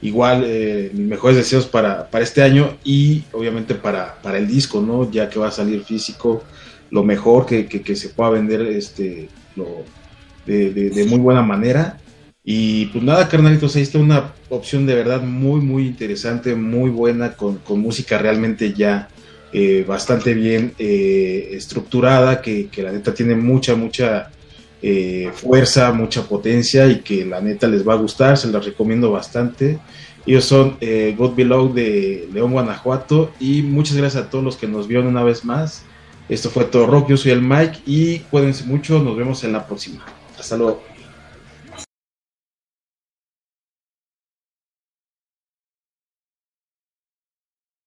Igual, 0.00 0.40
mis 0.94 1.06
mejores 1.06 1.36
deseos 1.36 1.66
para, 1.66 2.08
para 2.10 2.24
este 2.24 2.42
año 2.42 2.76
y 2.82 3.22
obviamente 3.30 3.74
para, 3.74 4.20
para 4.20 4.38
el 4.38 4.48
disco, 4.48 4.80
¿no? 4.80 5.08
Ya 5.08 5.28
que 5.28 5.38
va 5.38 5.48
a 5.48 5.52
salir 5.52 5.84
físico 5.84 6.42
lo 6.92 7.02
mejor 7.02 7.46
que, 7.46 7.66
que, 7.66 7.96
se 7.96 8.10
pueda 8.10 8.30
vender 8.30 8.60
este, 8.62 9.28
lo, 9.56 9.84
de, 10.46 11.06
muy 11.08 11.18
buena 11.18 11.42
manera. 11.42 11.98
Y 12.44 12.86
pues 12.86 13.02
nada, 13.02 13.28
carnalitos, 13.28 13.76
ahí 13.76 13.82
está 13.82 13.98
una 13.98 14.32
opción 14.50 14.84
de 14.84 14.94
verdad 14.94 15.22
muy, 15.22 15.60
muy 15.60 15.86
interesante, 15.86 16.54
muy 16.54 16.90
buena, 16.90 17.32
con, 17.32 17.58
con 17.58 17.80
música 17.80 18.18
realmente 18.18 18.74
ya 18.74 19.08
eh, 19.52 19.84
bastante 19.86 20.32
bien 20.34 20.74
eh, 20.78 21.50
estructurada, 21.52 22.40
que, 22.40 22.68
que, 22.68 22.82
la 22.82 22.90
neta 22.90 23.12
tiene 23.12 23.34
mucha, 23.34 23.74
mucha 23.74 24.30
eh, 24.80 25.30
fuerza, 25.34 25.92
mucha 25.92 26.22
potencia 26.22 26.86
y 26.86 27.00
que 27.00 27.24
la 27.24 27.40
neta 27.40 27.68
les 27.68 27.86
va 27.86 27.92
a 27.92 27.96
gustar, 27.96 28.38
se 28.38 28.48
las 28.48 28.64
recomiendo 28.64 29.10
bastante. 29.10 29.78
Ellos 30.24 30.44
son 30.44 30.78
God 31.16 31.34
Below 31.34 31.74
de 31.74 32.28
León, 32.32 32.52
Guanajuato 32.52 33.32
y 33.40 33.62
muchas 33.62 33.96
gracias 33.96 34.24
a 34.24 34.30
todos 34.30 34.44
los 34.44 34.56
que 34.56 34.68
nos 34.68 34.86
vieron 34.86 35.08
una 35.08 35.24
vez 35.24 35.44
más. 35.44 35.82
Esto 36.28 36.48
fue 36.48 36.64
todo 36.64 36.86
rock, 36.86 37.10
yo 37.10 37.16
soy 37.16 37.32
el 37.32 37.42
Mike 37.42 37.80
y 37.84 38.20
cuídense 38.20 38.64
mucho, 38.64 39.02
nos 39.02 39.16
vemos 39.16 39.42
en 39.44 39.52
la 39.52 39.66
próxima. 39.66 40.04
Hasta 40.38 40.56
luego. 40.56 40.91